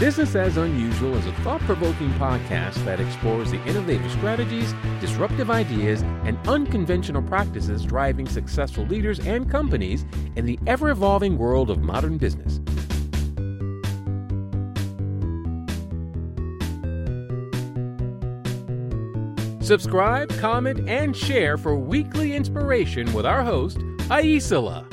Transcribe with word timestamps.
Business 0.00 0.34
as 0.34 0.56
Unusual 0.56 1.14
is 1.18 1.26
a 1.26 1.32
thought 1.44 1.60
provoking 1.60 2.08
podcast 2.12 2.82
that 2.86 3.00
explores 3.00 3.50
the 3.50 3.62
innovative 3.66 4.10
strategies, 4.12 4.72
disruptive 4.98 5.50
ideas, 5.50 6.00
and 6.24 6.38
unconventional 6.48 7.20
practices 7.20 7.84
driving 7.84 8.26
successful 8.26 8.86
leaders 8.86 9.20
and 9.20 9.50
companies 9.50 10.06
in 10.36 10.46
the 10.46 10.58
ever 10.66 10.88
evolving 10.88 11.36
world 11.36 11.68
of 11.68 11.82
modern 11.82 12.16
business. 12.16 12.60
Subscribe, 19.60 20.30
comment, 20.38 20.88
and 20.88 21.14
share 21.14 21.58
for 21.58 21.76
weekly 21.76 22.34
inspiration 22.34 23.12
with 23.12 23.26
our 23.26 23.44
host, 23.44 23.76
Aicila. 24.08 24.90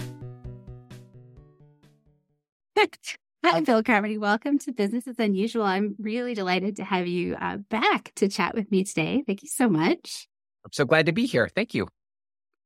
Hi, 3.45 3.61
Bill 3.61 3.83
Carmody. 3.83 4.17
Welcome 4.17 4.57
to 4.59 4.71
Business 4.71 5.07
as 5.07 5.19
Unusual. 5.19 5.63
I'm 5.63 5.95
really 5.99 6.33
delighted 6.33 6.77
to 6.77 6.83
have 6.83 7.07
you 7.07 7.35
uh, 7.35 7.57
back 7.57 8.11
to 8.15 8.27
chat 8.27 8.55
with 8.55 8.71
me 8.71 8.83
today. 8.83 9.23
Thank 9.25 9.43
you 9.43 9.47
so 9.47 9.69
much. 9.69 10.27
I'm 10.65 10.71
so 10.73 10.85
glad 10.85 11.05
to 11.05 11.11
be 11.11 11.27
here. 11.27 11.47
Thank 11.55 11.73
you. 11.73 11.87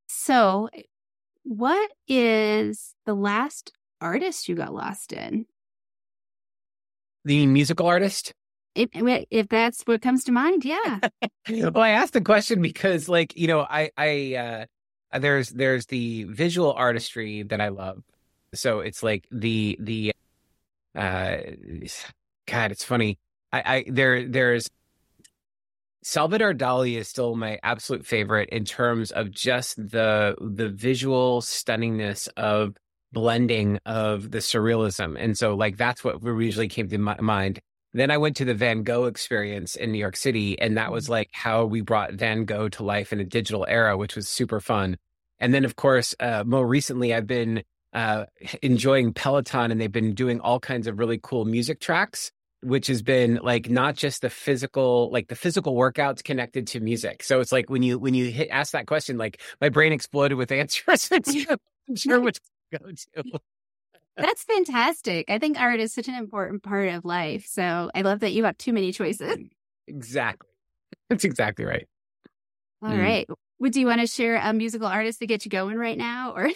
So, 0.08 0.70
what 1.44 1.92
is 2.08 2.96
the 3.06 3.14
last 3.14 3.74
artist 4.00 4.48
you 4.48 4.56
got 4.56 4.74
lost 4.74 5.14
in? 5.14 5.46
The 7.26 7.46
musical 7.48 7.86
artist? 7.88 8.34
If, 8.74 8.90
if 8.94 9.50
that's 9.50 9.84
what 9.84 10.02
comes 10.02 10.24
to 10.24 10.32
mind, 10.32 10.64
yeah. 10.64 11.00
well, 11.50 11.78
I 11.80 11.90
asked 11.90 12.14
the 12.14 12.22
question 12.22 12.62
because, 12.62 13.10
like, 13.10 13.38
you 13.38 13.48
know, 13.48 13.60
I, 13.60 13.92
I, 13.98 14.68
uh, 15.14 15.20
there's, 15.20 15.50
there's 15.50 15.86
the 15.88 16.24
visual 16.24 16.72
artistry 16.72 17.44
that 17.44 17.60
I 17.60 17.68
love. 17.68 18.02
So 18.54 18.80
it's 18.80 19.04
like 19.04 19.28
the, 19.32 19.78
the, 19.80 20.14
uh, 20.96 21.38
God, 22.48 22.72
it's 22.72 22.84
funny. 22.84 23.20
I, 23.52 23.64
I, 23.66 23.86
there, 23.88 24.28
there's 24.28 24.70
Salvador 26.04 26.54
Dali 26.54 26.98
is 26.98 27.08
still 27.08 27.36
my 27.36 27.60
absolute 27.64 28.06
favorite 28.06 28.50
in 28.50 28.66
terms 28.66 29.12
of 29.12 29.30
just 29.32 29.76
the, 29.78 30.36
the 30.42 30.70
visual 30.70 31.42
stunningness 31.42 32.28
of 32.38 32.76
blending 33.12 33.80
of 33.86 34.32
the 34.32 34.40
surrealism. 34.40 35.16
And 35.20 35.38
so, 35.38 35.54
like, 35.56 35.78
that's 35.78 36.04
what 36.04 36.24
usually 36.24 36.68
came 36.68 36.88
to 36.90 36.98
my 36.98 37.20
mind. 37.20 37.60
Then 37.94 38.10
I 38.10 38.18
went 38.18 38.38
to 38.38 38.46
the 38.46 38.54
Van 38.54 38.84
Gogh 38.84 39.06
experience 39.06 39.76
in 39.76 39.92
New 39.92 40.00
York 40.00 40.16
City, 40.16 40.58
and 40.60 40.78
that 40.78 40.92
was 40.92 41.06
mm-hmm. 41.06 41.14
like 41.14 41.30
how 41.34 41.66
we 41.66 41.82
brought 41.82 42.14
Van 42.14 42.46
Gogh 42.46 42.70
to 42.70 42.84
life 42.84 43.12
in 43.12 43.20
a 43.20 43.26
digital 43.26 43.66
era, 43.68 43.98
which 43.98 44.16
was 44.16 44.30
super 44.30 44.62
fun. 44.62 44.98
And 45.40 45.54
then, 45.54 45.66
of 45.66 45.76
course, 45.76 46.16
uh, 46.20 46.44
more 46.46 46.66
recently, 46.66 47.14
I've 47.14 47.28
been 47.28 47.64
uh, 47.94 48.26
enjoying 48.62 49.14
Peloton, 49.14 49.72
and 49.72 49.80
they've 49.80 49.92
been 49.92 50.14
doing 50.14 50.40
all 50.40 50.60
kinds 50.60 50.88
of 50.88 51.00
really 51.00 51.20
cool 51.22 51.46
music 51.46 51.80
tracks, 51.80 52.32
which 52.62 52.88
has 52.88 53.02
been 53.02 53.40
like 53.42 53.70
not 53.70 53.96
just 53.96 54.22
the 54.22 54.30
physical, 54.30 55.10
like 55.12 55.28
the 55.28 55.36
physical 55.36 55.76
workouts 55.76 56.24
connected 56.24 56.68
to 56.68 56.80
music. 56.80 57.24
So 57.24 57.40
it's 57.40 57.52
like 57.52 57.70
when 57.70 57.84
you 57.84 58.00
when 58.00 58.14
you 58.14 58.32
hit 58.32 58.50
ask 58.50 58.72
that 58.74 58.88
question, 58.88 59.18
like 59.18 59.42
my 59.60 59.70
brain 59.70 59.92
exploded 59.94 60.38
with 60.38 60.52
answers. 60.52 61.10
I'm 61.12 61.96
sure 61.96 62.20
which 62.20 62.40
to 62.72 62.80
go 62.80 62.92
to. 62.92 63.40
That's 64.18 64.44
fantastic. 64.44 65.30
I 65.30 65.40
think 65.40 65.60
art 65.60 65.80
is 65.80 65.94
such 65.94 66.08
an 66.08 66.16
important 66.16 66.64
part 66.64 66.90
of 66.90 67.06
life. 67.06 67.46
So 67.48 67.90
I 67.96 68.02
love 68.02 68.20
that 68.20 68.34
you 68.34 68.44
have 68.44 68.58
too 68.58 68.74
many 68.74 68.92
choices. 68.92 69.38
Exactly. 69.88 70.50
That's 71.10 71.24
exactly 71.24 71.66
right. 71.66 71.88
All 72.82 72.92
mm. 72.92 73.02
right. 73.02 73.28
Would 73.60 73.76
you 73.76 73.86
want 73.88 74.02
to 74.02 74.08
share 74.08 74.38
a 74.38 74.54
musical 74.54 74.88
artist 74.88 75.20
to 75.20 75.28
get 75.28 75.46
you 75.46 75.50
going 75.50 75.78
right 75.78 75.98
now 75.98 76.34
or 76.36 76.50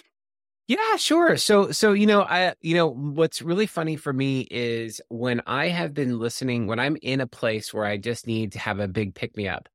Yeah, 0.67 0.95
sure. 0.97 1.37
So 1.37 1.71
so 1.71 1.93
you 1.93 2.07
know, 2.07 2.23
I 2.23 2.55
you 2.61 2.75
know, 2.75 2.87
what's 2.87 3.41
really 3.41 3.67
funny 3.67 3.97
for 3.97 4.11
me 4.11 4.47
is 4.49 4.99
when 5.09 5.41
I 5.45 5.67
have 5.67 5.93
been 5.93 6.17
listening 6.17 6.65
when 6.65 6.79
I'm 6.79 6.97
in 7.01 7.21
a 7.21 7.27
place 7.27 7.73
where 7.73 7.85
I 7.85 7.97
just 7.97 8.25
need 8.25 8.53
to 8.53 8.59
have 8.59 8.79
a 8.79 8.87
big 8.87 9.13
pick 9.13 9.37
me 9.37 9.47
up. 9.47 9.69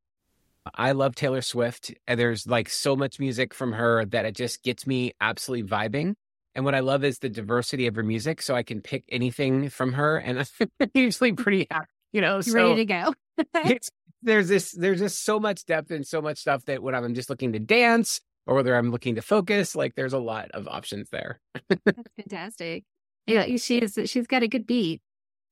I 0.75 0.92
love 0.92 1.15
Taylor 1.15 1.42
Swift 1.42 1.94
and 2.06 2.19
there's 2.19 2.47
like 2.47 2.69
so 2.69 2.97
much 2.97 3.20
music 3.20 3.54
from 3.54 3.72
her 3.72 4.04
that 4.06 4.25
it 4.25 4.34
just 4.34 4.62
gets 4.62 4.87
me 4.87 5.12
absolutely 5.20 5.69
vibing. 5.69 6.15
And 6.54 6.65
what 6.65 6.75
I 6.75 6.81
love 6.81 7.04
is 7.04 7.20
the 7.20 7.28
diversity 7.28 7.86
of 7.86 7.94
her 7.94 8.03
music. 8.03 8.42
So 8.42 8.54
I 8.56 8.65
can 8.65 8.81
pick 8.81 9.04
anything 9.09 9.70
from 9.70 9.92
her 9.92 10.16
and 10.16 10.41
I'm 10.81 10.91
usually 10.92 11.32
mm. 11.32 11.38
pretty 11.38 11.66
happy, 11.70 11.86
you 12.12 12.20
know. 12.20 12.41
So 12.41 12.53
ready 12.53 12.76
to 12.76 12.84
go. 12.84 13.15
it's, 13.54 13.91
there's 14.22 14.48
this, 14.48 14.72
there's 14.72 14.98
just 14.98 15.25
so 15.25 15.38
much 15.38 15.65
depth 15.66 15.92
and 15.92 16.06
so 16.06 16.20
much 16.20 16.38
stuff 16.38 16.65
that 16.66 16.82
when 16.82 16.94
I'm 16.94 17.15
just 17.15 17.31
looking 17.31 17.53
to 17.53 17.60
dance 17.60 18.20
or 18.50 18.56
whether 18.56 18.75
I'm 18.75 18.91
looking 18.91 19.15
to 19.15 19.22
focus, 19.22 19.77
like 19.77 19.94
there's 19.94 20.12
a 20.12 20.19
lot 20.19 20.50
of 20.50 20.66
options 20.66 21.09
there. 21.11 21.41
That's 21.69 22.11
fantastic. 22.16 22.83
Yeah, 23.27 23.47
she 23.56 23.78
is, 23.78 23.97
she's 24.06 24.27
got 24.27 24.43
a 24.43 24.49
good 24.49 24.66
beat. 24.66 25.00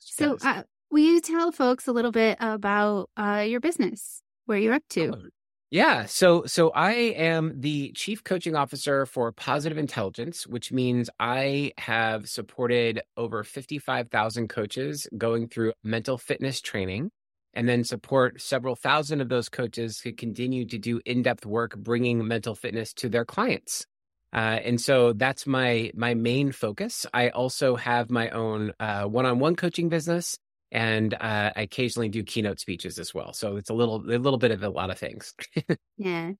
so, 0.00 0.36
uh, 0.42 0.64
will 0.90 1.04
you 1.04 1.20
tell 1.20 1.52
folks 1.52 1.86
a 1.86 1.92
little 1.92 2.10
bit 2.10 2.36
about 2.40 3.08
uh, 3.16 3.44
your 3.46 3.60
business, 3.60 4.20
where 4.46 4.58
you're 4.58 4.74
up 4.74 4.82
to? 4.90 5.30
Yeah. 5.70 6.06
So 6.06 6.44
so 6.46 6.70
I 6.70 6.92
am 6.92 7.60
the 7.60 7.92
chief 7.92 8.24
coaching 8.24 8.56
officer 8.56 9.06
for 9.06 9.30
Positive 9.32 9.78
Intelligence, 9.78 10.46
which 10.46 10.72
means 10.72 11.10
I 11.20 11.72
have 11.78 12.28
supported 12.28 13.02
over 13.16 13.44
55,000 13.44 14.48
coaches 14.48 15.06
going 15.16 15.46
through 15.46 15.74
mental 15.84 16.16
fitness 16.16 16.60
training 16.62 17.10
and 17.54 17.68
then 17.68 17.84
support 17.84 18.40
several 18.40 18.76
thousand 18.76 19.20
of 19.20 19.28
those 19.28 19.48
coaches 19.48 19.98
to 19.98 20.12
continue 20.12 20.64
to 20.66 20.78
do 20.78 21.00
in-depth 21.04 21.46
work 21.46 21.76
bringing 21.76 22.26
mental 22.26 22.54
fitness 22.54 22.92
to 22.94 23.08
their 23.08 23.24
clients. 23.24 23.86
Uh, 24.32 24.60
and 24.62 24.80
so 24.80 25.14
that's 25.14 25.46
my 25.46 25.90
my 25.94 26.14
main 26.14 26.52
focus. 26.52 27.06
I 27.14 27.30
also 27.30 27.76
have 27.76 28.10
my 28.10 28.28
own 28.30 28.72
uh, 28.78 29.04
one-on-one 29.04 29.56
coaching 29.56 29.88
business 29.88 30.38
and 30.70 31.14
uh, 31.14 31.50
I 31.56 31.62
occasionally 31.62 32.08
do 32.08 32.22
keynote 32.22 32.60
speeches 32.60 32.98
as 32.98 33.14
well. 33.14 33.32
So 33.32 33.56
it's 33.56 33.70
a 33.70 33.74
little 33.74 33.96
a 33.96 34.18
little 34.18 34.38
bit 34.38 34.50
of 34.50 34.62
a 34.62 34.68
lot 34.68 34.90
of 34.90 34.98
things. 34.98 35.34
yeah. 35.96 36.32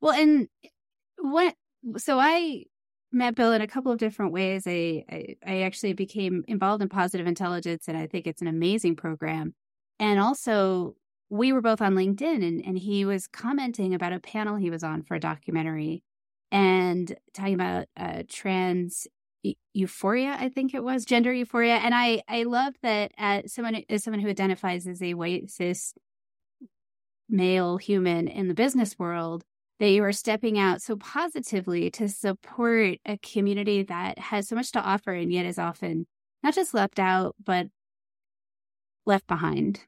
Well, 0.00 0.14
and 0.14 0.48
what 1.18 1.54
so 1.96 2.18
I 2.18 2.64
met 3.12 3.34
Bill 3.34 3.52
in 3.52 3.62
a 3.62 3.66
couple 3.66 3.92
of 3.92 3.98
different 3.98 4.32
ways. 4.32 4.64
I, 4.66 5.04
I, 5.10 5.36
I 5.46 5.60
actually 5.62 5.92
became 5.94 6.44
involved 6.46 6.82
in 6.82 6.88
positive 6.88 7.26
intelligence, 7.26 7.88
and 7.88 7.96
I 7.96 8.06
think 8.06 8.26
it's 8.26 8.42
an 8.42 8.48
amazing 8.48 8.96
program. 8.96 9.54
And 10.00 10.20
also, 10.20 10.94
we 11.30 11.52
were 11.52 11.60
both 11.60 11.82
on 11.82 11.94
LinkedIn, 11.94 12.46
and 12.46 12.64
and 12.64 12.78
he 12.78 13.04
was 13.04 13.26
commenting 13.26 13.94
about 13.94 14.12
a 14.12 14.20
panel 14.20 14.56
he 14.56 14.70
was 14.70 14.82
on 14.82 15.02
for 15.02 15.14
a 15.14 15.20
documentary, 15.20 16.02
and 16.50 17.14
talking 17.34 17.54
about 17.54 17.86
uh, 17.96 18.22
trans 18.28 19.06
euphoria 19.72 20.36
i 20.40 20.48
think 20.48 20.74
it 20.74 20.82
was 20.82 21.04
gender 21.04 21.32
euphoria. 21.32 21.76
And 21.76 21.94
i 21.94 22.22
i 22.28 22.42
love 22.42 22.74
that 22.82 23.12
as 23.16 23.52
someone 23.52 23.82
as 23.88 24.02
someone 24.02 24.20
who 24.20 24.28
identifies 24.28 24.86
as 24.86 25.00
a 25.02 25.14
white 25.14 25.50
cis 25.50 25.94
male 27.28 27.76
human 27.76 28.26
in 28.26 28.48
the 28.48 28.54
business 28.54 28.98
world 28.98 29.44
that 29.78 29.90
you 29.90 30.02
are 30.02 30.12
stepping 30.12 30.58
out 30.58 30.82
so 30.82 30.96
positively 30.96 31.88
to 31.90 32.08
support 32.08 32.98
a 33.06 33.16
community 33.18 33.84
that 33.84 34.18
has 34.18 34.48
so 34.48 34.56
much 34.56 34.72
to 34.72 34.80
offer 34.80 35.12
and 35.12 35.32
yet 35.32 35.46
is 35.46 35.58
often 35.58 36.06
not 36.42 36.54
just 36.54 36.74
left 36.74 36.98
out 36.98 37.36
but 37.44 37.68
left 39.08 39.26
behind 39.26 39.80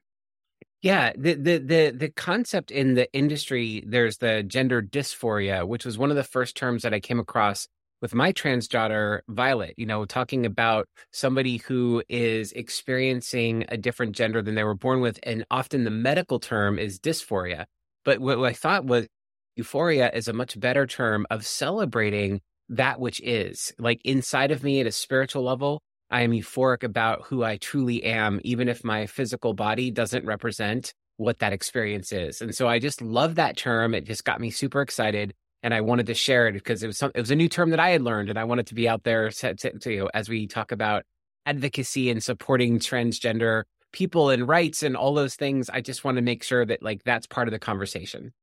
yeah, 0.83 1.13
the, 1.15 1.35
the 1.35 1.57
the 1.59 1.93
the 1.95 2.09
concept 2.09 2.71
in 2.71 2.95
the 2.95 3.11
industry, 3.13 3.83
there's 3.85 4.17
the 4.17 4.41
gender 4.41 4.81
dysphoria, 4.81 5.67
which 5.67 5.85
was 5.85 5.95
one 5.95 6.09
of 6.09 6.15
the 6.15 6.23
first 6.23 6.57
terms 6.57 6.81
that 6.81 6.91
I 6.91 6.99
came 6.99 7.19
across 7.19 7.67
with 8.01 8.15
my 8.15 8.31
trans 8.31 8.67
daughter, 8.67 9.23
Violet, 9.29 9.75
you 9.77 9.85
know, 9.85 10.05
talking 10.05 10.45
about 10.45 10.87
somebody 11.11 11.57
who 11.57 12.03
is 12.09 12.51
experiencing 12.53 13.65
a 13.69 13.77
different 13.77 14.15
gender 14.15 14.41
than 14.41 14.55
they 14.55 14.63
were 14.63 14.73
born 14.73 15.01
with. 15.01 15.19
And 15.23 15.45
often 15.51 15.83
the 15.83 15.91
medical 15.91 16.39
term 16.39 16.79
is 16.79 16.99
dysphoria. 16.99 17.65
But 18.03 18.19
what 18.19 18.39
I 18.39 18.53
thought 18.53 18.85
was 18.85 19.07
euphoria 19.55 20.09
is 20.11 20.27
a 20.27 20.33
much 20.33 20.59
better 20.59 20.87
term 20.87 21.27
of 21.29 21.45
celebrating 21.45 22.41
that 22.69 22.99
which 22.99 23.21
is. 23.21 23.71
Like 23.77 24.01
inside 24.03 24.49
of 24.49 24.63
me 24.63 24.79
at 24.81 24.87
a 24.87 24.91
spiritual 24.91 25.43
level, 25.43 25.81
I 26.11 26.21
am 26.21 26.31
euphoric 26.31 26.83
about 26.83 27.23
who 27.25 27.43
I 27.43 27.57
truly 27.57 28.03
am, 28.03 28.39
even 28.43 28.67
if 28.67 28.83
my 28.83 29.05
physical 29.05 29.53
body 29.53 29.89
doesn't 29.91 30.25
represent 30.25 30.93
what 31.17 31.39
that 31.39 31.53
experience 31.53 32.11
is. 32.11 32.41
And 32.41 32.53
so 32.53 32.67
I 32.67 32.79
just 32.79 33.01
love 33.01 33.35
that 33.35 33.57
term. 33.57 33.93
It 33.93 34.05
just 34.05 34.25
got 34.25 34.41
me 34.41 34.49
super 34.49 34.81
excited 34.81 35.33
and 35.63 35.73
I 35.73 35.81
wanted 35.81 36.07
to 36.07 36.13
share 36.13 36.47
it 36.47 36.53
because 36.53 36.81
it 36.83 36.87
was 36.87 36.97
some, 36.97 37.11
it 37.13 37.19
was 37.19 37.31
a 37.31 37.35
new 37.35 37.47
term 37.47 37.69
that 37.69 37.79
I 37.79 37.89
had 37.91 38.01
learned, 38.01 38.29
and 38.29 38.39
I 38.39 38.45
wanted 38.45 38.67
to 38.67 38.75
be 38.75 38.89
out 38.89 39.03
there 39.03 39.29
to, 39.29 39.53
to, 39.53 39.79
to, 39.79 39.91
you 39.91 39.99
know, 39.99 40.09
as 40.13 40.27
we 40.27 40.47
talk 40.47 40.71
about 40.71 41.03
advocacy 41.45 42.09
and 42.09 42.23
supporting 42.23 42.79
transgender 42.79 43.63
people 43.91 44.29
and 44.29 44.47
rights 44.47 44.83
and 44.83 44.95
all 44.95 45.13
those 45.13 45.35
things. 45.35 45.69
I 45.69 45.81
just 45.81 46.03
want 46.03 46.15
to 46.15 46.21
make 46.21 46.43
sure 46.43 46.65
that 46.65 46.81
like 46.81 47.03
that's 47.03 47.27
part 47.27 47.47
of 47.47 47.51
the 47.51 47.59
conversation. 47.59 48.33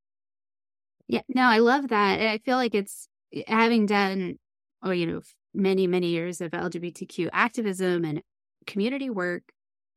Yeah, 1.06 1.22
no, 1.28 1.42
I 1.42 1.58
love 1.58 1.88
that, 1.88 2.18
and 2.20 2.28
I 2.28 2.38
feel 2.38 2.56
like 2.56 2.74
it's 2.74 3.08
eh, 3.32 3.42
having 3.46 3.86
done, 3.86 4.38
oh, 4.82 4.90
you 4.90 5.06
know, 5.06 5.20
many 5.58 5.86
many 5.86 6.08
years 6.08 6.40
of 6.40 6.52
LGBTQ 6.52 7.28
activism 7.32 8.04
and 8.04 8.22
community 8.66 9.10
work. 9.10 9.42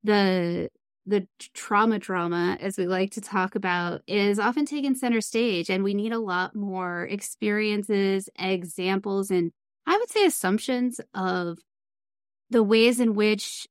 The 0.04 0.70
the 1.06 1.28
trauma 1.54 2.00
drama, 2.00 2.58
as 2.60 2.78
we 2.78 2.86
like 2.86 3.12
to 3.12 3.22
talk 3.22 3.56
about, 3.56 4.02
is 4.08 4.40
often 4.40 4.66
taken 4.66 4.96
center 4.96 5.22
stage. 5.22 5.70
And 5.70 5.84
we 5.84 5.94
need 5.94 6.14
a 6.14 6.20
lot 6.20 6.56
more 6.56 7.08
experiences, 7.08 8.30
examples, 8.38 9.32
and 9.32 9.52
I 9.88 9.98
would 9.98 10.10
say 10.10 10.26
assumptions 10.26 11.02
of 11.14 11.58
the 12.50 12.64
ways 12.64 13.00
in 13.00 13.16
which 13.16 13.68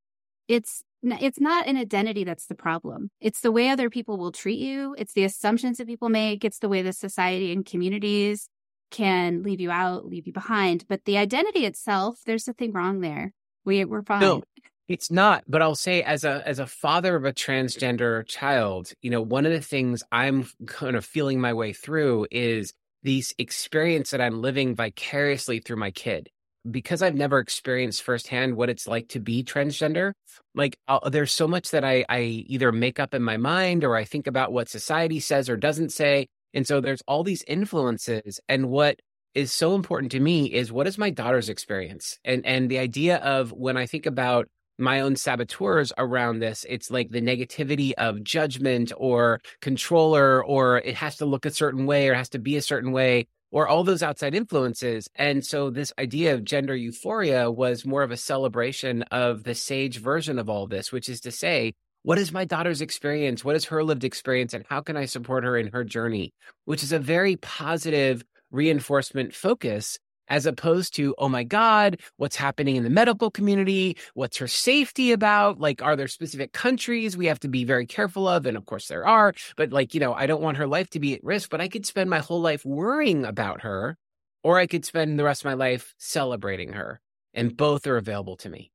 it's 0.48 0.82
it's 1.02 1.40
not 1.40 1.66
an 1.66 1.76
identity 1.76 2.24
that's 2.24 2.46
the 2.46 2.54
problem. 2.54 3.10
It's 3.20 3.40
the 3.40 3.52
way 3.52 3.68
other 3.68 3.88
people 3.88 4.18
will 4.18 4.32
treat 4.32 4.58
you. 4.58 4.94
It's 4.98 5.14
the 5.14 5.24
assumptions 5.24 5.78
that 5.78 5.86
people 5.86 6.10
make. 6.10 6.44
It's 6.44 6.58
the 6.58 6.68
way 6.68 6.82
the 6.82 6.92
society 6.92 7.52
and 7.52 7.64
communities 7.64 8.48
can 8.90 9.42
leave 9.42 9.60
you 9.60 9.70
out, 9.70 10.06
leave 10.06 10.26
you 10.26 10.32
behind. 10.32 10.84
But 10.88 11.04
the 11.04 11.18
identity 11.18 11.66
itself, 11.66 12.20
there's 12.26 12.46
nothing 12.46 12.72
wrong 12.72 13.00
there. 13.00 13.32
We 13.64 13.84
we're 13.84 14.02
fine. 14.02 14.20
No, 14.20 14.42
it's 14.88 15.10
not. 15.10 15.44
But 15.46 15.62
I'll 15.62 15.74
say, 15.74 16.02
as 16.02 16.24
a 16.24 16.46
as 16.46 16.58
a 16.58 16.66
father 16.66 17.16
of 17.16 17.24
a 17.24 17.32
transgender 17.32 18.26
child, 18.26 18.92
you 19.02 19.10
know, 19.10 19.22
one 19.22 19.46
of 19.46 19.52
the 19.52 19.60
things 19.60 20.02
I'm 20.10 20.46
kind 20.66 20.96
of 20.96 21.04
feeling 21.04 21.40
my 21.40 21.52
way 21.52 21.72
through 21.72 22.26
is 22.30 22.72
these 23.02 23.34
experience 23.38 24.10
that 24.10 24.20
I'm 24.20 24.42
living 24.42 24.74
vicariously 24.74 25.60
through 25.60 25.76
my 25.76 25.90
kid 25.90 26.28
because 26.68 27.02
I've 27.02 27.14
never 27.14 27.38
experienced 27.38 28.02
firsthand 28.02 28.56
what 28.56 28.68
it's 28.68 28.86
like 28.86 29.08
to 29.10 29.20
be 29.20 29.42
transgender, 29.42 30.12
like 30.54 30.76
I'll, 30.88 31.08
there's 31.08 31.32
so 31.32 31.48
much 31.48 31.70
that 31.70 31.84
I, 31.84 32.04
I 32.08 32.20
either 32.20 32.72
make 32.72 33.00
up 33.00 33.14
in 33.14 33.22
my 33.22 33.36
mind 33.36 33.84
or 33.84 33.96
I 33.96 34.04
think 34.04 34.26
about 34.26 34.52
what 34.52 34.68
society 34.68 35.20
says 35.20 35.48
or 35.48 35.56
doesn't 35.56 35.90
say. 35.90 36.28
And 36.54 36.66
so 36.66 36.80
there's 36.80 37.02
all 37.06 37.22
these 37.22 37.42
influences. 37.44 38.40
And 38.48 38.68
what 38.68 39.00
is 39.34 39.52
so 39.52 39.74
important 39.74 40.12
to 40.12 40.20
me 40.20 40.46
is 40.46 40.72
what 40.72 40.86
is 40.86 40.98
my 40.98 41.10
daughter's 41.10 41.48
experience? 41.48 42.18
And, 42.24 42.44
and 42.44 42.70
the 42.70 42.78
idea 42.78 43.18
of 43.18 43.52
when 43.52 43.76
I 43.76 43.86
think 43.86 44.06
about 44.06 44.48
my 44.78 45.00
own 45.00 45.14
saboteurs 45.14 45.92
around 45.98 46.38
this, 46.38 46.64
it's 46.68 46.90
like 46.90 47.10
the 47.10 47.20
negativity 47.20 47.92
of 47.92 48.24
judgment 48.24 48.92
or 48.96 49.40
controller, 49.60 50.44
or 50.44 50.78
it 50.78 50.96
has 50.96 51.16
to 51.16 51.26
look 51.26 51.44
a 51.44 51.50
certain 51.50 51.86
way 51.86 52.08
or 52.08 52.14
has 52.14 52.30
to 52.30 52.38
be 52.38 52.56
a 52.56 52.62
certain 52.62 52.92
way 52.92 53.26
or 53.52 53.68
all 53.68 53.84
those 53.84 54.02
outside 54.02 54.34
influences. 54.34 55.08
And 55.16 55.44
so 55.44 55.70
this 55.70 55.92
idea 55.98 56.34
of 56.34 56.44
gender 56.44 56.74
euphoria 56.74 57.50
was 57.50 57.84
more 57.84 58.02
of 58.02 58.10
a 58.10 58.16
celebration 58.16 59.02
of 59.04 59.42
the 59.42 59.54
sage 59.54 59.98
version 59.98 60.38
of 60.38 60.48
all 60.48 60.66
this, 60.66 60.92
which 60.92 61.08
is 61.08 61.20
to 61.22 61.32
say, 61.32 61.74
what 62.02 62.18
is 62.18 62.32
my 62.32 62.44
daughter's 62.44 62.80
experience? 62.80 63.44
What 63.44 63.56
is 63.56 63.66
her 63.66 63.84
lived 63.84 64.04
experience? 64.04 64.54
And 64.54 64.64
how 64.68 64.80
can 64.80 64.96
I 64.96 65.04
support 65.04 65.44
her 65.44 65.56
in 65.56 65.68
her 65.68 65.84
journey? 65.84 66.32
Which 66.64 66.82
is 66.82 66.92
a 66.92 66.98
very 66.98 67.36
positive 67.36 68.22
reinforcement 68.50 69.34
focus 69.34 69.98
as 70.28 70.46
opposed 70.46 70.94
to, 70.94 71.14
oh 71.18 71.28
my 71.28 71.42
God, 71.42 72.00
what's 72.16 72.36
happening 72.36 72.76
in 72.76 72.84
the 72.84 72.90
medical 72.90 73.30
community? 73.30 73.98
What's 74.14 74.36
her 74.38 74.46
safety 74.46 75.10
about? 75.12 75.58
Like, 75.58 75.82
are 75.82 75.96
there 75.96 76.08
specific 76.08 76.52
countries 76.52 77.16
we 77.16 77.26
have 77.26 77.40
to 77.40 77.48
be 77.48 77.64
very 77.64 77.84
careful 77.84 78.28
of? 78.28 78.46
And 78.46 78.56
of 78.56 78.64
course 78.64 78.86
there 78.88 79.06
are, 79.06 79.34
but 79.56 79.72
like, 79.72 79.92
you 79.92 80.00
know, 80.00 80.14
I 80.14 80.26
don't 80.26 80.40
want 80.40 80.56
her 80.56 80.68
life 80.68 80.88
to 80.90 81.00
be 81.00 81.14
at 81.14 81.24
risk, 81.24 81.50
but 81.50 81.60
I 81.60 81.68
could 81.68 81.84
spend 81.84 82.08
my 82.08 82.20
whole 82.20 82.40
life 82.40 82.64
worrying 82.64 83.24
about 83.24 83.62
her, 83.62 83.98
or 84.44 84.58
I 84.58 84.66
could 84.66 84.84
spend 84.84 85.18
the 85.18 85.24
rest 85.24 85.42
of 85.42 85.46
my 85.46 85.54
life 85.54 85.94
celebrating 85.98 86.72
her. 86.72 87.00
And 87.34 87.56
both 87.56 87.86
are 87.86 87.96
available 87.96 88.36
to 88.38 88.48
me. 88.48 88.72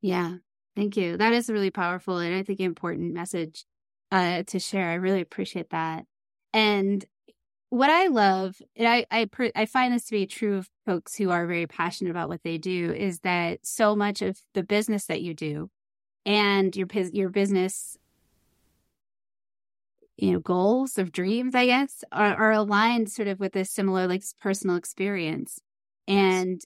Yeah. 0.00 0.36
Thank 0.76 0.96
you. 0.96 1.16
That 1.16 1.32
is 1.32 1.48
a 1.48 1.52
really 1.52 1.70
powerful 1.70 2.18
and 2.18 2.34
I 2.34 2.42
think 2.42 2.60
important 2.60 3.12
message 3.12 3.64
uh, 4.12 4.42
to 4.44 4.58
share. 4.58 4.90
I 4.90 4.94
really 4.94 5.20
appreciate 5.20 5.70
that. 5.70 6.04
And 6.52 7.04
what 7.70 7.90
I 7.90 8.08
love, 8.08 8.56
and 8.76 8.88
I 8.88 9.06
I, 9.10 9.26
per, 9.26 9.50
I 9.54 9.66
find 9.66 9.94
this 9.94 10.06
to 10.06 10.12
be 10.12 10.26
true 10.26 10.58
of 10.58 10.68
folks 10.86 11.16
who 11.16 11.30
are 11.30 11.46
very 11.46 11.66
passionate 11.66 12.10
about 12.10 12.28
what 12.28 12.42
they 12.42 12.58
do, 12.58 12.92
is 12.92 13.20
that 13.20 13.60
so 13.64 13.94
much 13.94 14.22
of 14.22 14.40
the 14.54 14.62
business 14.64 15.06
that 15.06 15.22
you 15.22 15.34
do, 15.34 15.70
and 16.26 16.74
your 16.76 16.88
your 17.12 17.30
business, 17.30 17.96
you 20.16 20.32
know, 20.32 20.40
goals 20.40 20.98
of 20.98 21.12
dreams, 21.12 21.54
I 21.54 21.66
guess, 21.66 22.04
are, 22.12 22.34
are 22.34 22.52
aligned 22.52 23.10
sort 23.10 23.28
of 23.28 23.40
with 23.40 23.56
a 23.56 23.64
similar 23.64 24.06
like 24.06 24.22
personal 24.40 24.76
experience. 24.76 25.60
And 26.08 26.60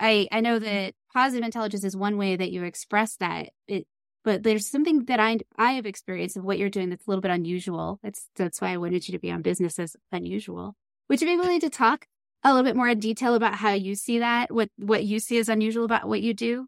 I 0.00 0.26
I 0.32 0.40
know 0.40 0.58
that 0.58 0.94
positive 1.12 1.44
intelligence 1.44 1.84
is 1.84 1.96
one 1.96 2.16
way 2.16 2.36
that 2.36 2.50
you 2.50 2.64
express 2.64 3.16
that. 3.16 3.50
It 3.68 3.86
but 4.24 4.42
there's 4.42 4.68
something 4.68 5.04
that 5.06 5.20
I 5.20 5.38
I 5.56 5.72
have 5.72 5.86
experienced 5.86 6.36
of 6.36 6.44
what 6.44 6.58
you're 6.58 6.70
doing 6.70 6.90
that's 6.90 7.06
a 7.06 7.10
little 7.10 7.22
bit 7.22 7.30
unusual. 7.30 7.98
That's 8.02 8.28
that's 8.36 8.60
why 8.60 8.72
I 8.72 8.76
wanted 8.78 9.06
you 9.06 9.12
to 9.12 9.18
be 9.18 9.30
on 9.30 9.42
business 9.42 9.78
as 9.78 9.96
unusual. 10.10 10.74
Would 11.08 11.20
you 11.20 11.28
be 11.28 11.36
willing 11.36 11.60
to 11.60 11.70
talk 11.70 12.06
a 12.42 12.52
little 12.52 12.64
bit 12.64 12.76
more 12.76 12.88
in 12.88 12.98
detail 12.98 13.34
about 13.34 13.54
how 13.54 13.72
you 13.72 13.94
see 13.94 14.18
that? 14.18 14.52
What 14.52 14.70
what 14.76 15.04
you 15.04 15.20
see 15.20 15.38
as 15.38 15.48
unusual 15.48 15.84
about 15.84 16.08
what 16.08 16.22
you 16.22 16.34
do? 16.34 16.66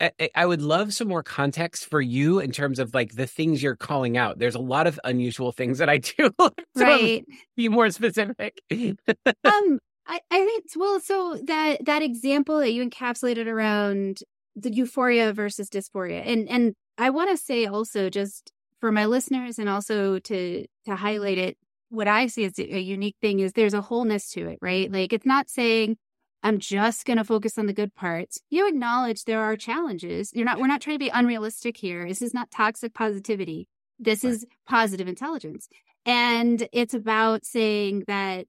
I, 0.00 0.30
I 0.34 0.46
would 0.46 0.62
love 0.62 0.94
some 0.94 1.08
more 1.08 1.24
context 1.24 1.86
for 1.86 2.00
you 2.00 2.38
in 2.38 2.52
terms 2.52 2.78
of 2.78 2.94
like 2.94 3.14
the 3.14 3.26
things 3.26 3.62
you're 3.62 3.74
calling 3.74 4.16
out. 4.16 4.38
There's 4.38 4.54
a 4.54 4.60
lot 4.60 4.86
of 4.86 5.00
unusual 5.02 5.50
things 5.50 5.78
that 5.78 5.88
I 5.88 5.98
do. 5.98 6.30
so 6.38 6.52
right. 6.76 7.24
Be 7.56 7.68
more 7.68 7.90
specific. 7.90 8.60
um, 8.70 9.80
I, 10.08 10.20
I 10.30 10.44
think 10.44 10.64
well, 10.76 11.00
so 11.00 11.38
that 11.44 11.84
that 11.84 12.02
example 12.02 12.58
that 12.58 12.72
you 12.72 12.88
encapsulated 12.88 13.46
around 13.46 14.20
the 14.56 14.72
euphoria 14.72 15.32
versus 15.32 15.68
dysphoria. 15.68 16.22
And 16.26 16.48
and 16.48 16.74
I 16.96 17.10
want 17.10 17.30
to 17.30 17.36
say 17.36 17.66
also 17.66 18.10
just 18.10 18.52
for 18.80 18.90
my 18.90 19.06
listeners 19.06 19.58
and 19.58 19.68
also 19.68 20.18
to 20.18 20.66
to 20.86 20.96
highlight 20.96 21.38
it 21.38 21.58
what 21.90 22.08
I 22.08 22.26
see 22.26 22.44
as 22.44 22.58
a 22.58 22.78
unique 22.78 23.16
thing 23.20 23.40
is 23.40 23.52
there's 23.52 23.74
a 23.74 23.80
wholeness 23.80 24.30
to 24.30 24.46
it, 24.48 24.58
right? 24.60 24.90
Like 24.92 25.12
it's 25.12 25.26
not 25.26 25.48
saying 25.48 25.96
I'm 26.42 26.58
just 26.58 27.04
going 27.04 27.16
to 27.16 27.24
focus 27.24 27.58
on 27.58 27.66
the 27.66 27.72
good 27.72 27.94
parts. 27.94 28.38
You 28.50 28.68
acknowledge 28.68 29.24
there 29.24 29.42
are 29.42 29.56
challenges. 29.56 30.30
You're 30.34 30.44
not 30.44 30.58
we're 30.58 30.66
not 30.66 30.80
trying 30.80 30.96
to 30.96 31.04
be 31.04 31.10
unrealistic 31.10 31.76
here. 31.76 32.06
This 32.06 32.22
is 32.22 32.34
not 32.34 32.50
toxic 32.50 32.94
positivity. 32.94 33.68
This 33.98 34.24
right. 34.24 34.32
is 34.32 34.46
positive 34.68 35.08
intelligence. 35.08 35.68
And 36.06 36.68
it's 36.72 36.94
about 36.94 37.44
saying 37.44 38.04
that 38.06 38.46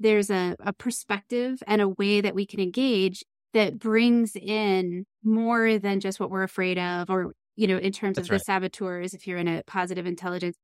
there's 0.00 0.30
a, 0.30 0.56
a 0.60 0.72
perspective 0.72 1.62
and 1.66 1.80
a 1.80 1.88
way 1.88 2.20
that 2.20 2.34
we 2.34 2.46
can 2.46 2.58
engage 2.58 3.22
that 3.52 3.78
brings 3.78 4.34
in 4.34 5.04
more 5.22 5.78
than 5.78 6.00
just 6.00 6.18
what 6.18 6.30
we're 6.30 6.42
afraid 6.42 6.78
of 6.78 7.10
or 7.10 7.32
you 7.56 7.66
know 7.66 7.76
in 7.76 7.92
terms 7.92 8.16
That's 8.16 8.28
of 8.28 8.32
right. 8.32 8.38
the 8.38 8.44
saboteurs 8.44 9.14
if 9.14 9.26
you're 9.26 9.38
in 9.38 9.48
a 9.48 9.62
positive 9.66 10.06
intelligence 10.06 10.56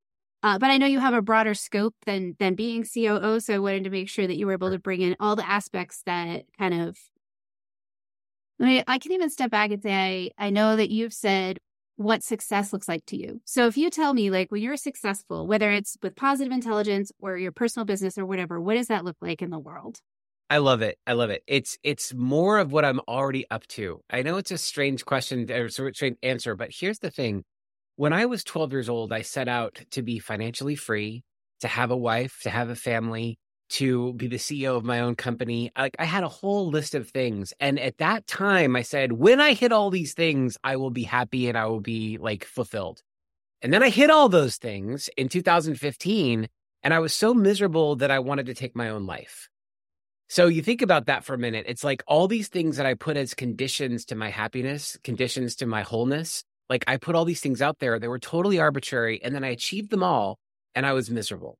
uh, 0.43 0.59
but 0.59 0.71
i 0.71 0.79
know 0.79 0.87
you 0.87 1.01
have 1.01 1.15
a 1.15 1.23
broader 1.23 1.55
scope 1.55 1.95
than 2.07 2.35
than 2.39 2.55
being 2.55 2.85
coo 2.85 3.41
so 3.41 3.55
i 3.55 3.59
wanted 3.59 3.85
to 3.85 3.91
make 3.91 4.09
sure 4.09 4.27
that 4.27 4.37
you 4.37 4.47
were 4.47 4.53
able 4.53 4.71
to 4.71 4.79
bring 4.79 5.03
in 5.03 5.15
all 5.21 5.37
the 5.37 5.49
aspects 5.49 6.03
that 6.07 6.45
kind 6.59 6.75
of 6.75 6.97
I, 8.59 8.65
mean, 8.65 8.85
I 8.87 8.99
can 8.99 9.13
even 9.13 9.29
step 9.29 9.51
back 9.51 9.71
and 9.71 9.83
say 9.83 10.33
I, 10.39 10.47
I 10.47 10.51
know 10.51 10.77
that 10.77 10.91
you've 10.91 11.13
said 11.13 11.59
what 11.97 12.23
success 12.23 12.73
looks 12.73 12.89
like 12.89 13.05
to 13.07 13.17
you. 13.17 13.41
So 13.45 13.67
if 13.67 13.77
you 13.77 13.91
tell 13.91 14.15
me 14.15 14.31
like 14.31 14.51
when 14.51 14.63
you're 14.63 14.77
successful, 14.77 15.47
whether 15.47 15.71
it's 15.73 15.97
with 16.03 16.15
positive 16.15 16.53
intelligence 16.53 17.11
or 17.19 17.37
your 17.37 17.53
personal 17.53 17.85
business 17.85 18.19
or 18.19 18.27
whatever, 18.27 18.61
what 18.61 18.75
does 18.75 18.89
that 18.89 19.05
look 19.05 19.17
like 19.21 19.43
in 19.43 19.51
the 19.51 19.59
world? 19.59 20.01
I 20.49 20.59
love 20.59 20.81
it. 20.83 20.99
I 21.07 21.15
love 21.15 21.31
it. 21.31 21.43
It's 21.47 21.77
it's 21.83 22.15
more 22.15 22.59
of 22.59 22.71
what 22.71 22.85
I'm 22.85 23.01
already 23.09 23.47
up 23.51 23.67
to. 23.69 24.01
I 24.09 24.23
know 24.23 24.37
it's 24.37 24.53
a 24.53 24.59
strange 24.59 25.05
question 25.05 25.51
or 25.51 25.69
strange 25.69 26.19
answer, 26.23 26.55
but 26.55 26.71
here's 26.73 27.01
the 27.01 27.11
thing. 27.11 27.43
When 27.97 28.13
I 28.13 28.27
was 28.27 28.45
12 28.45 28.73
years 28.73 28.89
old, 28.89 29.13
I 29.13 29.23
set 29.23 29.49
out 29.49 29.81
to 29.93 30.03
be 30.03 30.19
financially 30.19 30.77
free, 30.77 31.25
to 31.61 31.69
have 31.69 31.91
a 31.91 31.97
wife, 31.97 32.41
to 32.43 32.51
have 32.51 32.69
a 32.69 32.77
family, 32.77 33.39
to 33.69 34.13
be 34.15 34.27
the 34.27 34.37
CEO 34.37 34.77
of 34.77 34.85
my 34.85 35.01
own 35.01 35.17
company. 35.17 35.71
Like 35.77 35.97
I 35.99 36.05
had 36.05 36.25
a 36.25 36.29
whole 36.29 36.69
list 36.69 36.95
of 36.95 37.09
things. 37.09 37.53
And 37.61 37.79
at 37.79 37.99
that 37.99 38.27
time 38.27 38.77
I 38.77 38.83
said, 38.83 39.13
when 39.13 39.41
I 39.41 39.55
hit 39.55 39.73
all 39.73 39.91
these 39.91 40.15
things, 40.15 40.57
I 40.63 40.77
will 40.77 40.91
be 40.91 41.03
happy 41.03 41.49
and 41.49 41.59
I 41.59 41.67
will 41.67 41.81
be 41.81 42.19
like 42.19 42.45
fulfilled. 42.45 43.03
And 43.63 43.73
then 43.73 43.83
I 43.83 43.89
hit 43.89 44.11
all 44.11 44.29
those 44.29 44.57
things 44.57 45.09
in 45.17 45.29
2015 45.29 46.49
and 46.83 46.95
I 46.95 46.99
was 46.99 47.15
so 47.15 47.35
miserable 47.35 47.97
that 47.97 48.11
I 48.11 48.19
wanted 48.19 48.47
to 48.47 48.55
take 48.55 48.77
my 48.77 48.89
own 48.89 49.07
life. 49.07 49.49
So 50.29 50.47
you 50.47 50.63
think 50.63 50.83
about 50.83 51.07
that 51.07 51.25
for 51.25 51.35
a 51.35 51.39
minute. 51.39 51.67
It's 51.69 51.85
like 51.85 52.03
all 52.07 52.29
these 52.29 52.49
things 52.49 52.77
that 52.77 52.87
I 52.87 52.95
put 52.95 53.17
as 53.17 53.35
conditions 53.35 54.05
to 54.07 54.15
my 54.15 54.31
happiness, 54.31 54.99
conditions 55.05 55.57
to 55.57 55.67
my 55.67 55.83
wholeness. 55.83 56.45
Like 56.69 56.85
I 56.89 56.97
put 56.97 57.15
all 57.15 57.25
these 57.25 57.41
things 57.41 57.63
out 57.63 57.79
there. 57.79 57.99
They 57.99 58.09
were 58.09 58.19
totally 58.19 58.59
arbitrary. 58.59 59.23
And 59.23 59.35
then 59.35 59.45
I 59.45 59.49
achieved 59.49 59.91
them 59.91 60.03
all 60.03 60.39
and 60.75 60.85
I 60.85 60.93
was 60.93 61.11
miserable. 61.11 61.59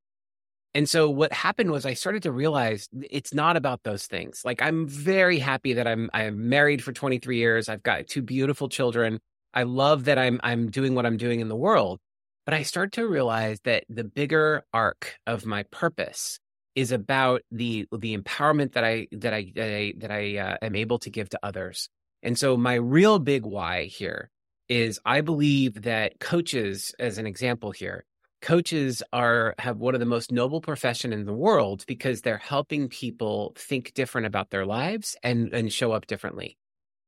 And 0.73 0.87
so 0.87 1.09
what 1.09 1.33
happened 1.33 1.71
was 1.71 1.85
I 1.85 1.93
started 1.93 2.23
to 2.23 2.31
realize 2.31 2.87
it's 3.09 3.33
not 3.33 3.57
about 3.57 3.83
those 3.83 4.05
things. 4.05 4.41
Like 4.45 4.61
I'm 4.61 4.87
very 4.87 5.39
happy 5.39 5.73
that 5.73 5.87
I'm 5.87 6.09
I'm 6.13 6.49
married 6.49 6.83
for 6.83 6.91
23 6.91 7.37
years. 7.37 7.69
I've 7.69 7.83
got 7.83 8.07
two 8.07 8.21
beautiful 8.21 8.69
children. 8.69 9.19
I 9.53 9.63
love 9.63 10.05
that 10.05 10.17
I'm 10.17 10.39
I'm 10.43 10.69
doing 10.69 10.93
what 10.93 11.05
I'm 11.05 11.17
doing 11.17 11.39
in 11.39 11.47
the 11.47 11.55
world. 11.55 11.99
But 12.45 12.53
I 12.53 12.63
start 12.63 12.93
to 12.93 13.07
realize 13.07 13.59
that 13.65 13.83
the 13.89 14.03
bigger 14.03 14.63
arc 14.73 15.15
of 15.25 15.45
my 15.45 15.63
purpose 15.63 16.39
is 16.75 16.91
about 16.91 17.41
the 17.51 17.87
the 17.91 18.15
empowerment 18.15 18.73
that 18.73 18.83
I 18.83 19.07
that 19.13 19.33
I 19.33 19.51
that 19.55 19.75
I, 19.75 19.93
that 19.97 20.11
I 20.11 20.37
uh, 20.37 20.57
am 20.61 20.75
able 20.75 20.99
to 20.99 21.09
give 21.09 21.29
to 21.29 21.39
others. 21.41 21.89
And 22.21 22.37
so 22.37 22.55
my 22.55 22.75
real 22.75 23.19
big 23.19 23.45
why 23.45 23.85
here 23.85 24.29
is 24.69 24.99
I 25.05 25.21
believe 25.21 25.83
that 25.83 26.19
coaches, 26.19 26.93
as 26.99 27.17
an 27.17 27.25
example 27.25 27.71
here, 27.71 28.05
coaches 28.41 29.03
are 29.13 29.55
have 29.59 29.77
one 29.77 29.93
of 29.93 29.99
the 29.99 30.05
most 30.05 30.31
noble 30.31 30.61
profession 30.61 31.13
in 31.13 31.25
the 31.25 31.33
world 31.33 31.83
because 31.87 32.21
they're 32.21 32.37
helping 32.37 32.89
people 32.89 33.53
think 33.57 33.93
different 33.93 34.27
about 34.27 34.49
their 34.49 34.65
lives 34.65 35.15
and 35.23 35.53
and 35.53 35.71
show 35.71 35.91
up 35.91 36.07
differently. 36.07 36.57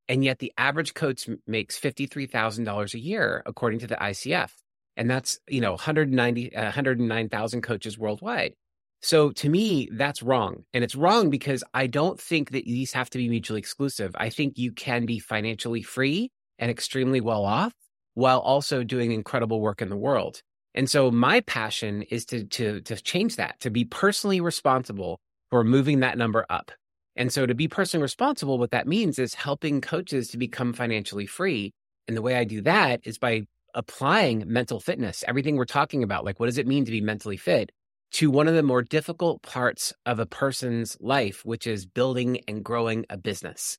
And 0.08 0.24
yet 0.24 0.40
the 0.40 0.52
average 0.58 0.96
coach 0.96 1.30
makes 1.46 1.80
$53,000 1.80 2.94
a 2.94 3.00
year 3.00 3.44
according 3.46 3.80
to 3.80 3.88
the 3.88 3.96
ICF. 3.96 4.50
And 4.98 5.10
that's, 5.10 5.40
you 5.48 5.62
know, 5.62 5.72
190 5.72 6.56
uh, 6.56 6.64
109,000 6.64 7.62
coaches 7.62 7.98
worldwide. 7.98 8.54
So 9.02 9.32
to 9.32 9.50
me, 9.50 9.88
that's 9.94 10.22
wrong. 10.22 10.66
And 10.74 10.84
it's 10.84 10.96
wrong 10.96 11.30
because 11.30 11.64
I 11.74 11.88
don't 11.88 12.20
think 12.20 12.52
that 12.52 12.66
these 12.66 12.92
have 12.94 13.10
to 13.12 13.18
be 13.18 13.30
mutually 13.30 13.60
exclusive. 13.60 14.12
I 14.16 14.30
think 14.30 14.58
you 14.58 14.72
can 14.74 15.06
be 15.06 15.20
financially 15.20 15.84
free 15.84 16.32
and 16.58 16.70
extremely 16.70 17.22
well 17.22 17.46
off 17.46 17.74
while 18.16 18.40
also 18.40 18.84
doing 18.84 19.12
incredible 19.12 19.62
work 19.62 19.82
in 19.82 19.90
the 19.90 19.96
world. 19.96 20.42
And 20.76 20.90
so 20.90 21.12
my 21.12 21.42
passion 21.42 22.04
is 22.04 22.26
to 22.26 22.46
to 22.46 22.82
to 22.82 22.96
change 23.02 23.36
that, 23.38 23.60
to 23.62 23.70
be 23.70 23.86
personally 23.86 24.42
responsible 24.42 25.20
for 25.50 25.64
moving 25.64 26.02
that 26.02 26.18
number 26.18 26.46
up. 26.50 26.72
And 27.16 27.34
so 27.34 27.46
to 27.46 27.56
be 27.56 27.68
personally 27.68 28.04
responsible, 28.04 28.60
what 28.60 28.72
that 28.72 28.88
means 28.88 29.20
is 29.20 29.34
helping 29.34 29.82
coaches 29.82 30.30
to 30.30 30.38
become 30.38 30.74
financially 30.74 31.26
free. 31.26 31.74
And 32.08 32.16
the 32.16 32.22
way 32.22 32.36
I 32.36 32.44
do 32.44 32.62
that 32.62 33.02
is 33.04 33.18
by 33.18 33.44
applying 33.74 34.44
mental 34.48 34.80
fitness, 34.80 35.24
everything 35.28 35.56
we're 35.56 35.66
talking 35.66 36.04
about, 36.04 36.24
like 36.24 36.40
what 36.40 36.46
does 36.46 36.58
it 36.58 36.68
mean 36.68 36.86
to 36.86 36.92
be 36.92 37.02
mentally 37.02 37.38
fit, 37.38 37.72
to 38.12 38.32
one 38.32 38.48
of 38.48 38.56
the 38.56 38.64
more 38.64 38.82
difficult 38.82 39.42
parts 39.42 39.94
of 40.06 40.20
a 40.20 40.26
person's 40.26 40.98
life, 41.00 41.44
which 41.46 41.68
is 41.68 41.86
building 41.86 42.40
and 42.48 42.64
growing 42.64 43.06
a 43.10 43.18
business 43.18 43.78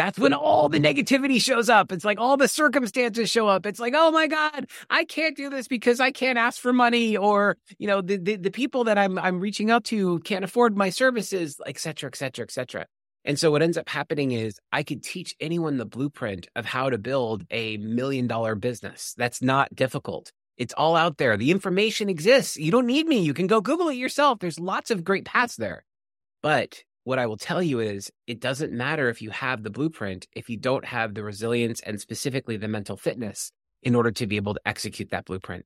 that's 0.00 0.18
when 0.18 0.32
all 0.32 0.70
the 0.70 0.80
negativity 0.80 1.38
shows 1.40 1.68
up. 1.68 1.92
It's 1.92 2.06
like 2.06 2.18
all 2.18 2.38
the 2.38 2.48
circumstances 2.48 3.28
show 3.28 3.48
up. 3.48 3.66
It's 3.66 3.78
like, 3.78 3.92
oh 3.94 4.10
my 4.10 4.26
God, 4.26 4.66
I 4.88 5.04
can't 5.04 5.36
do 5.36 5.50
this 5.50 5.68
because 5.68 6.00
I 6.00 6.10
can't 6.10 6.38
ask 6.38 6.58
for 6.58 6.72
money, 6.72 7.18
or 7.18 7.58
you 7.78 7.86
know, 7.86 8.00
the 8.00 8.16
the, 8.16 8.36
the 8.36 8.50
people 8.50 8.84
that 8.84 8.96
I'm 8.96 9.18
I'm 9.18 9.40
reaching 9.40 9.70
out 9.70 9.84
to 9.84 10.18
can't 10.20 10.44
afford 10.44 10.74
my 10.74 10.88
services, 10.88 11.60
et 11.66 11.78
cetera, 11.78 12.08
et 12.08 12.16
cetera, 12.16 12.44
et 12.44 12.50
cetera. 12.50 12.86
And 13.26 13.38
so 13.38 13.50
what 13.50 13.60
ends 13.60 13.76
up 13.76 13.90
happening 13.90 14.32
is 14.32 14.58
I 14.72 14.82
could 14.82 15.02
teach 15.02 15.36
anyone 15.38 15.76
the 15.76 15.84
blueprint 15.84 16.48
of 16.56 16.64
how 16.64 16.88
to 16.88 16.96
build 16.96 17.44
a 17.50 17.76
million 17.76 18.26
dollar 18.26 18.54
business. 18.54 19.14
That's 19.18 19.42
not 19.42 19.74
difficult. 19.74 20.32
It's 20.56 20.72
all 20.76 20.96
out 20.96 21.18
there. 21.18 21.36
The 21.36 21.50
information 21.50 22.08
exists. 22.08 22.56
You 22.56 22.70
don't 22.70 22.86
need 22.86 23.06
me. 23.06 23.20
You 23.20 23.34
can 23.34 23.46
go 23.46 23.60
Google 23.60 23.90
it 23.90 23.96
yourself. 23.96 24.38
There's 24.38 24.58
lots 24.58 24.90
of 24.90 25.04
great 25.04 25.26
paths 25.26 25.56
there. 25.56 25.84
But 26.42 26.84
what 27.04 27.18
I 27.18 27.26
will 27.26 27.36
tell 27.36 27.62
you 27.62 27.80
is 27.80 28.10
it 28.26 28.40
doesn't 28.40 28.72
matter 28.72 29.08
if 29.08 29.22
you 29.22 29.30
have 29.30 29.62
the 29.62 29.70
blueprint 29.70 30.26
if 30.34 30.48
you 30.50 30.56
don't 30.56 30.84
have 30.84 31.14
the 31.14 31.22
resilience 31.22 31.80
and 31.80 32.00
specifically 32.00 32.56
the 32.56 32.68
mental 32.68 32.96
fitness 32.96 33.52
in 33.82 33.94
order 33.94 34.10
to 34.10 34.26
be 34.26 34.36
able 34.36 34.54
to 34.54 34.60
execute 34.66 35.10
that 35.10 35.24
blueprint. 35.24 35.64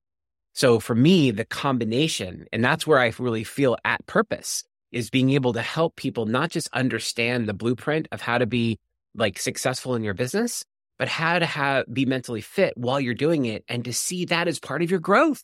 So 0.52 0.78
for 0.78 0.94
me, 0.94 1.32
the 1.32 1.44
combination, 1.44 2.46
and 2.52 2.64
that's 2.64 2.86
where 2.86 3.00
I 3.00 3.12
really 3.18 3.42
feel 3.42 3.76
at 3.84 4.06
purpose, 4.06 4.62
is 4.92 5.10
being 5.10 5.30
able 5.30 5.52
to 5.54 5.62
help 5.62 5.96
people 5.96 6.26
not 6.26 6.50
just 6.50 6.68
understand 6.72 7.48
the 7.48 7.54
blueprint 7.54 8.06
of 8.12 8.20
how 8.20 8.38
to 8.38 8.46
be 8.46 8.78
like 9.16 9.38
successful 9.38 9.96
in 9.96 10.04
your 10.04 10.14
business, 10.14 10.64
but 10.96 11.08
how 11.08 11.40
to 11.40 11.46
have 11.46 11.92
be 11.92 12.06
mentally 12.06 12.40
fit 12.40 12.74
while 12.76 13.00
you're 13.00 13.14
doing 13.14 13.46
it 13.46 13.64
and 13.68 13.84
to 13.84 13.92
see 13.92 14.24
that 14.26 14.46
as 14.46 14.60
part 14.60 14.82
of 14.82 14.90
your 14.90 15.00
growth. 15.00 15.42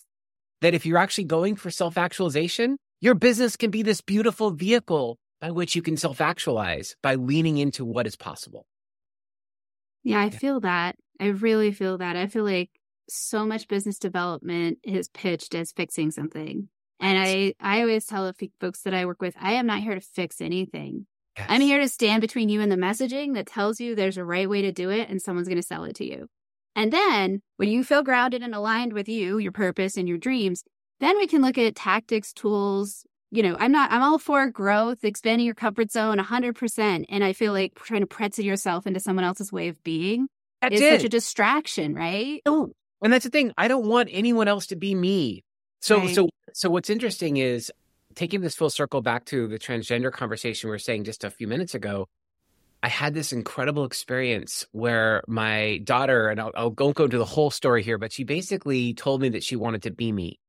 That 0.60 0.74
if 0.74 0.86
you're 0.86 0.98
actually 0.98 1.24
going 1.24 1.56
for 1.56 1.70
self 1.70 1.98
actualization, 1.98 2.76
your 3.00 3.14
business 3.14 3.56
can 3.56 3.70
be 3.70 3.82
this 3.82 4.00
beautiful 4.00 4.50
vehicle 4.52 5.18
by 5.40 5.50
which 5.50 5.74
you 5.74 5.82
can 5.82 5.96
self 5.96 6.20
actualize 6.20 6.96
by 7.02 7.14
leaning 7.14 7.58
into 7.58 7.84
what 7.84 8.06
is 8.06 8.16
possible. 8.16 8.66
Yeah, 10.02 10.20
I 10.20 10.30
feel 10.30 10.60
that. 10.60 10.96
I 11.20 11.26
really 11.26 11.72
feel 11.72 11.98
that. 11.98 12.16
I 12.16 12.26
feel 12.26 12.44
like 12.44 12.70
so 13.08 13.44
much 13.44 13.68
business 13.68 13.98
development 13.98 14.78
is 14.82 15.08
pitched 15.08 15.54
as 15.54 15.72
fixing 15.72 16.10
something. 16.10 16.68
And 17.00 17.18
I, 17.18 17.54
I 17.60 17.80
always 17.80 18.06
tell 18.06 18.26
the 18.26 18.50
folks 18.60 18.82
that 18.82 18.94
I 18.94 19.06
work 19.06 19.20
with, 19.20 19.34
I 19.40 19.54
am 19.54 19.66
not 19.66 19.80
here 19.80 19.94
to 19.94 20.00
fix 20.00 20.40
anything. 20.40 21.06
Yes. 21.36 21.46
I'm 21.48 21.60
here 21.60 21.80
to 21.80 21.88
stand 21.88 22.20
between 22.20 22.48
you 22.48 22.60
and 22.60 22.70
the 22.70 22.76
messaging 22.76 23.34
that 23.34 23.46
tells 23.46 23.80
you 23.80 23.94
there's 23.94 24.18
a 24.18 24.24
right 24.24 24.48
way 24.48 24.62
to 24.62 24.72
do 24.72 24.90
it 24.90 25.08
and 25.08 25.20
someone's 25.20 25.48
going 25.48 25.60
to 25.60 25.66
sell 25.66 25.84
it 25.84 25.96
to 25.96 26.06
you. 26.06 26.28
And 26.76 26.92
then 26.92 27.40
when 27.56 27.68
you 27.68 27.84
feel 27.84 28.02
grounded 28.02 28.42
and 28.42 28.54
aligned 28.54 28.92
with 28.92 29.08
you, 29.08 29.38
your 29.38 29.52
purpose 29.52 29.96
and 29.96 30.08
your 30.08 30.18
dreams, 30.18 30.62
then 31.00 31.16
we 31.16 31.26
can 31.26 31.40
look 31.40 31.56
at 31.58 31.74
tactics, 31.74 32.32
tools, 32.32 33.04
you 33.30 33.42
know, 33.42 33.56
I'm 33.58 33.72
not, 33.72 33.92
I'm 33.92 34.02
all 34.02 34.18
for 34.18 34.48
growth, 34.50 35.04
expanding 35.04 35.46
your 35.46 35.54
comfort 35.54 35.90
zone 35.92 36.18
100%. 36.18 37.06
And 37.08 37.24
I 37.24 37.32
feel 37.32 37.52
like 37.52 37.74
trying 37.76 38.00
to 38.00 38.06
pretzel 38.06 38.44
yourself 38.44 38.86
into 38.86 39.00
someone 39.00 39.24
else's 39.24 39.52
way 39.52 39.68
of 39.68 39.82
being 39.84 40.28
that's 40.60 40.74
is 40.74 40.80
it. 40.80 41.00
such 41.00 41.06
a 41.06 41.08
distraction, 41.08 41.94
right? 41.94 42.42
Oh, 42.44 42.72
and 43.02 43.12
that's 43.12 43.24
the 43.24 43.30
thing. 43.30 43.52
I 43.56 43.68
don't 43.68 43.86
want 43.86 44.08
anyone 44.12 44.48
else 44.48 44.66
to 44.68 44.76
be 44.76 44.94
me. 44.94 45.42
So, 45.80 45.98
right. 45.98 46.14
so, 46.14 46.28
so 46.52 46.68
what's 46.70 46.90
interesting 46.90 47.38
is 47.38 47.72
taking 48.14 48.40
this 48.40 48.54
full 48.54 48.68
circle 48.68 49.00
back 49.00 49.24
to 49.26 49.46
the 49.46 49.58
transgender 49.58 50.12
conversation 50.12 50.68
we 50.68 50.72
were 50.72 50.78
saying 50.78 51.04
just 51.04 51.24
a 51.24 51.30
few 51.30 51.46
minutes 51.46 51.74
ago. 51.74 52.08
I 52.82 52.88
had 52.88 53.14
this 53.14 53.32
incredible 53.32 53.84
experience 53.84 54.66
where 54.72 55.22
my 55.28 55.80
daughter, 55.84 56.28
and 56.28 56.40
I'll, 56.40 56.50
I'll 56.54 56.70
go 56.70 56.88
into 56.88 57.18
the 57.18 57.26
whole 57.26 57.50
story 57.50 57.82
here, 57.82 57.98
but 57.98 58.10
she 58.10 58.24
basically 58.24 58.94
told 58.94 59.20
me 59.20 59.28
that 59.30 59.44
she 59.44 59.54
wanted 59.54 59.82
to 59.82 59.90
be 59.90 60.10
me 60.10 60.40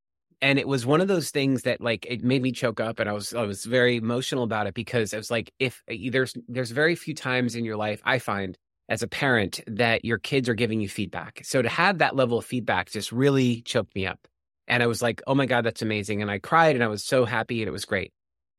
and 0.42 0.58
it 0.58 0.68
was 0.68 0.86
one 0.86 1.02
of 1.02 1.08
those 1.08 1.30
things 1.30 1.64
that 1.64 1.82
like 1.82 2.06
it 2.10 2.24
made 2.24 2.42
me 2.42 2.52
choke 2.52 2.80
up 2.80 3.00
and 3.00 3.10
i 3.10 3.14
was 3.14 3.34
i 3.34 3.44
was 3.44 3.66
very 3.66 3.98
emotional 3.98 4.44
about 4.44 4.68
it 4.68 4.74
because 4.74 5.14
it 5.14 5.18
was 5.18 5.32
like 5.32 5.54
if 5.60 5.84
eh, 5.88 6.10
there's 6.12 6.36
there's 6.48 6.72
very 6.72 6.96
few 6.96 7.14
times 7.14 7.56
in 7.56 7.66
your 7.66 7.78
life 7.78 8.02
i 8.06 8.20
find 8.20 8.58
as 8.90 9.02
a 9.02 9.08
parent 9.08 9.62
that 9.68 10.04
your 10.04 10.18
kids 10.18 10.50
are 10.50 10.54
giving 10.54 10.82
you 10.82 10.90
feedback. 10.90 11.40
So 11.46 11.62
to 11.62 11.70
have 11.70 12.00
that 12.00 12.14
level 12.14 12.38
of 12.38 12.44
feedback 12.46 12.92
just 12.92 13.14
really 13.14 13.62
choked 13.62 13.96
me 13.96 14.06
up. 14.06 14.28
And 14.68 14.84
i 14.84 14.88
was 14.88 15.02
like 15.02 15.22
oh 15.28 15.36
my 15.36 15.46
god 15.46 15.64
that's 15.66 15.82
amazing. 15.82 16.22
And 16.22 16.30
i 16.30 16.40
cried 16.40 16.76
and 16.76 16.84
i 16.84 16.88
was 16.88 17.04
so 17.04 17.26
happy 17.26 17.62
and 17.62 17.68
it 17.70 17.72
was 17.72 17.86
great. 17.86 18.12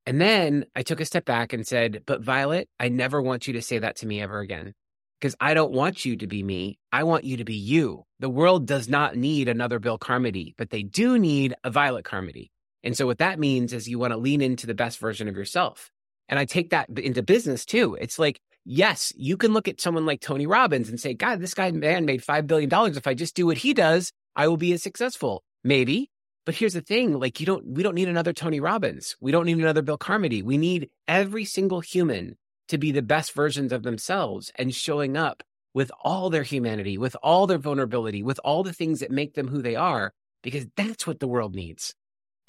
And 0.07 0.21
then 0.21 0.65
i 0.75 0.83
took 0.83 1.01
a 1.01 1.05
step 1.05 1.25
back 1.25 1.53
and 1.53 1.67
said 1.67 2.03
but 2.07 2.23
violet 2.23 2.69
i 2.81 2.89
never 2.89 3.21
want 3.23 3.47
you 3.47 3.53
to 3.55 3.63
say 3.63 3.79
that 3.79 3.97
to 3.97 4.07
me 4.07 4.21
ever 4.21 4.41
again 4.41 4.75
because 5.23 5.37
I 5.39 5.55
don't 5.55 5.71
want 5.71 6.05
you 6.05 6.17
to 6.17 6.27
be 6.27 6.43
me. 6.43 6.81
I 6.91 7.05
want 7.05 7.23
you 7.23 7.37
to 7.37 7.45
be 7.45 7.55
you. 7.55 8.03
The 8.19 8.29
world 8.29 8.67
does 8.67 8.89
not 8.89 9.15
need 9.15 9.49
another 9.49 9.79
Bill 9.79 9.97
Carmody, 9.97 10.53
but 10.59 10.71
they 10.71 10.83
do 10.83 11.17
need 11.17 11.55
a 11.63 11.71
Violet 11.71 12.05
Carmody. 12.05 12.51
And 12.83 12.97
so 12.97 13.07
what 13.07 13.19
that 13.19 13.39
means 13.39 13.73
is 13.73 13.89
you 13.89 14.01
want 14.01 14.13
to 14.13 14.17
lean 14.17 14.41
into 14.41 14.67
the 14.67 14.75
best 14.75 14.99
version 14.99 15.29
of 15.29 15.37
yourself. 15.37 15.93
And 16.29 16.41
I 16.41 16.45
take 16.45 16.71
that 16.71 16.89
into 16.99 17.23
business 17.23 17.65
too. 17.65 17.97
It's 18.01 18.19
like, 18.19 18.41
yes, 18.65 19.13
you 19.15 19.37
can 19.37 19.53
look 19.53 19.69
at 19.69 19.81
someone 19.81 20.07
like 20.07 20.21
Tony 20.21 20.49
Robbins 20.49 20.89
and 20.89 20.99
say, 20.99 21.15
God, 21.15 21.39
this 21.39 21.55
guy 21.55 21.71
man 21.71 22.05
made 22.05 22.23
$5 22.23 22.49
billion. 22.49 22.69
If 22.97 23.07
I 23.07 23.15
just 23.15 23.37
do 23.37 23.47
what 23.47 23.59
he 23.59 23.75
does, 23.75 24.11
I 24.35 24.49
will 24.49 24.57
be 24.57 24.73
as 24.73 24.83
successful. 24.83 25.45
Maybe. 25.63 26.11
But 26.45 26.57
here's 26.57 26.75
the 26.75 26.81
thing, 26.81 27.21
like 27.21 27.39
you 27.39 27.47
don't, 27.47 27.65
we 27.65 27.85
don't 27.85 27.95
need 27.95 28.09
another 28.09 28.33
Tony 28.33 28.59
Robbins. 28.59 29.15
We 29.21 29.31
don't 29.31 29.47
need 29.47 29.59
another 29.59 29.83
Bill 29.83 29.99
Carmody. 29.99 30.43
We 30.43 30.59
need 30.59 30.91
every 31.07 31.45
single 31.45 31.79
human 31.79 32.37
to 32.69 32.79
be 32.79 32.93
the 32.93 33.03
best 33.03 33.33
versions 33.33 33.73
of 33.73 33.83
themselves 33.83 34.53
and 34.57 34.75
showing 34.75 35.17
up 35.17 35.43
with 35.75 35.91
all 36.03 36.31
their 36.31 36.43
humanity, 36.43 36.99
with 36.99 37.17
all 37.23 37.47
their 37.47 37.59
vulnerability, 37.59 38.23
with 38.23 38.41
all 38.45 38.63
the 38.63 38.73
things 38.73 39.01
that 39.01 39.11
make 39.11 39.35
them 39.35 39.49
who 39.49 39.63
they 39.63 39.75
are, 39.75 40.13
because 40.43 40.67
that's 40.77 41.07
what 41.07 41.21
the 41.21 41.29
world 41.29 41.55
needs. 41.55 41.95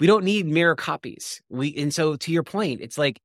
We 0.00 0.06
don't 0.06 0.24
need 0.24 0.46
mirror 0.46 0.76
copies. 0.76 1.40
We 1.48 1.74
and 1.76 1.94
so 1.94 2.16
to 2.16 2.32
your 2.32 2.42
point, 2.42 2.80
it's 2.80 2.98
like 2.98 3.20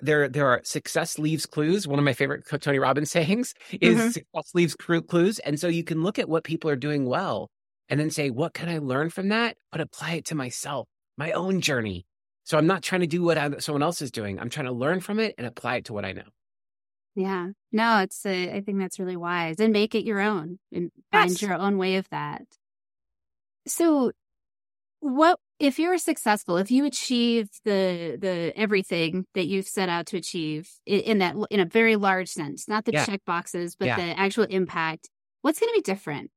there 0.00 0.28
there 0.28 0.46
are 0.46 0.60
success 0.64 1.18
leaves 1.18 1.46
clues. 1.46 1.86
One 1.86 1.98
of 1.98 2.04
my 2.04 2.12
favorite 2.12 2.44
Tony 2.60 2.78
Robbins 2.78 3.10
sayings 3.16 3.54
is 3.72 3.98
mm-hmm. 3.98 4.08
success 4.10 4.50
leaves 4.54 4.76
clues, 4.76 5.38
and 5.40 5.58
so 5.58 5.68
you 5.68 5.84
can 5.84 6.02
look 6.02 6.18
at 6.18 6.28
what 6.28 6.44
people 6.44 6.70
are 6.70 6.76
doing 6.76 7.06
well 7.06 7.50
and 7.88 8.00
then 8.00 8.10
say, 8.10 8.30
what 8.30 8.54
can 8.54 8.68
I 8.68 8.78
learn 8.78 9.10
from 9.10 9.28
that, 9.28 9.56
but 9.70 9.80
apply 9.80 10.14
it 10.14 10.24
to 10.26 10.34
myself, 10.34 10.88
my 11.16 11.32
own 11.32 11.60
journey, 11.60 12.04
so 12.46 12.56
I'm 12.56 12.68
not 12.68 12.82
trying 12.82 13.00
to 13.00 13.08
do 13.08 13.22
what 13.22 13.60
someone 13.60 13.82
else 13.82 14.00
is 14.00 14.12
doing. 14.12 14.38
I'm 14.38 14.50
trying 14.50 14.66
to 14.66 14.72
learn 14.72 15.00
from 15.00 15.18
it 15.18 15.34
and 15.36 15.48
apply 15.48 15.76
it 15.76 15.86
to 15.86 15.92
what 15.92 16.04
I 16.04 16.12
know. 16.12 16.22
Yeah. 17.16 17.48
No, 17.72 17.98
it's, 17.98 18.24
a, 18.24 18.54
I 18.54 18.60
think 18.60 18.78
that's 18.78 19.00
really 19.00 19.16
wise 19.16 19.58
and 19.58 19.72
make 19.72 19.96
it 19.96 20.04
your 20.04 20.20
own 20.20 20.60
and 20.72 20.92
find 21.10 21.30
yes. 21.30 21.42
your 21.42 21.54
own 21.54 21.76
way 21.76 21.96
of 21.96 22.08
that. 22.10 22.42
So 23.66 24.12
what, 25.00 25.40
if 25.58 25.80
you're 25.80 25.98
successful, 25.98 26.56
if 26.56 26.70
you 26.70 26.84
achieve 26.84 27.48
the, 27.64 28.16
the 28.20 28.52
everything 28.54 29.26
that 29.34 29.46
you've 29.46 29.66
set 29.66 29.88
out 29.88 30.06
to 30.06 30.16
achieve 30.16 30.70
in, 30.86 31.00
in 31.00 31.18
that, 31.18 31.34
in 31.50 31.58
a 31.58 31.64
very 31.64 31.96
large 31.96 32.28
sense, 32.28 32.68
not 32.68 32.84
the 32.84 32.92
yeah. 32.92 33.06
check 33.06 33.22
boxes, 33.26 33.74
but 33.74 33.86
yeah. 33.86 33.96
the 33.96 34.20
actual 34.20 34.44
impact, 34.44 35.10
what's 35.42 35.58
going 35.58 35.72
to 35.72 35.78
be 35.78 35.82
different? 35.82 36.30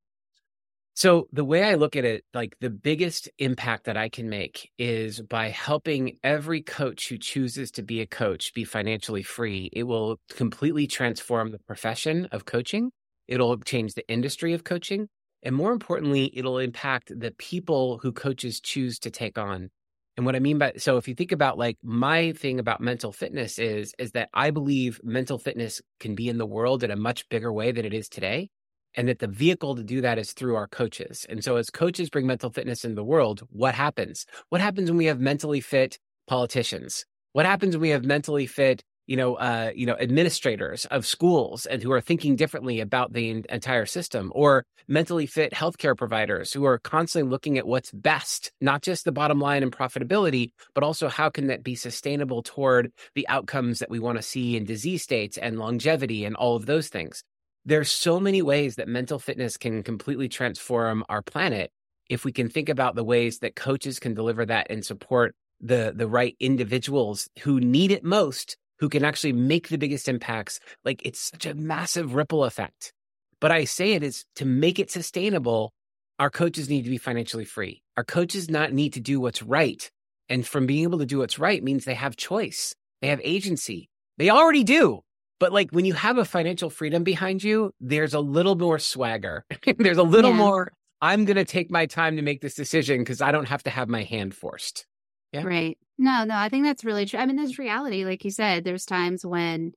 So 0.99 1.29
the 1.31 1.45
way 1.45 1.63
I 1.63 1.75
look 1.75 1.95
at 1.95 2.03
it, 2.03 2.25
like 2.33 2.57
the 2.59 2.69
biggest 2.69 3.29
impact 3.37 3.85
that 3.85 3.95
I 3.95 4.09
can 4.09 4.27
make 4.27 4.69
is 4.77 5.21
by 5.21 5.47
helping 5.47 6.17
every 6.25 6.61
coach 6.61 7.07
who 7.07 7.17
chooses 7.17 7.71
to 7.71 7.83
be 7.83 8.01
a 8.01 8.05
coach 8.05 8.53
be 8.53 8.65
financially 8.65 9.23
free. 9.23 9.69
It 9.71 9.83
will 9.83 10.19
completely 10.29 10.87
transform 10.87 11.53
the 11.53 11.59
profession 11.59 12.25
of 12.33 12.43
coaching. 12.43 12.91
It'll 13.29 13.57
change 13.59 13.93
the 13.93 14.05
industry 14.09 14.51
of 14.51 14.65
coaching. 14.65 15.07
And 15.41 15.55
more 15.55 15.71
importantly, 15.71 16.37
it'll 16.37 16.57
impact 16.59 17.17
the 17.17 17.31
people 17.37 17.99
who 17.99 18.11
coaches 18.11 18.59
choose 18.59 18.99
to 18.99 19.09
take 19.09 19.37
on. 19.37 19.69
And 20.17 20.25
what 20.25 20.35
I 20.35 20.39
mean 20.39 20.57
by 20.57 20.73
so 20.75 20.97
if 20.97 21.07
you 21.07 21.15
think 21.15 21.31
about 21.31 21.57
like 21.57 21.77
my 21.81 22.33
thing 22.33 22.59
about 22.59 22.81
mental 22.81 23.13
fitness 23.13 23.57
is 23.57 23.93
is 23.97 24.11
that 24.11 24.27
I 24.33 24.51
believe 24.51 24.99
mental 25.01 25.39
fitness 25.39 25.81
can 26.01 26.13
be 26.13 26.27
in 26.27 26.37
the 26.37 26.45
world 26.45 26.83
in 26.83 26.91
a 26.91 26.97
much 26.97 27.29
bigger 27.29 27.53
way 27.53 27.71
than 27.71 27.85
it 27.85 27.93
is 27.93 28.09
today 28.09 28.49
and 28.95 29.07
that 29.07 29.19
the 29.19 29.27
vehicle 29.27 29.75
to 29.75 29.83
do 29.83 30.01
that 30.01 30.17
is 30.17 30.33
through 30.33 30.55
our 30.55 30.67
coaches. 30.67 31.25
And 31.29 31.43
so 31.43 31.55
as 31.57 31.69
coaches 31.69 32.09
bring 32.09 32.27
mental 32.27 32.49
fitness 32.49 32.83
into 32.83 32.95
the 32.95 33.03
world, 33.03 33.41
what 33.49 33.75
happens? 33.75 34.25
What 34.49 34.61
happens 34.61 34.89
when 34.89 34.97
we 34.97 35.05
have 35.05 35.19
mentally 35.19 35.61
fit 35.61 35.99
politicians? 36.27 37.05
What 37.33 37.45
happens 37.45 37.75
when 37.75 37.81
we 37.81 37.89
have 37.89 38.03
mentally 38.03 38.47
fit, 38.47 38.83
you 39.05 39.15
know, 39.15 39.35
uh, 39.35 39.71
you 39.75 39.85
know, 39.85 39.95
administrators 39.99 40.85
of 40.85 41.05
schools 41.05 41.65
and 41.65 41.81
who 41.81 41.91
are 41.91 42.01
thinking 42.01 42.35
differently 42.35 42.79
about 42.79 43.13
the 43.13 43.43
entire 43.49 43.85
system, 43.85 44.31
or 44.35 44.65
mentally 44.87 45.25
fit 45.27 45.53
healthcare 45.53 45.95
providers 45.95 46.51
who 46.51 46.65
are 46.65 46.79
constantly 46.79 47.29
looking 47.29 47.57
at 47.57 47.67
what's 47.67 47.91
best, 47.91 48.51
not 48.61 48.81
just 48.81 49.05
the 49.05 49.11
bottom 49.11 49.39
line 49.39 49.63
and 49.63 49.71
profitability, 49.71 50.51
but 50.73 50.83
also 50.83 51.07
how 51.07 51.29
can 51.29 51.47
that 51.47 51.63
be 51.63 51.75
sustainable 51.75 52.41
toward 52.41 52.91
the 53.15 53.27
outcomes 53.27 53.79
that 53.79 53.89
we 53.89 53.99
want 53.99 54.17
to 54.17 54.23
see 54.23 54.57
in 54.57 54.65
disease 54.65 55.03
states 55.03 55.37
and 55.37 55.59
longevity 55.59 56.25
and 56.25 56.35
all 56.35 56.55
of 56.55 56.65
those 56.65 56.87
things. 56.89 57.23
There's 57.65 57.91
so 57.91 58.19
many 58.19 58.41
ways 58.41 58.75
that 58.75 58.87
mental 58.87 59.19
fitness 59.19 59.57
can 59.57 59.83
completely 59.83 60.29
transform 60.29 61.03
our 61.09 61.21
planet 61.21 61.71
if 62.09 62.25
we 62.25 62.31
can 62.31 62.49
think 62.49 62.69
about 62.69 62.95
the 62.95 63.03
ways 63.03 63.39
that 63.39 63.55
coaches 63.55 63.99
can 63.99 64.13
deliver 64.13 64.45
that 64.45 64.67
and 64.69 64.83
support 64.83 65.35
the 65.61 65.93
the 65.95 66.07
right 66.07 66.35
individuals 66.39 67.29
who 67.41 67.59
need 67.59 67.91
it 67.91 68.03
most 68.03 68.57
who 68.79 68.89
can 68.89 69.03
actually 69.03 69.33
make 69.33 69.67
the 69.67 69.77
biggest 69.77 70.07
impacts. 70.07 70.59
Like 70.85 71.01
it's 71.05 71.19
such 71.19 71.45
a 71.45 71.53
massive 71.53 72.15
ripple 72.15 72.45
effect. 72.45 72.93
But 73.41 73.51
i 73.51 73.65
say 73.65 73.93
it 73.93 74.03
is 74.03 74.25
to 74.35 74.45
make 74.45 74.79
it 74.79 74.91
sustainable 74.91 75.71
our 76.17 76.29
coaches 76.29 76.69
need 76.69 76.83
to 76.83 76.89
be 76.89 76.97
financially 76.97 77.45
free. 77.45 77.81
Our 77.95 78.03
coaches 78.03 78.49
not 78.49 78.73
need 78.73 78.93
to 78.93 78.99
do 78.99 79.21
what's 79.21 79.41
right. 79.41 79.89
And 80.27 80.45
from 80.45 80.65
being 80.65 80.83
able 80.83 80.99
to 80.99 81.05
do 81.05 81.19
what's 81.19 81.39
right 81.39 81.63
means 81.63 81.85
they 81.85 81.93
have 81.93 82.17
choice. 82.17 82.75
They 83.01 83.07
have 83.07 83.21
agency. 83.23 83.89
They 84.17 84.29
already 84.29 84.65
do 84.65 84.99
but 85.39 85.53
like 85.53 85.71
when 85.71 85.85
you 85.85 85.93
have 85.93 86.17
a 86.17 86.25
financial 86.25 86.69
freedom 86.69 87.03
behind 87.03 87.43
you, 87.43 87.73
there's 87.79 88.13
a 88.13 88.19
little 88.19 88.55
more 88.55 88.77
swagger. 88.79 89.45
there's 89.77 89.97
a 89.97 90.03
little 90.03 90.31
yeah. 90.31 90.37
more, 90.37 90.73
I'm 91.01 91.25
going 91.25 91.37
to 91.37 91.45
take 91.45 91.71
my 91.71 91.85
time 91.85 92.17
to 92.17 92.21
make 92.21 92.41
this 92.41 92.55
decision 92.55 92.99
because 92.99 93.21
I 93.21 93.31
don't 93.31 93.47
have 93.47 93.63
to 93.63 93.69
have 93.69 93.87
my 93.87 94.03
hand 94.03 94.35
forced. 94.35 94.85
Yeah. 95.31 95.43
Right. 95.43 95.77
No, 95.97 96.23
no, 96.23 96.35
I 96.35 96.49
think 96.49 96.65
that's 96.65 96.83
really 96.83 97.05
true. 97.05 97.19
I 97.19 97.25
mean, 97.25 97.35
there's 97.35 97.59
reality. 97.59 98.03
Like 98.03 98.25
you 98.25 98.31
said, 98.31 98.63
there's 98.63 98.85
times 98.85 99.25
when 99.25 99.73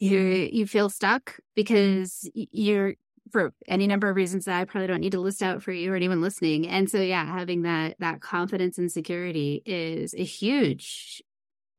you 0.00 0.18
you 0.52 0.66
feel 0.66 0.90
stuck 0.90 1.38
because 1.54 2.28
you're 2.34 2.94
for 3.30 3.52
any 3.68 3.86
number 3.86 4.08
of 4.08 4.16
reasons 4.16 4.44
that 4.44 4.60
I 4.60 4.64
probably 4.64 4.88
don't 4.88 5.00
need 5.00 5.12
to 5.12 5.20
list 5.20 5.42
out 5.42 5.62
for 5.62 5.72
you 5.72 5.92
or 5.92 5.96
anyone 5.96 6.20
listening. 6.20 6.66
And 6.68 6.90
so 6.90 7.00
yeah, 7.00 7.24
having 7.24 7.62
that 7.62 7.96
that 8.00 8.20
confidence 8.20 8.78
and 8.78 8.90
security 8.90 9.62
is 9.64 10.14
a 10.14 10.24
huge 10.24 11.22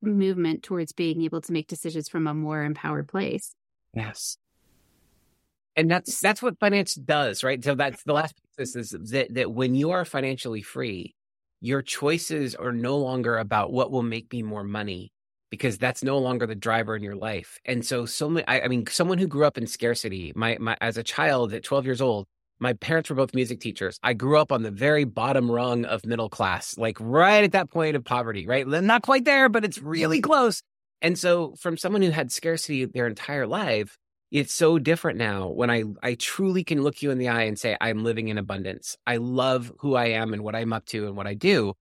movement 0.08 0.64
towards 0.64 0.92
being 0.92 1.22
able 1.22 1.42
to 1.42 1.54
make 1.54 1.68
decisions 1.68 2.10
from 2.10 2.28
a 2.28 2.34
more 2.34 2.64
empowered 2.64 3.08
place. 3.08 3.56
Yes. 3.94 4.38
And 5.76 5.92
that's 5.92 6.22
that's 6.22 6.42
what 6.42 6.60
finance 6.60 6.96
does, 6.96 7.44
right? 7.44 7.62
So 7.64 7.76
that's 7.76 8.04
the 8.04 8.14
last 8.14 8.36
piece 8.58 8.76
is 8.76 8.92
that 9.12 9.34
that 9.34 9.52
when 9.52 9.76
you 9.76 9.92
are 9.92 10.06
financially 10.06 10.62
free, 10.62 11.16
your 11.60 11.82
choices 11.82 12.56
are 12.56 12.72
no 12.72 12.98
longer 12.98 13.38
about 13.38 13.74
what 13.74 13.92
will 13.92 14.04
make 14.04 14.32
me 14.32 14.42
more 14.42 14.64
money 14.64 15.12
because 15.50 15.78
that's 15.78 16.04
no 16.04 16.18
longer 16.18 16.48
the 16.48 16.56
driver 16.56 16.96
in 16.96 17.04
your 17.04 17.16
life. 17.16 17.60
And 17.66 17.86
so 17.86 18.06
so 18.06 18.30
many 18.30 18.48
I, 18.48 18.62
I 18.62 18.68
mean 18.68 18.88
someone 18.88 19.18
who 19.18 19.28
grew 19.28 19.46
up 19.46 19.58
in 19.58 19.68
scarcity, 19.68 20.32
my 20.36 20.58
my 20.60 20.78
as 20.80 20.98
a 20.98 21.04
child 21.04 21.54
at 21.54 21.64
12 21.64 21.86
years 21.86 22.02
old, 22.02 22.28
my 22.60 22.74
parents 22.74 23.10
were 23.10 23.16
both 23.16 23.34
music 23.34 23.60
teachers. 23.60 24.00
I 24.02 24.14
grew 24.14 24.38
up 24.38 24.52
on 24.52 24.64
the 24.64 24.72
very 24.72 25.04
bottom 25.04 25.52
rung 25.52 25.86
of 25.86 26.06
middle 26.06 26.30
class, 26.30 26.78
like 26.78 26.98
right 27.00 27.44
at 27.44 27.52
that 27.52 27.70
point 27.70 27.96
of 27.96 28.04
poverty, 28.04 28.48
right? 28.48 28.66
Not 28.68 29.02
quite 29.02 29.26
there, 29.26 29.50
but 29.50 29.66
it's 29.66 29.82
really 29.82 30.22
close. 30.30 30.62
And 31.02 31.20
so, 31.20 31.56
from 31.60 31.78
someone 31.78 32.02
who 32.02 32.12
had 32.12 32.32
scarcity 32.32 32.86
their 32.86 33.08
entire 33.08 33.46
life, 33.46 33.98
it's 34.32 34.54
so 34.54 34.80
different 34.80 35.18
now 35.20 35.50
when 35.50 35.70
I, 35.70 35.84
I 36.02 36.16
truly 36.16 36.64
can 36.64 36.82
look 36.82 37.02
you 37.02 37.12
in 37.12 37.18
the 37.18 37.30
eye 37.30 37.44
and 37.44 37.60
say, 37.60 37.78
I'm 37.80 38.04
living 38.04 38.30
in 38.30 38.38
abundance. 38.38 38.98
I 39.06 39.18
love 39.18 39.72
who 39.80 39.96
I 39.96 40.08
am 40.08 40.34
and 40.34 40.44
what 40.44 40.56
I'm 40.56 40.74
up 40.74 40.86
to 40.88 41.08
and 41.08 41.16
what 41.16 41.28
I 41.28 41.36
do. 41.36 41.74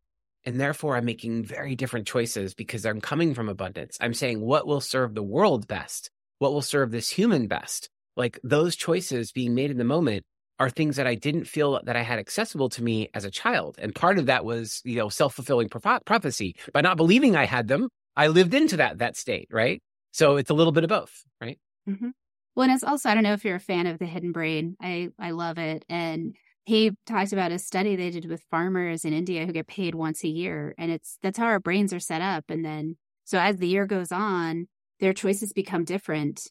And 0.45 0.61
therefore, 0.61 0.97
I'm 0.97 1.07
making 1.07 1.45
very 1.45 1.75
different 1.75 2.07
choices 2.07 2.55
because 2.55 2.85
I'm 2.85 3.01
coming 3.01 3.35
from 3.35 3.49
abundance. 3.49 3.97
I'm 4.01 4.13
saying 4.13 4.41
what 4.41 4.67
will 4.67 4.83
serve 4.83 5.15
the 5.15 5.23
world 5.23 5.67
best, 5.67 6.11
what 6.39 6.53
will 6.53 6.63
serve 6.63 6.91
this 6.91 7.09
human 7.09 7.47
best. 7.47 7.89
Like 8.17 8.39
those 8.45 8.77
choices 8.77 9.33
being 9.33 9.55
made 9.55 9.71
in 9.71 9.79
the 9.79 9.85
moment 9.85 10.25
are 10.59 10.71
things 10.71 10.97
that 10.97 11.07
I 11.07 11.15
didn't 11.15 11.45
feel 11.45 11.81
that 11.85 11.97
I 11.97 12.03
had 12.03 12.19
accessible 12.19 12.69
to 12.71 12.83
me 12.83 13.09
as 13.15 13.25
a 13.25 13.31
child. 13.31 13.77
And 13.79 13.95
part 13.95 14.19
of 14.19 14.27
that 14.27 14.45
was, 14.45 14.81
you 14.85 14.97
know, 14.97 15.09
self-fulfilling 15.09 15.69
prophecy. 15.69 16.55
By 16.73 16.81
not 16.81 16.97
believing 16.97 17.35
I 17.37 17.45
had 17.45 17.69
them, 17.69 17.89
I 18.17 18.29
lived 18.29 18.55
into 18.55 18.77
that 18.77 18.99
that 18.99 19.17
state, 19.17 19.49
right? 19.51 19.83
So 20.13 20.37
it's 20.37 20.51
a 20.51 20.55
little 20.55 20.73
bit 20.73 20.85
of 20.85 20.91
both, 20.91 21.25
right? 21.41 21.59
Mm-hmm. 21.89 22.11
Well, 22.55 22.65
and 22.65 22.73
it's 22.73 22.85
also 22.85 23.09
I 23.09 23.15
don't 23.15 23.25
know 23.25 23.33
if 23.33 23.45
you're 23.45 23.57
a 23.57 23.61
fan 23.61 23.87
of 23.87 23.99
the 23.99 24.07
Hidden 24.07 24.33
Brain. 24.33 24.77
I 24.81 25.09
I 25.19 25.33
love 25.33 25.59
it, 25.59 25.85
and 25.89 26.37
he 26.65 26.93
talks 27.05 27.33
about 27.33 27.53
a 27.53 27.59
study 27.59 27.97
they 27.97 28.11
did 28.11 28.27
with 28.27 28.45
farmers 28.51 29.05
in 29.05 29.13
India 29.13 29.45
who 29.45 29.53
get 29.53 29.67
paid 29.67 29.95
once 29.95 30.23
a 30.23 30.29
year, 30.29 30.75
and 30.79 30.93
it's 30.93 31.19
that's 31.23 31.39
how 31.39 31.47
our 31.47 31.61
brains 31.61 31.93
are 31.93 32.01
set 32.01 32.23
up. 32.23 32.45
And 32.49 32.65
then 32.65 32.97
so 33.25 33.39
as 33.39 33.57
the 33.57 33.67
year 33.67 33.87
goes 33.87 34.13
on, 34.13 34.69
their 35.01 35.13
choices 35.13 35.53
become 35.53 35.85
different 35.85 36.49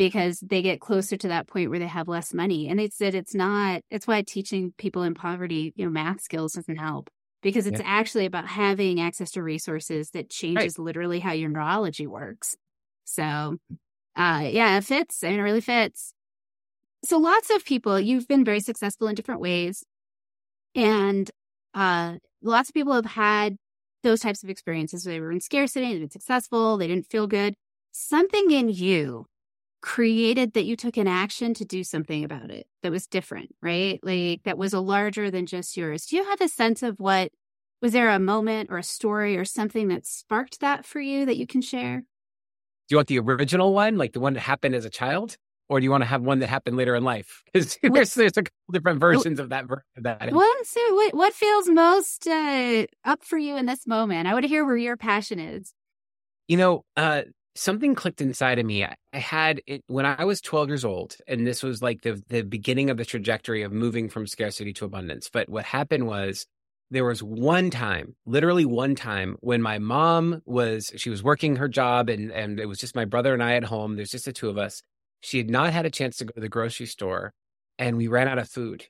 because 0.00 0.40
they 0.40 0.62
get 0.62 0.80
closer 0.80 1.14
to 1.14 1.28
that 1.28 1.46
point 1.46 1.68
where 1.68 1.78
they 1.78 1.86
have 1.86 2.08
less 2.08 2.32
money. 2.32 2.68
And 2.68 2.78
they 2.78 2.88
said 2.88 3.14
it's 3.14 3.34
not, 3.34 3.82
it's 3.90 4.06
why 4.06 4.22
teaching 4.22 4.72
people 4.78 5.02
in 5.02 5.12
poverty, 5.12 5.74
you 5.76 5.84
know, 5.84 5.90
math 5.90 6.22
skills 6.22 6.54
doesn't 6.54 6.78
help 6.78 7.10
because 7.42 7.66
it's 7.66 7.80
yeah. 7.80 7.86
actually 7.86 8.24
about 8.24 8.46
having 8.46 8.98
access 8.98 9.32
to 9.32 9.42
resources 9.42 10.08
that 10.12 10.30
changes 10.30 10.78
right. 10.78 10.84
literally 10.86 11.20
how 11.20 11.32
your 11.32 11.50
neurology 11.50 12.06
works. 12.06 12.56
So, 13.04 13.58
uh, 14.16 14.48
yeah, 14.50 14.78
it 14.78 14.84
fits. 14.84 15.22
I 15.22 15.28
mean, 15.28 15.40
it 15.40 15.42
really 15.42 15.60
fits. 15.60 16.14
So 17.04 17.18
lots 17.18 17.50
of 17.50 17.66
people, 17.66 18.00
you've 18.00 18.26
been 18.26 18.42
very 18.42 18.60
successful 18.60 19.06
in 19.06 19.14
different 19.14 19.42
ways. 19.42 19.84
And, 20.74 21.30
uh, 21.74 22.14
lots 22.42 22.70
of 22.70 22.74
people 22.74 22.94
have 22.94 23.04
had 23.04 23.58
those 24.02 24.20
types 24.20 24.42
of 24.42 24.48
experiences. 24.48 25.04
Where 25.04 25.16
they 25.16 25.20
were 25.20 25.30
in 25.30 25.42
scarcity, 25.42 25.90
they've 25.90 26.00
been 26.00 26.10
successful, 26.10 26.78
they 26.78 26.88
didn't 26.88 27.10
feel 27.10 27.26
good. 27.26 27.52
Something 27.92 28.50
in 28.50 28.70
you 28.70 29.26
created 29.82 30.52
that 30.52 30.64
you 30.64 30.76
took 30.76 30.96
an 30.96 31.08
action 31.08 31.54
to 31.54 31.64
do 31.64 31.82
something 31.82 32.24
about 32.24 32.50
it 32.50 32.66
that 32.82 32.92
was 32.92 33.06
different, 33.06 33.54
right? 33.62 33.98
Like 34.02 34.42
that 34.44 34.58
was 34.58 34.72
a 34.72 34.80
larger 34.80 35.30
than 35.30 35.46
just 35.46 35.76
yours. 35.76 36.06
Do 36.06 36.16
you 36.16 36.24
have 36.24 36.40
a 36.40 36.48
sense 36.48 36.82
of 36.82 37.00
what 37.00 37.32
was 37.80 37.92
there 37.92 38.10
a 38.10 38.18
moment 38.18 38.70
or 38.70 38.78
a 38.78 38.82
story 38.82 39.36
or 39.36 39.44
something 39.44 39.88
that 39.88 40.06
sparked 40.06 40.60
that 40.60 40.84
for 40.84 41.00
you 41.00 41.24
that 41.26 41.36
you 41.36 41.46
can 41.46 41.62
share? 41.62 42.00
Do 42.00 42.94
you 42.94 42.96
want 42.98 43.08
the 43.08 43.18
original 43.20 43.72
one, 43.72 43.96
like 43.96 44.12
the 44.12 44.20
one 44.20 44.34
that 44.34 44.40
happened 44.40 44.74
as 44.74 44.84
a 44.84 44.90
child? 44.90 45.36
Or 45.68 45.78
do 45.78 45.84
you 45.84 45.90
want 45.92 46.02
to 46.02 46.06
have 46.06 46.22
one 46.22 46.40
that 46.40 46.48
happened 46.48 46.76
later 46.76 46.96
in 46.96 47.04
life? 47.04 47.44
Because 47.54 47.78
there's, 47.80 48.14
there's 48.14 48.36
a 48.36 48.42
couple 48.42 48.72
different 48.72 48.98
versions 48.98 49.38
of 49.38 49.50
that. 49.50 49.64
Of 49.70 50.02
that. 50.02 50.32
What, 50.32 50.66
so 50.66 50.94
what, 50.94 51.14
what 51.14 51.32
feels 51.32 51.68
most 51.68 52.26
uh, 52.26 52.86
up 53.04 53.22
for 53.22 53.38
you 53.38 53.56
in 53.56 53.66
this 53.66 53.86
moment? 53.86 54.26
I 54.26 54.32
want 54.32 54.42
to 54.42 54.48
hear 54.48 54.64
where 54.64 54.76
your 54.76 54.96
passion 54.96 55.38
is. 55.38 55.72
You 56.48 56.56
know, 56.56 56.84
uh, 56.96 57.22
something 57.60 57.94
clicked 57.94 58.22
inside 58.22 58.58
of 58.58 58.64
me. 58.64 58.84
I, 58.84 58.96
had 59.12 59.60
it 59.66 59.84
when 59.86 60.06
I 60.06 60.24
was 60.24 60.40
12 60.40 60.68
years 60.68 60.84
old, 60.84 61.16
and 61.28 61.46
this 61.46 61.62
was 61.62 61.82
like 61.82 62.00
the 62.00 62.22
the 62.28 62.42
beginning 62.42 62.88
of 62.88 62.96
the 62.96 63.04
trajectory 63.04 63.62
of 63.62 63.72
moving 63.72 64.08
from 64.08 64.26
scarcity 64.26 64.72
to 64.74 64.86
abundance. 64.86 65.28
But 65.30 65.48
what 65.48 65.64
happened 65.64 66.06
was 66.06 66.46
there 66.90 67.04
was 67.04 67.22
one 67.22 67.70
time, 67.70 68.16
literally 68.24 68.64
one 68.64 68.94
time, 68.94 69.36
when 69.40 69.60
my 69.60 69.78
mom 69.78 70.40
was 70.46 70.90
she 70.96 71.10
was 71.10 71.22
working 71.22 71.56
her 71.56 71.68
job, 71.68 72.08
and 72.08 72.32
and 72.32 72.58
it 72.58 72.66
was 72.66 72.78
just 72.78 72.96
my 72.96 73.04
brother 73.04 73.34
and 73.34 73.42
I 73.42 73.54
at 73.54 73.64
home. 73.64 73.96
There's 73.96 74.10
just 74.10 74.24
the 74.24 74.32
two 74.32 74.48
of 74.48 74.56
us. 74.56 74.82
She 75.20 75.36
had 75.36 75.50
not 75.50 75.72
had 75.72 75.84
a 75.84 75.90
chance 75.90 76.16
to 76.16 76.24
go 76.24 76.32
to 76.32 76.40
the 76.40 76.48
grocery 76.48 76.86
store, 76.86 77.32
and 77.78 77.96
we 77.96 78.08
ran 78.08 78.26
out 78.28 78.38
of 78.38 78.48
food. 78.48 78.86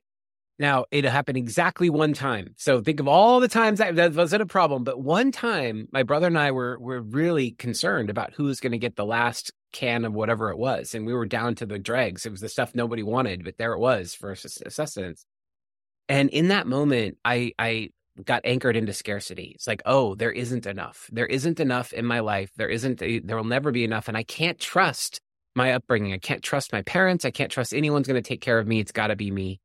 Now, 0.60 0.84
it 0.90 1.06
happened 1.06 1.38
exactly 1.38 1.88
one 1.88 2.12
time. 2.12 2.54
So 2.58 2.82
think 2.82 3.00
of 3.00 3.08
all 3.08 3.40
the 3.40 3.48
times 3.48 3.78
that, 3.78 3.96
that 3.96 4.12
wasn't 4.12 4.42
a 4.42 4.46
problem. 4.46 4.84
But 4.84 5.00
one 5.00 5.32
time, 5.32 5.88
my 5.90 6.02
brother 6.02 6.26
and 6.26 6.38
I 6.38 6.50
were, 6.50 6.78
were 6.78 7.00
really 7.00 7.52
concerned 7.52 8.10
about 8.10 8.34
who 8.34 8.44
was 8.44 8.60
going 8.60 8.72
to 8.72 8.78
get 8.78 8.94
the 8.94 9.06
last 9.06 9.52
can 9.72 10.04
of 10.04 10.12
whatever 10.12 10.50
it 10.50 10.58
was. 10.58 10.94
And 10.94 11.06
we 11.06 11.14
were 11.14 11.24
down 11.24 11.54
to 11.56 11.66
the 11.66 11.78
dregs. 11.78 12.26
It 12.26 12.30
was 12.30 12.42
the 12.42 12.48
stuff 12.50 12.74
nobody 12.74 13.02
wanted, 13.02 13.42
but 13.42 13.56
there 13.56 13.72
it 13.72 13.78
was 13.78 14.14
for 14.14 14.34
sustenance. 14.34 15.24
And 16.10 16.28
in 16.28 16.48
that 16.48 16.66
moment, 16.66 17.16
I, 17.24 17.52
I 17.58 17.88
got 18.22 18.42
anchored 18.44 18.76
into 18.76 18.92
scarcity. 18.92 19.52
It's 19.54 19.66
like, 19.66 19.80
oh, 19.86 20.14
there 20.14 20.32
isn't 20.32 20.66
enough. 20.66 21.08
There 21.10 21.24
isn't 21.24 21.58
enough 21.58 21.94
in 21.94 22.04
my 22.04 22.20
life. 22.20 22.50
There 22.56 22.68
isn't, 22.68 22.98
there 22.98 23.36
will 23.36 23.44
never 23.44 23.70
be 23.70 23.84
enough. 23.84 24.08
And 24.08 24.16
I 24.16 24.24
can't 24.24 24.60
trust 24.60 25.22
my 25.56 25.72
upbringing. 25.72 26.12
I 26.12 26.18
can't 26.18 26.42
trust 26.42 26.70
my 26.70 26.82
parents. 26.82 27.24
I 27.24 27.30
can't 27.30 27.50
trust 27.50 27.72
anyone's 27.72 28.06
going 28.06 28.22
to 28.22 28.28
take 28.28 28.42
care 28.42 28.58
of 28.58 28.66
me. 28.66 28.78
It's 28.78 28.92
got 28.92 29.06
to 29.06 29.16
be 29.16 29.30
me 29.30 29.58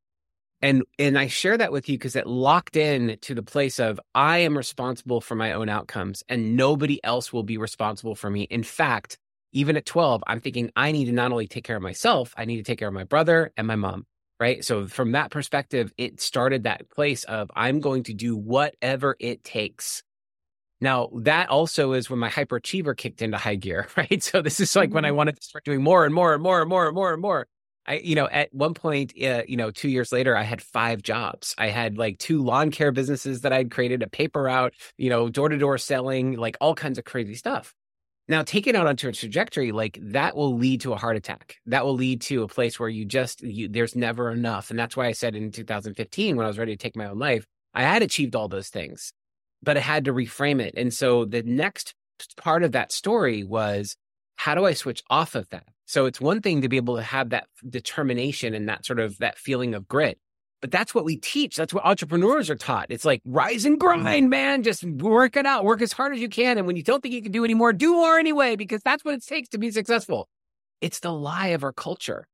and 0.61 0.83
and 0.99 1.17
i 1.17 1.27
share 1.27 1.57
that 1.57 1.71
with 1.71 1.89
you 1.89 1.97
because 1.97 2.15
it 2.15 2.27
locked 2.27 2.75
in 2.75 3.17
to 3.21 3.33
the 3.33 3.43
place 3.43 3.79
of 3.79 3.99
i 4.13 4.37
am 4.39 4.57
responsible 4.57 5.21
for 5.21 5.35
my 5.35 5.51
own 5.51 5.69
outcomes 5.69 6.23
and 6.29 6.55
nobody 6.55 7.03
else 7.03 7.31
will 7.31 7.43
be 7.43 7.57
responsible 7.57 8.15
for 8.15 8.29
me. 8.29 8.43
In 8.43 8.63
fact 8.63 9.17
even 9.53 9.77
at 9.77 9.85
12 9.85 10.23
i'm 10.27 10.41
thinking 10.41 10.71
i 10.75 10.91
need 10.91 11.05
to 11.05 11.11
not 11.11 11.31
only 11.31 11.47
take 11.47 11.63
care 11.63 11.77
of 11.77 11.81
myself 11.81 12.33
i 12.37 12.45
need 12.45 12.57
to 12.57 12.63
take 12.63 12.79
care 12.79 12.87
of 12.87 12.93
my 12.93 13.03
brother 13.03 13.51
and 13.57 13.67
my 13.67 13.75
mom 13.75 14.05
right? 14.39 14.65
So 14.65 14.87
from 14.87 15.13
that 15.13 15.31
perspective 15.31 15.93
it 15.97 16.19
started 16.21 16.63
that 16.63 16.89
place 16.89 17.23
of 17.25 17.49
i'm 17.55 17.79
going 17.79 18.03
to 18.03 18.13
do 18.13 18.35
whatever 18.35 19.15
it 19.19 19.43
takes. 19.43 20.03
Now 20.81 21.09
that 21.21 21.49
also 21.49 21.93
is 21.93 22.09
when 22.09 22.19
my 22.19 22.29
hyperachiever 22.29 22.97
kicked 22.97 23.21
into 23.21 23.37
high 23.37 23.55
gear 23.55 23.87
right? 23.97 24.21
So 24.21 24.41
this 24.41 24.59
is 24.59 24.75
like 24.75 24.93
when 24.93 25.05
i 25.05 25.09
mm-hmm. 25.09 25.17
wanted 25.17 25.35
to 25.37 25.43
start 25.43 25.63
doing 25.63 25.81
more 25.81 26.05
and 26.05 26.13
more 26.13 26.33
and 26.33 26.43
more 26.43 26.61
and 26.61 26.69
more 26.69 26.87
and 26.87 26.95
more 26.95 27.13
and 27.13 27.21
more 27.21 27.47
I, 27.87 27.97
you 27.97 28.15
know, 28.15 28.27
at 28.27 28.53
one 28.53 28.73
point, 28.73 29.13
uh, 29.21 29.43
you 29.47 29.57
know, 29.57 29.71
two 29.71 29.89
years 29.89 30.11
later, 30.11 30.35
I 30.35 30.43
had 30.43 30.61
five 30.61 31.01
jobs. 31.01 31.53
I 31.57 31.67
had 31.67 31.97
like 31.97 32.17
two 32.17 32.43
lawn 32.43 32.71
care 32.71 32.91
businesses 32.91 33.41
that 33.41 33.53
I'd 33.53 33.71
created, 33.71 34.01
a 34.01 34.09
paper 34.09 34.43
route, 34.43 34.73
you 34.97 35.09
know, 35.09 35.29
door 35.29 35.49
to 35.49 35.57
door 35.57 35.77
selling, 35.77 36.33
like 36.33 36.57
all 36.59 36.73
kinds 36.73 36.97
of 36.97 37.05
crazy 37.05 37.35
stuff. 37.35 37.73
Now, 38.27 38.41
taking 38.41 38.75
out 38.75 38.87
onto 38.87 39.07
a 39.07 39.11
trajectory 39.11 39.71
like 39.71 39.99
that 40.01 40.35
will 40.35 40.55
lead 40.55 40.81
to 40.81 40.93
a 40.93 40.97
heart 40.97 41.15
attack. 41.15 41.57
That 41.67 41.85
will 41.85 41.93
lead 41.93 42.21
to 42.21 42.41
a 42.41 42.47
place 42.47 42.79
where 42.79 42.89
you 42.89 43.05
just, 43.05 43.41
you, 43.43 43.67
there's 43.67 43.95
never 43.95 44.31
enough. 44.31 44.71
And 44.71 44.79
that's 44.79 44.97
why 44.97 45.05
I 45.05 45.11
said 45.11 45.35
in 45.35 45.51
2015, 45.51 46.35
when 46.35 46.43
I 46.43 46.47
was 46.47 46.57
ready 46.57 46.75
to 46.75 46.81
take 46.81 46.95
my 46.95 47.05
own 47.05 47.19
life, 47.19 47.45
I 47.75 47.83
had 47.83 48.01
achieved 48.01 48.35
all 48.35 48.47
those 48.47 48.69
things, 48.69 49.13
but 49.61 49.77
I 49.77 49.81
had 49.81 50.05
to 50.05 50.13
reframe 50.13 50.59
it. 50.59 50.73
And 50.75 50.91
so 50.91 51.25
the 51.25 51.43
next 51.43 51.93
part 52.37 52.63
of 52.63 52.71
that 52.71 52.91
story 52.91 53.43
was 53.43 53.95
how 54.35 54.55
do 54.55 54.65
I 54.65 54.73
switch 54.73 55.03
off 55.09 55.35
of 55.35 55.49
that? 55.49 55.67
So 55.85 56.05
it's 56.05 56.19
one 56.19 56.41
thing 56.41 56.61
to 56.61 56.69
be 56.69 56.77
able 56.77 56.95
to 56.95 57.03
have 57.03 57.29
that 57.29 57.47
determination 57.69 58.53
and 58.53 58.67
that 58.69 58.85
sort 58.85 58.99
of 58.99 59.17
that 59.19 59.37
feeling 59.37 59.73
of 59.73 59.87
grit. 59.87 60.17
But 60.61 60.71
that's 60.71 60.95
what 60.95 61.05
we 61.05 61.17
teach. 61.17 61.55
That's 61.55 61.73
what 61.73 61.85
entrepreneurs 61.85 62.49
are 62.49 62.55
taught. 62.55 62.87
It's 62.89 63.05
like 63.05 63.21
rise 63.23 63.65
and 63.65 63.79
grind, 63.79 64.29
man. 64.29 64.63
Just 64.63 64.83
work 64.83 65.35
it 65.35 65.45
out. 65.45 65.63
Work 65.63 65.81
as 65.81 65.93
hard 65.93 66.13
as 66.13 66.19
you 66.19 66.29
can. 66.29 66.57
And 66.57 66.65
when 66.65 66.75
you 66.75 66.81
don't 66.81 67.01
think 67.01 67.13
you 67.13 67.21
can 67.21 67.31
do 67.31 67.45
anymore, 67.45 67.71
do 67.71 67.93
more 67.93 68.17
anyway, 68.17 68.55
because 68.55 68.81
that's 68.81 69.05
what 69.05 69.13
it 69.13 69.23
takes 69.23 69.49
to 69.49 69.59
be 69.59 69.69
successful. 69.69 70.27
It's 70.81 71.01
the 71.01 71.11
lie 71.11 71.49
of 71.49 71.63
our 71.63 71.73
culture. 71.73 72.27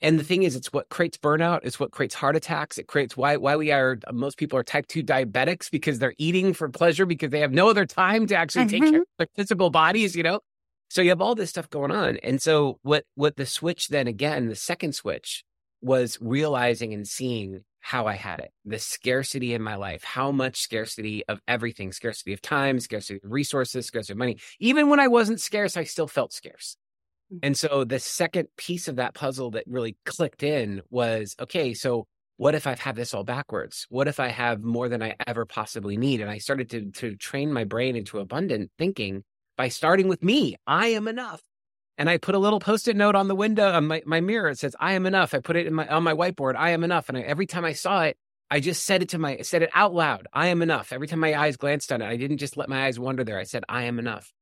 And 0.00 0.18
the 0.18 0.24
thing 0.24 0.44
is, 0.44 0.54
it's 0.54 0.72
what 0.72 0.88
creates 0.88 1.18
burnout. 1.18 1.60
It's 1.64 1.80
what 1.80 1.90
creates 1.90 2.14
heart 2.14 2.36
attacks. 2.36 2.78
It 2.78 2.86
creates 2.86 3.16
why 3.16 3.36
why 3.36 3.56
we 3.56 3.72
are 3.72 3.98
most 4.12 4.38
people 4.38 4.58
are 4.58 4.62
type 4.62 4.86
two 4.86 5.02
diabetics 5.02 5.70
because 5.70 5.98
they're 5.98 6.14
eating 6.18 6.54
for 6.54 6.68
pleasure 6.68 7.04
because 7.04 7.30
they 7.30 7.40
have 7.40 7.52
no 7.52 7.68
other 7.68 7.84
time 7.84 8.26
to 8.28 8.36
actually 8.36 8.66
mm-hmm. 8.66 8.70
take 8.70 8.82
care 8.82 8.92
mm-hmm. 8.92 9.00
of 9.00 9.06
their 9.18 9.28
physical 9.34 9.70
bodies. 9.70 10.14
You 10.14 10.22
know, 10.22 10.40
so 10.88 11.02
you 11.02 11.10
have 11.10 11.20
all 11.20 11.34
this 11.34 11.50
stuff 11.50 11.70
going 11.70 11.90
on. 11.90 12.16
And 12.22 12.40
so 12.40 12.78
what 12.82 13.04
what 13.14 13.36
the 13.36 13.46
switch 13.46 13.88
then 13.88 14.06
again, 14.06 14.48
the 14.48 14.56
second 14.56 14.94
switch 14.94 15.44
was 15.80 16.18
realizing 16.20 16.92
and 16.92 17.06
seeing 17.06 17.64
how 17.80 18.06
I 18.06 18.14
had 18.14 18.40
it, 18.40 18.50
the 18.64 18.78
scarcity 18.78 19.54
in 19.54 19.62
my 19.62 19.76
life, 19.76 20.02
how 20.02 20.32
much 20.32 20.60
scarcity 20.60 21.24
of 21.26 21.40
everything, 21.46 21.92
scarcity 21.92 22.32
of 22.32 22.42
time, 22.42 22.80
scarcity 22.80 23.20
of 23.22 23.30
resources, 23.30 23.86
scarcity 23.86 24.12
of 24.12 24.18
money. 24.18 24.38
Even 24.58 24.88
when 24.88 25.00
I 25.00 25.08
wasn't 25.08 25.40
scarce, 25.40 25.76
I 25.76 25.84
still 25.84 26.08
felt 26.08 26.32
scarce. 26.32 26.76
Mm. 27.32 27.38
And 27.44 27.56
so 27.56 27.84
the 27.84 27.98
second 27.98 28.48
piece 28.56 28.88
of 28.88 28.96
that 28.96 29.14
puzzle 29.14 29.52
that 29.52 29.64
really 29.66 29.96
clicked 30.04 30.42
in 30.42 30.82
was 30.90 31.36
okay, 31.40 31.72
so 31.74 32.06
what 32.36 32.54
if 32.54 32.66
I 32.66 32.70
have 32.70 32.80
had 32.80 32.96
this 32.96 33.14
all 33.14 33.24
backwards? 33.24 33.86
What 33.88 34.06
if 34.06 34.20
I 34.20 34.28
have 34.28 34.62
more 34.62 34.88
than 34.88 35.02
I 35.02 35.14
ever 35.26 35.44
possibly 35.44 35.96
need? 35.96 36.20
And 36.20 36.30
I 36.30 36.38
started 36.38 36.70
to, 36.70 36.90
to 36.92 37.16
train 37.16 37.52
my 37.52 37.64
brain 37.64 37.96
into 37.96 38.18
abundant 38.18 38.70
thinking 38.78 39.24
by 39.58 39.68
starting 39.68 40.08
with 40.08 40.22
me. 40.22 40.56
I 40.66 40.88
am 40.88 41.06
enough. 41.06 41.42
And 41.98 42.08
I 42.08 42.16
put 42.16 42.36
a 42.36 42.38
little 42.38 42.60
post-it 42.60 42.96
note 42.96 43.16
on 43.16 43.26
the 43.26 43.34
window 43.34 43.70
on 43.72 43.88
my, 43.88 44.02
my 44.06 44.20
mirror. 44.20 44.48
It 44.48 44.58
says, 44.58 44.76
I 44.78 44.92
am 44.92 45.04
enough. 45.04 45.34
I 45.34 45.40
put 45.40 45.56
it 45.56 45.66
in 45.66 45.74
my 45.74 45.86
on 45.88 46.04
my 46.04 46.14
whiteboard. 46.14 46.54
I 46.56 46.70
am 46.70 46.84
enough. 46.84 47.08
And 47.08 47.18
I, 47.18 47.22
every 47.22 47.46
time 47.46 47.64
I 47.64 47.72
saw 47.72 48.04
it, 48.04 48.16
I 48.50 48.60
just 48.60 48.84
said 48.84 49.02
it 49.02 49.10
to 49.10 49.18
my 49.18 49.38
said 49.42 49.62
it 49.62 49.70
out 49.74 49.92
loud. 49.92 50.28
I 50.32 50.46
am 50.46 50.62
enough. 50.62 50.92
Every 50.92 51.08
time 51.08 51.18
my 51.18 51.34
eyes 51.34 51.56
glanced 51.56 51.92
on 51.92 52.00
it, 52.00 52.06
I 52.06 52.16
didn't 52.16 52.38
just 52.38 52.56
let 52.56 52.68
my 52.68 52.86
eyes 52.86 53.00
wander 53.00 53.24
there. 53.24 53.38
I 53.38 53.42
said, 53.42 53.64
I 53.68 53.82
am 53.82 53.98
enough. 53.98 54.32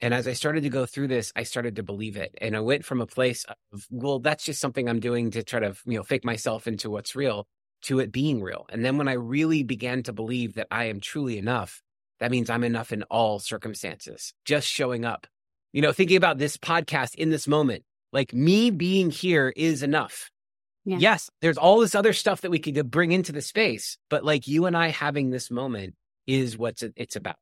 And 0.00 0.14
as 0.14 0.26
I 0.26 0.32
started 0.32 0.62
to 0.62 0.70
go 0.70 0.86
through 0.86 1.08
this, 1.08 1.32
I 1.36 1.44
started 1.44 1.76
to 1.76 1.82
believe 1.82 2.16
it. 2.16 2.34
And 2.40 2.56
I 2.56 2.60
went 2.60 2.84
from 2.84 3.00
a 3.00 3.06
place 3.06 3.44
of, 3.44 3.86
well, 3.90 4.18
that's 4.18 4.44
just 4.44 4.60
something 4.60 4.88
I'm 4.88 4.98
doing 4.98 5.30
to 5.32 5.44
try 5.44 5.60
to, 5.60 5.76
you 5.84 5.98
know, 5.98 6.02
fake 6.02 6.24
myself 6.24 6.66
into 6.66 6.90
what's 6.90 7.14
real 7.14 7.46
to 7.82 8.00
it 8.00 8.10
being 8.10 8.42
real. 8.42 8.66
And 8.70 8.84
then 8.84 8.96
when 8.96 9.06
I 9.06 9.12
really 9.12 9.62
began 9.62 10.02
to 10.04 10.12
believe 10.12 10.54
that 10.54 10.66
I 10.70 10.84
am 10.84 10.98
truly 10.98 11.38
enough, 11.38 11.82
that 12.22 12.30
means 12.30 12.48
I'm 12.48 12.62
enough 12.62 12.92
in 12.92 13.02
all 13.04 13.40
circumstances, 13.40 14.32
just 14.44 14.68
showing 14.68 15.04
up. 15.04 15.26
You 15.72 15.82
know, 15.82 15.92
thinking 15.92 16.16
about 16.16 16.38
this 16.38 16.56
podcast 16.56 17.16
in 17.16 17.30
this 17.30 17.48
moment, 17.48 17.82
like 18.12 18.32
me 18.32 18.70
being 18.70 19.10
here 19.10 19.52
is 19.56 19.82
enough. 19.82 20.30
Yeah. 20.84 20.98
Yes, 20.98 21.30
there's 21.40 21.58
all 21.58 21.80
this 21.80 21.96
other 21.96 22.12
stuff 22.12 22.42
that 22.42 22.52
we 22.52 22.60
could 22.60 22.88
bring 22.92 23.10
into 23.10 23.32
the 23.32 23.42
space, 23.42 23.98
but 24.08 24.24
like 24.24 24.46
you 24.46 24.66
and 24.66 24.76
I 24.76 24.90
having 24.90 25.30
this 25.30 25.50
moment 25.50 25.96
is 26.24 26.56
what 26.56 26.80
it's 26.94 27.16
about. 27.16 27.34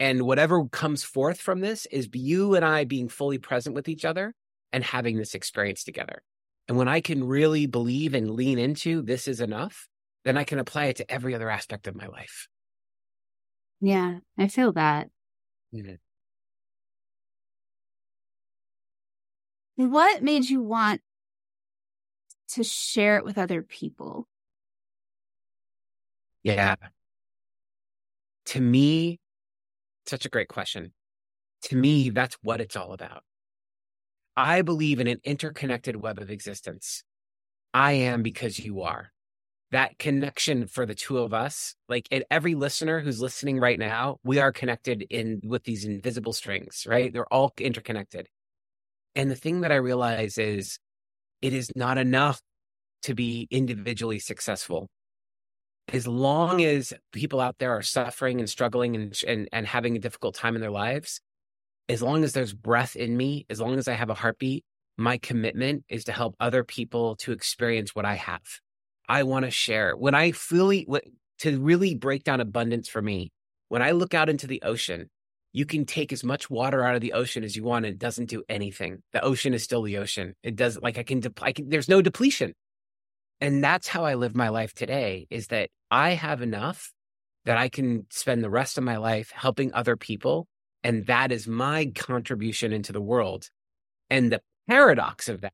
And 0.00 0.22
whatever 0.22 0.64
comes 0.66 1.04
forth 1.04 1.40
from 1.40 1.60
this 1.60 1.86
is 1.86 2.08
you 2.12 2.56
and 2.56 2.64
I 2.64 2.82
being 2.82 3.08
fully 3.08 3.38
present 3.38 3.76
with 3.76 3.88
each 3.88 4.04
other 4.04 4.34
and 4.72 4.82
having 4.82 5.18
this 5.18 5.36
experience 5.36 5.84
together. 5.84 6.24
And 6.66 6.76
when 6.76 6.88
I 6.88 7.00
can 7.00 7.22
really 7.22 7.66
believe 7.66 8.12
and 8.12 8.32
lean 8.32 8.58
into 8.58 9.02
this 9.02 9.28
is 9.28 9.40
enough, 9.40 9.86
then 10.24 10.36
I 10.36 10.42
can 10.42 10.58
apply 10.58 10.86
it 10.86 10.96
to 10.96 11.08
every 11.08 11.36
other 11.36 11.48
aspect 11.48 11.86
of 11.86 11.94
my 11.94 12.08
life. 12.08 12.48
Yeah, 13.80 14.18
I 14.36 14.48
feel 14.48 14.72
that. 14.72 15.08
Mm-hmm. 15.74 15.94
What 19.76 20.22
made 20.22 20.48
you 20.48 20.60
want 20.60 21.00
to 22.48 22.64
share 22.64 23.16
it 23.16 23.24
with 23.24 23.38
other 23.38 23.62
people? 23.62 24.26
Yeah. 26.42 26.74
To 28.46 28.60
me, 28.60 29.20
such 30.06 30.24
a 30.24 30.28
great 30.28 30.48
question. 30.48 30.92
To 31.62 31.76
me, 31.76 32.10
that's 32.10 32.36
what 32.42 32.60
it's 32.60 32.76
all 32.76 32.92
about. 32.92 33.22
I 34.36 34.62
believe 34.62 35.00
in 35.00 35.06
an 35.06 35.20
interconnected 35.24 35.96
web 35.96 36.18
of 36.18 36.30
existence. 36.30 37.04
I 37.74 37.92
am 37.92 38.22
because 38.22 38.58
you 38.58 38.82
are. 38.82 39.12
That 39.70 39.98
connection 39.98 40.66
for 40.66 40.86
the 40.86 40.94
two 40.94 41.18
of 41.18 41.34
us, 41.34 41.74
like 41.88 42.08
every 42.30 42.54
listener 42.54 43.00
who's 43.00 43.20
listening 43.20 43.60
right 43.60 43.78
now, 43.78 44.16
we 44.24 44.38
are 44.38 44.50
connected 44.50 45.04
in 45.10 45.42
with 45.44 45.64
these 45.64 45.84
invisible 45.84 46.32
strings, 46.32 46.86
right? 46.88 47.12
They're 47.12 47.32
all 47.32 47.52
interconnected. 47.58 48.28
And 49.14 49.30
the 49.30 49.36
thing 49.36 49.60
that 49.60 49.72
I 49.72 49.76
realize 49.76 50.38
is 50.38 50.78
it 51.42 51.52
is 51.52 51.70
not 51.76 51.98
enough 51.98 52.40
to 53.02 53.14
be 53.14 53.46
individually 53.50 54.18
successful 54.18 54.88
as 55.92 56.06
long 56.06 56.62
as 56.62 56.92
people 57.12 57.40
out 57.40 57.56
there 57.58 57.76
are 57.76 57.82
suffering 57.82 58.40
and 58.40 58.48
struggling 58.48 58.94
and, 58.94 59.18
and, 59.26 59.48
and 59.52 59.66
having 59.66 59.96
a 59.96 60.00
difficult 60.00 60.34
time 60.34 60.54
in 60.54 60.60
their 60.60 60.70
lives, 60.70 61.20
as 61.88 62.02
long 62.02 62.24
as 62.24 62.32
there's 62.32 62.52
breath 62.52 62.96
in 62.96 63.16
me, 63.16 63.46
as 63.48 63.60
long 63.60 63.78
as 63.78 63.88
I 63.88 63.94
have 63.94 64.10
a 64.10 64.14
heartbeat, 64.14 64.64
my 64.98 65.16
commitment 65.16 65.84
is 65.88 66.04
to 66.04 66.12
help 66.12 66.34
other 66.40 66.64
people 66.64 67.16
to 67.16 67.32
experience 67.32 67.94
what 67.94 68.04
I 68.04 68.16
have. 68.16 68.42
I 69.08 69.22
want 69.22 69.44
to 69.44 69.50
share. 69.50 69.96
When 69.96 70.14
I 70.14 70.32
fully, 70.32 70.86
to 71.40 71.60
really 71.60 71.94
break 71.94 72.24
down 72.24 72.40
abundance 72.40 72.88
for 72.88 73.00
me, 73.00 73.32
when 73.68 73.82
I 73.82 73.92
look 73.92 74.14
out 74.14 74.28
into 74.28 74.46
the 74.46 74.62
ocean, 74.62 75.08
you 75.52 75.64
can 75.64 75.86
take 75.86 76.12
as 76.12 76.22
much 76.22 76.50
water 76.50 76.84
out 76.84 76.94
of 76.94 77.00
the 77.00 77.14
ocean 77.14 77.42
as 77.42 77.56
you 77.56 77.64
want 77.64 77.86
and 77.86 77.94
it 77.94 77.98
doesn't 77.98 78.28
do 78.28 78.44
anything. 78.48 79.02
The 79.12 79.22
ocean 79.22 79.54
is 79.54 79.62
still 79.62 79.82
the 79.82 79.98
ocean. 79.98 80.34
It 80.42 80.56
does 80.56 80.78
like 80.80 80.98
I 80.98 81.02
can, 81.02 81.20
de- 81.20 81.32
I 81.40 81.52
can 81.52 81.68
there's 81.68 81.88
no 81.88 82.02
depletion. 82.02 82.52
And 83.40 83.62
that's 83.62 83.88
how 83.88 84.04
I 84.04 84.14
live 84.14 84.34
my 84.34 84.48
life 84.48 84.74
today 84.74 85.26
is 85.30 85.48
that 85.48 85.70
I 85.90 86.10
have 86.10 86.42
enough 86.42 86.92
that 87.44 87.56
I 87.56 87.68
can 87.68 88.06
spend 88.10 88.44
the 88.44 88.50
rest 88.50 88.76
of 88.76 88.84
my 88.84 88.98
life 88.98 89.30
helping 89.34 89.72
other 89.72 89.96
people. 89.96 90.46
And 90.84 91.06
that 91.06 91.32
is 91.32 91.48
my 91.48 91.92
contribution 91.94 92.72
into 92.72 92.92
the 92.92 93.00
world. 93.00 93.48
And 94.10 94.30
the 94.30 94.42
paradox 94.68 95.28
of 95.28 95.40
that 95.40 95.52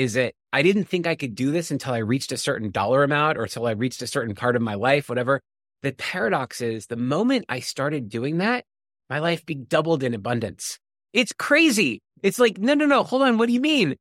is 0.00 0.14
that 0.14 0.32
I 0.50 0.62
didn't 0.62 0.84
think 0.84 1.06
I 1.06 1.14
could 1.14 1.34
do 1.34 1.50
this 1.50 1.70
until 1.70 1.92
I 1.92 1.98
reached 1.98 2.32
a 2.32 2.38
certain 2.38 2.70
dollar 2.70 3.04
amount 3.04 3.36
or 3.36 3.42
until 3.42 3.66
I 3.66 3.72
reached 3.72 4.00
a 4.00 4.06
certain 4.06 4.34
part 4.34 4.56
of 4.56 4.62
my 4.62 4.72
life, 4.72 5.10
whatever. 5.10 5.42
The 5.82 5.92
paradox 5.92 6.62
is 6.62 6.86
the 6.86 6.96
moment 6.96 7.44
I 7.50 7.60
started 7.60 8.08
doing 8.08 8.38
that, 8.38 8.64
my 9.10 9.18
life 9.18 9.44
be 9.44 9.54
doubled 9.54 10.02
in 10.02 10.14
abundance. 10.14 10.78
It's 11.12 11.34
crazy. 11.34 12.00
It's 12.22 12.38
like, 12.38 12.56
no, 12.56 12.72
no, 12.72 12.86
no, 12.86 13.02
hold 13.02 13.20
on. 13.20 13.36
What 13.36 13.48
do 13.48 13.52
you 13.52 13.60
mean? 13.60 13.96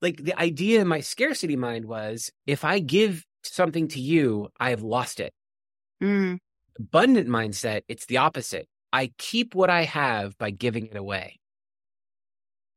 Like 0.00 0.22
the 0.22 0.38
idea 0.38 0.80
in 0.80 0.86
my 0.86 1.00
scarcity 1.00 1.56
mind 1.56 1.86
was 1.86 2.30
if 2.46 2.64
I 2.64 2.78
give 2.78 3.24
something 3.42 3.88
to 3.88 4.00
you, 4.00 4.48
I 4.60 4.70
have 4.70 4.82
lost 4.82 5.18
it. 5.18 5.32
Mm. 6.00 6.38
Abundant 6.78 7.28
mindset, 7.28 7.82
it's 7.88 8.06
the 8.06 8.18
opposite. 8.18 8.68
I 8.92 9.10
keep 9.18 9.56
what 9.56 9.70
I 9.70 9.82
have 9.84 10.38
by 10.38 10.50
giving 10.50 10.86
it 10.86 10.96
away. 10.96 11.40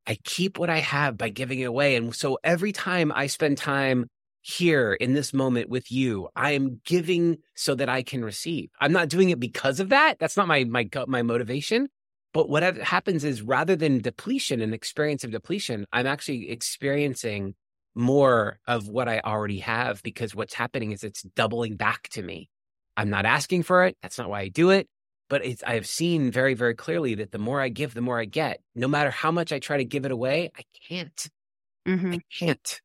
I 0.06 0.16
keep 0.24 0.58
what 0.58 0.70
I 0.70 0.78
have 0.78 1.16
by 1.16 1.28
giving 1.30 1.60
it 1.60 1.64
away. 1.64 1.96
And 1.96 2.14
so 2.14 2.38
every 2.44 2.72
time 2.72 3.12
I 3.14 3.26
spend 3.26 3.58
time 3.58 4.06
here 4.42 4.92
in 4.92 5.14
this 5.14 5.34
moment 5.34 5.68
with 5.68 5.90
you, 5.90 6.28
I 6.36 6.52
am 6.52 6.80
giving 6.84 7.38
so 7.56 7.74
that 7.74 7.88
I 7.88 8.02
can 8.02 8.24
receive. 8.24 8.70
I'm 8.80 8.92
not 8.92 9.08
doing 9.08 9.30
it 9.30 9.40
because 9.40 9.80
of 9.80 9.88
that. 9.88 10.18
That's 10.20 10.36
not 10.36 10.46
my 10.46 10.64
my 10.64 10.88
my 11.08 11.22
motivation. 11.22 11.88
But 12.32 12.48
what 12.48 12.62
happens 12.76 13.24
is 13.24 13.42
rather 13.42 13.76
than 13.76 14.00
depletion 14.00 14.60
and 14.60 14.74
experience 14.74 15.24
of 15.24 15.30
depletion, 15.30 15.86
I'm 15.92 16.06
actually 16.06 16.50
experiencing 16.50 17.54
more 17.94 18.58
of 18.66 18.88
what 18.88 19.08
I 19.08 19.20
already 19.20 19.60
have 19.60 20.02
because 20.02 20.34
what's 20.34 20.52
happening 20.52 20.92
is 20.92 21.02
it's 21.02 21.22
doubling 21.22 21.76
back 21.76 22.10
to 22.10 22.22
me. 22.22 22.50
I'm 22.96 23.10
not 23.10 23.24
asking 23.24 23.62
for 23.62 23.86
it. 23.86 23.96
That's 24.02 24.18
not 24.18 24.28
why 24.28 24.42
I 24.42 24.48
do 24.48 24.70
it. 24.70 24.86
But 25.28 25.44
it's, 25.44 25.62
I 25.64 25.74
have 25.74 25.86
seen 25.86 26.30
very, 26.30 26.54
very 26.54 26.74
clearly 26.74 27.16
that 27.16 27.32
the 27.32 27.38
more 27.38 27.60
I 27.60 27.68
give, 27.68 27.94
the 27.94 28.00
more 28.00 28.20
I 28.20 28.26
get. 28.26 28.60
No 28.74 28.86
matter 28.86 29.10
how 29.10 29.32
much 29.32 29.52
I 29.52 29.58
try 29.58 29.78
to 29.78 29.84
give 29.84 30.04
it 30.04 30.12
away, 30.12 30.50
I 30.56 30.62
can't. 30.88 31.28
Mm-hmm. 31.86 32.12
I 32.12 32.18
can't. 32.38 32.80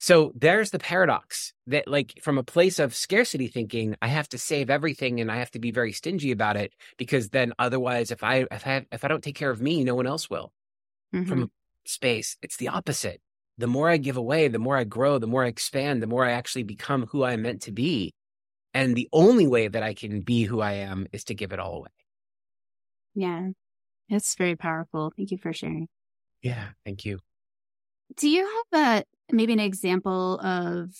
So 0.00 0.32
there's 0.34 0.70
the 0.72 0.80
paradox 0.80 1.52
that, 1.68 1.86
like, 1.86 2.18
from 2.20 2.36
a 2.36 2.42
place 2.42 2.80
of 2.80 2.92
scarcity 2.92 3.46
thinking, 3.46 3.94
I 4.02 4.08
have 4.08 4.28
to 4.30 4.38
save 4.38 4.68
everything 4.68 5.20
and 5.20 5.30
I 5.30 5.36
have 5.36 5.52
to 5.52 5.60
be 5.60 5.70
very 5.70 5.92
stingy 5.92 6.32
about 6.32 6.56
it 6.56 6.72
because 6.98 7.28
then 7.28 7.52
otherwise, 7.56 8.10
if 8.10 8.24
I 8.24 8.46
if 8.50 8.66
I 8.66 8.84
if 8.90 9.04
I 9.04 9.08
don't 9.08 9.22
take 9.22 9.36
care 9.36 9.50
of 9.50 9.62
me, 9.62 9.84
no 9.84 9.94
one 9.94 10.08
else 10.08 10.28
will. 10.28 10.52
Mm-hmm. 11.14 11.28
From 11.28 11.50
space, 11.86 12.36
it's 12.42 12.56
the 12.56 12.66
opposite. 12.66 13.20
The 13.58 13.68
more 13.68 13.88
I 13.88 13.96
give 13.96 14.16
away, 14.16 14.48
the 14.48 14.58
more 14.58 14.76
I 14.76 14.82
grow, 14.82 15.18
the 15.18 15.28
more 15.28 15.44
I 15.44 15.48
expand, 15.48 16.02
the 16.02 16.08
more 16.08 16.24
I 16.24 16.32
actually 16.32 16.64
become 16.64 17.06
who 17.06 17.22
I'm 17.22 17.42
meant 17.42 17.62
to 17.62 17.72
be. 17.72 18.12
And 18.74 18.96
the 18.96 19.08
only 19.12 19.46
way 19.46 19.68
that 19.68 19.82
I 19.82 19.94
can 19.94 20.22
be 20.22 20.44
who 20.44 20.60
I 20.60 20.72
am 20.74 21.06
is 21.12 21.24
to 21.24 21.34
give 21.34 21.52
it 21.52 21.58
all 21.58 21.76
away. 21.76 21.90
Yeah, 23.14 23.50
it's 24.08 24.34
very 24.34 24.56
powerful. 24.56 25.12
Thank 25.16 25.30
you 25.30 25.38
for 25.38 25.52
sharing. 25.52 25.88
Yeah, 26.42 26.68
thank 26.84 27.04
you. 27.04 27.18
Do 28.16 28.28
you 28.28 28.64
have 28.72 29.02
a 29.30 29.34
maybe 29.34 29.52
an 29.52 29.60
example 29.60 30.38
of 30.40 30.94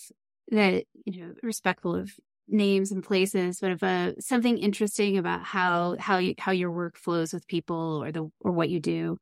that, 0.49 0.85
you 1.05 1.21
know, 1.21 1.33
respectful 1.41 1.95
of 1.95 2.11
names 2.47 2.91
and 2.91 3.03
places, 3.03 3.59
but 3.59 3.71
of 3.71 3.83
a 3.83 4.15
something 4.19 4.57
interesting 4.57 5.17
about 5.17 5.43
how 5.43 5.95
how 5.99 6.17
you, 6.17 6.35
how 6.37 6.51
your 6.51 6.71
work 6.71 6.97
flows 6.97 7.33
with 7.33 7.47
people 7.47 8.03
or 8.03 8.11
the 8.11 8.29
or 8.39 8.51
what 8.51 8.69
you 8.69 8.79
do. 8.79 9.17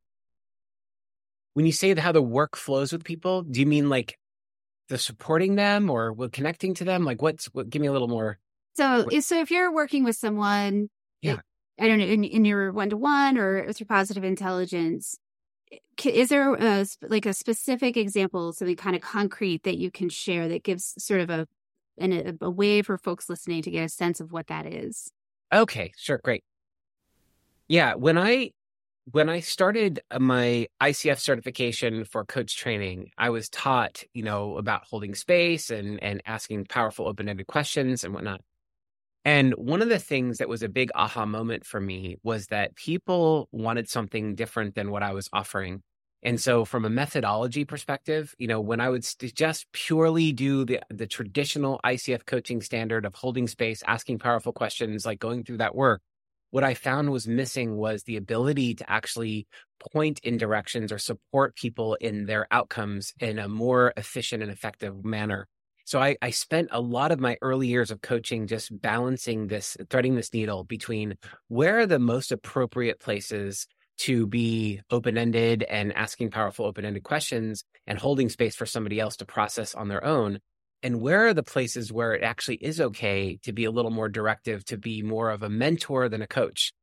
when 1.53 1.65
you 1.65 1.71
say 1.71 1.93
how 1.95 2.11
the 2.11 2.21
work 2.21 2.55
flows 2.55 2.91
with 2.91 3.03
people, 3.03 3.43
do 3.43 3.59
you 3.59 3.65
mean 3.65 3.89
like 3.89 4.17
the 4.91 4.97
supporting 4.97 5.55
them 5.55 5.89
or 5.89 6.13
connecting 6.29 6.73
to 6.75 6.83
them? 6.83 7.05
Like 7.05 7.21
what's 7.21 7.45
what? 7.45 7.69
Give 7.69 7.81
me 7.81 7.87
a 7.87 7.91
little 7.91 8.09
more. 8.09 8.37
So, 8.75 9.07
so 9.21 9.39
if 9.39 9.49
you're 9.49 9.73
working 9.73 10.03
with 10.03 10.15
someone, 10.17 10.89
yeah, 11.21 11.37
I 11.79 11.87
don't 11.87 11.97
know, 11.97 12.05
in, 12.05 12.23
in 12.23 12.45
your 12.45 12.71
one 12.71 12.89
to 12.89 12.97
one 12.97 13.37
or 13.37 13.71
through 13.73 13.87
positive 13.87 14.23
intelligence, 14.23 15.17
is 16.03 16.29
there 16.29 16.53
a, 16.53 16.85
like 17.01 17.25
a 17.25 17.33
specific 17.33 17.97
example, 17.97 18.53
something 18.53 18.75
kind 18.75 18.95
of 18.95 19.01
concrete 19.01 19.63
that 19.63 19.77
you 19.77 19.89
can 19.91 20.09
share 20.09 20.47
that 20.49 20.63
gives 20.63 20.93
sort 20.97 21.21
of 21.21 21.29
a 21.29 21.47
a, 21.99 22.33
a 22.41 22.49
way 22.49 22.81
for 22.81 22.97
folks 22.97 23.29
listening 23.29 23.61
to 23.61 23.71
get 23.71 23.85
a 23.85 23.89
sense 23.89 24.19
of 24.19 24.31
what 24.31 24.47
that 24.47 24.65
is? 24.65 25.11
Okay, 25.53 25.93
sure, 25.97 26.19
great. 26.23 26.43
Yeah, 27.67 27.95
when 27.95 28.17
I 28.17 28.51
when 29.11 29.29
I 29.29 29.39
started 29.39 30.01
uh, 30.11 30.19
my 30.19 30.67
ICF 30.81 31.19
certification 31.19 32.05
for 32.05 32.25
coach 32.25 32.55
training, 32.57 33.11
I 33.17 33.29
was 33.29 33.49
taught, 33.49 34.03
you 34.13 34.23
know, 34.23 34.57
about 34.57 34.85
holding 34.89 35.15
space 35.15 35.69
and 35.69 36.01
and 36.03 36.21
asking 36.25 36.65
powerful 36.65 37.07
open-ended 37.07 37.47
questions 37.47 38.03
and 38.03 38.13
whatnot. 38.13 38.41
And 39.25 39.53
one 39.53 39.81
of 39.81 39.89
the 39.89 39.99
things 39.99 40.39
that 40.39 40.49
was 40.49 40.63
a 40.63 40.69
big 40.69 40.91
aha 40.95 41.25
moment 41.25 41.65
for 41.65 41.79
me 41.81 42.17
was 42.23 42.47
that 42.47 42.75
people 42.75 43.49
wanted 43.51 43.89
something 43.89 44.35
different 44.35 44.75
than 44.75 44.91
what 44.91 45.03
I 45.03 45.13
was 45.13 45.29
offering. 45.33 45.83
And 46.23 46.39
so 46.39 46.65
from 46.65 46.85
a 46.85 46.89
methodology 46.89 47.65
perspective, 47.65 48.35
you 48.37 48.47
know, 48.47 48.61
when 48.61 48.79
I 48.81 48.89
would 48.89 49.05
just 49.35 49.65
purely 49.73 50.31
do 50.33 50.65
the 50.65 50.81
the 50.89 51.07
traditional 51.07 51.79
ICF 51.85 52.25
coaching 52.25 52.61
standard 52.61 53.05
of 53.05 53.15
holding 53.15 53.47
space, 53.47 53.83
asking 53.87 54.19
powerful 54.19 54.53
questions, 54.53 55.05
like 55.05 55.19
going 55.19 55.43
through 55.43 55.57
that 55.57 55.75
work, 55.75 56.01
what 56.51 56.63
I 56.63 56.73
found 56.73 57.11
was 57.11 57.27
missing 57.27 57.75
was 57.75 58.03
the 58.03 58.17
ability 58.17 58.75
to 58.75 58.89
actually 58.89 59.47
point 59.91 60.19
in 60.23 60.37
directions 60.37 60.91
or 60.91 60.99
support 60.99 61.55
people 61.55 61.95
in 61.95 62.25
their 62.25 62.47
outcomes 62.51 63.13
in 63.19 63.39
a 63.39 63.47
more 63.47 63.93
efficient 63.97 64.43
and 64.43 64.51
effective 64.51 65.03
manner. 65.03 65.47
So 65.85 65.99
I, 65.99 66.15
I 66.21 66.29
spent 66.29 66.69
a 66.71 66.79
lot 66.79 67.11
of 67.11 67.19
my 67.19 67.37
early 67.41 67.67
years 67.67 67.89
of 67.89 68.01
coaching 68.01 68.47
just 68.47 68.69
balancing 68.81 69.47
this, 69.47 69.75
threading 69.89 70.15
this 70.15 70.33
needle 70.33 70.63
between 70.63 71.17
where 71.47 71.79
are 71.79 71.87
the 71.87 71.99
most 71.99 72.31
appropriate 72.31 72.99
places 72.99 73.67
to 73.99 74.25
be 74.27 74.81
open 74.89 75.17
ended 75.17 75.63
and 75.63 75.93
asking 75.93 76.31
powerful 76.31 76.65
open 76.65 76.85
ended 76.85 77.03
questions 77.03 77.63
and 77.87 77.99
holding 77.99 78.29
space 78.29 78.55
for 78.55 78.65
somebody 78.65 78.99
else 78.99 79.17
to 79.17 79.25
process 79.25 79.75
on 79.75 79.87
their 79.87 80.03
own 80.03 80.39
and 80.83 81.01
where 81.01 81.27
are 81.27 81.33
the 81.33 81.43
places 81.43 81.91
where 81.91 82.13
it 82.13 82.23
actually 82.23 82.55
is 82.55 82.81
okay 82.81 83.37
to 83.43 83.53
be 83.53 83.65
a 83.65 83.71
little 83.71 83.91
more 83.91 84.09
directive 84.09 84.65
to 84.65 84.77
be 84.77 85.01
more 85.01 85.29
of 85.29 85.43
a 85.43 85.49
mentor 85.49 86.09
than 86.09 86.21
a 86.21 86.27
coach? 86.27 86.73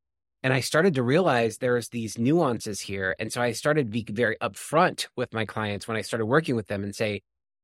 And 0.42 0.52
i 0.52 0.60
started 0.60 0.94
to 0.94 1.02
realize 1.02 1.58
there's 1.58 1.88
these 1.88 2.16
nuances 2.16 2.80
here 2.80 3.16
and 3.18 3.32
so 3.32 3.42
i 3.42 3.52
started 3.52 3.86
to 3.86 3.90
be 3.90 4.06
very 4.08 4.36
upfront 4.40 5.08
with 5.16 5.32
my 5.34 5.44
clients 5.44 5.88
when 5.88 5.96
i 5.96 6.02
started 6.02 6.26
working 6.26 6.54
with 6.54 6.68
them 6.68 6.84
and 6.84 6.94
say 6.94 7.22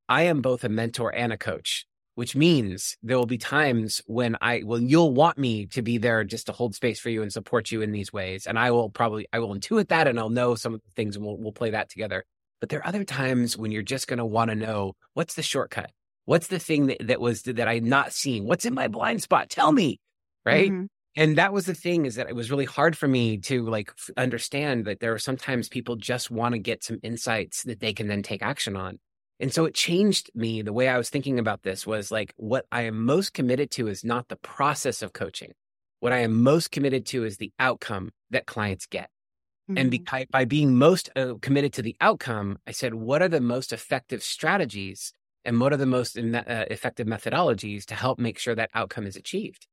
i 0.09 0.23
am 0.23 0.43
both 0.43 0.65
a 0.65 0.69
mentor 0.69 1.15
and 1.15 1.33
a 1.33 1.39
coach 1.39 1.87
which 2.17 2.37
means 2.37 2.97
there 3.03 3.17
will 3.17 3.27
be 3.27 3.39
times 3.39 4.03
when 4.07 4.37
i 4.41 4.63
well 4.65 4.81
you'll 4.81 5.15
want 5.15 5.39
me 5.39 5.67
to 5.67 5.83
be 5.83 5.99
there 5.99 6.25
just 6.25 6.47
to 6.47 6.53
hold 6.53 6.75
space 6.75 6.99
for 6.99 7.11
you 7.11 7.23
and 7.23 7.33
support 7.33 7.71
you 7.71 7.81
in 7.81 7.93
these 7.93 8.13
ways 8.13 8.47
and 8.47 8.59
i 8.59 8.73
will 8.73 8.91
probably 8.91 9.27
i 9.33 9.39
will 9.39 9.55
intuit 9.55 9.89
that 9.89 10.09
and 10.09 10.19
i'll 10.19 10.29
know 10.29 10.57
some 10.57 10.75
of 10.75 10.83
the 10.83 10.91
things 10.97 11.15
and 11.17 11.25
we'll, 11.25 11.37
we'll 11.37 11.53
play 11.53 11.71
that 11.71 11.89
together. 11.89 12.25
But 12.61 12.71
there 12.71 12.81
are 12.81 12.87
other 12.87 13.05
times 13.05 13.59
when 13.59 13.73
you're 13.73 13.83
just 13.83 14.09
going 14.09 14.19
to 14.19 14.25
want 14.25 14.51
to 14.51 14.55
know 14.55 14.95
what's 15.13 15.35
the 15.35 15.43
shortcut 15.43 15.91
What's 16.27 16.47
the 16.47 16.59
thing 16.59 16.87
that, 16.87 17.07
that 17.07 17.21
was 17.21 17.43
that 17.43 17.69
I'm 17.69 17.89
not 17.89 18.13
seeing? 18.13 18.47
What's 18.47 18.65
in 18.65 18.75
my 18.75 18.89
blind 18.89 19.23
spot? 19.23 19.51
Tell 19.51 19.73
me. 19.73 20.01
Right. 20.45 20.71
Mm-hmm. 20.71 20.87
And 21.17 21.39
that 21.39 21.53
was 21.53 21.67
the 21.67 21.75
thing 21.75 22.07
is 22.07 22.17
that 22.17 22.29
it 22.29 22.35
was 22.35 22.51
really 22.51 22.65
hard 22.65 22.97
for 22.97 23.07
me 23.07 23.39
to 23.39 23.65
like 23.67 23.93
understand 24.17 24.85
that 24.87 25.01
there 25.01 25.13
are 25.13 25.19
sometimes 25.19 25.69
people 25.69 25.97
just 25.97 26.31
want 26.31 26.55
to 26.55 26.59
get 26.59 26.83
some 26.83 26.99
insights 27.03 27.63
that 27.65 27.81
they 27.81 27.93
can 27.93 28.09
then 28.09 28.23
take 28.23 28.43
action 28.43 28.77
on. 28.77 28.99
And 29.39 29.53
so 29.53 29.65
it 29.65 29.75
changed 29.75 30.31
me. 30.35 30.63
The 30.63 30.73
way 30.73 30.89
I 30.89 30.99
was 30.99 31.11
thinking 31.11 31.39
about 31.39 31.63
this 31.63 31.87
was 31.87 32.11
like, 32.11 32.33
what 32.37 32.67
I 32.73 32.83
am 32.83 33.05
most 33.05 33.33
committed 33.33 33.71
to 33.73 33.89
is 33.89 34.05
not 34.05 34.29
the 34.29 34.37
process 34.37 35.03
of 35.03 35.13
coaching. 35.13 35.53
What 36.01 36.13
I 36.13 36.19
am 36.19 36.43
most 36.43 36.71
committed 36.71 37.07
to 37.07 37.25
is 37.25 37.37
the 37.37 37.53
outcome 37.59 38.11
that 38.31 38.47
clients 38.47 38.87
get. 38.87 39.09
Mm-hmm. 39.71 39.79
And 39.79 40.05
by, 40.05 40.27
by 40.31 40.45
being 40.45 40.77
most 40.77 41.11
uh, 41.17 41.35
committed 41.41 41.73
to 41.75 41.83
the 41.83 41.97
outcome, 42.01 42.59
I 42.67 42.73
said, 42.73 42.95
what 42.95 43.23
are 43.23 43.29
the 43.29 43.41
most 43.41 43.73
effective 43.73 44.23
strategies 44.23 45.13
and 45.45 45.61
what 45.61 45.73
are 45.73 45.77
the 45.77 45.87
most 45.87 46.19
uh, 46.19 46.43
effective 46.71 47.07
methodologies 47.07 47.85
to 47.87 47.95
help 47.95 48.19
make 48.19 48.39
sure 48.39 48.55
that 48.55 48.71
outcome 48.75 49.07
is 49.07 49.17
achieved? 49.17 49.67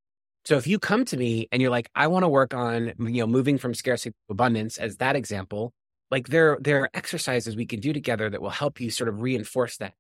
So 0.45 0.57
if 0.57 0.65
you 0.65 0.79
come 0.79 1.05
to 1.05 1.17
me 1.17 1.47
and 1.51 1.61
you're 1.61 1.71
like 1.71 1.89
i 1.93 2.07
want 2.07 2.23
to 2.23 2.27
work 2.27 2.53
on 2.55 2.93
you 2.99 3.21
know 3.21 3.27
moving 3.27 3.59
from 3.59 3.75
scarcity 3.75 4.09
to 4.11 4.33
abundance 4.33 4.79
as 4.79 4.97
that 4.97 5.15
example 5.15 5.71
like 6.11 6.27
there 6.27 6.57
there 6.59 6.81
are 6.81 6.89
exercises 6.93 7.55
we 7.55 7.65
can 7.65 7.79
do 7.79 7.93
together 7.93 8.29
that 8.29 8.41
will 8.41 8.49
help 8.49 8.79
you 8.79 8.91
sort 8.91 9.07
of 9.07 9.21
reinforce 9.21 9.77
that. 9.77 9.93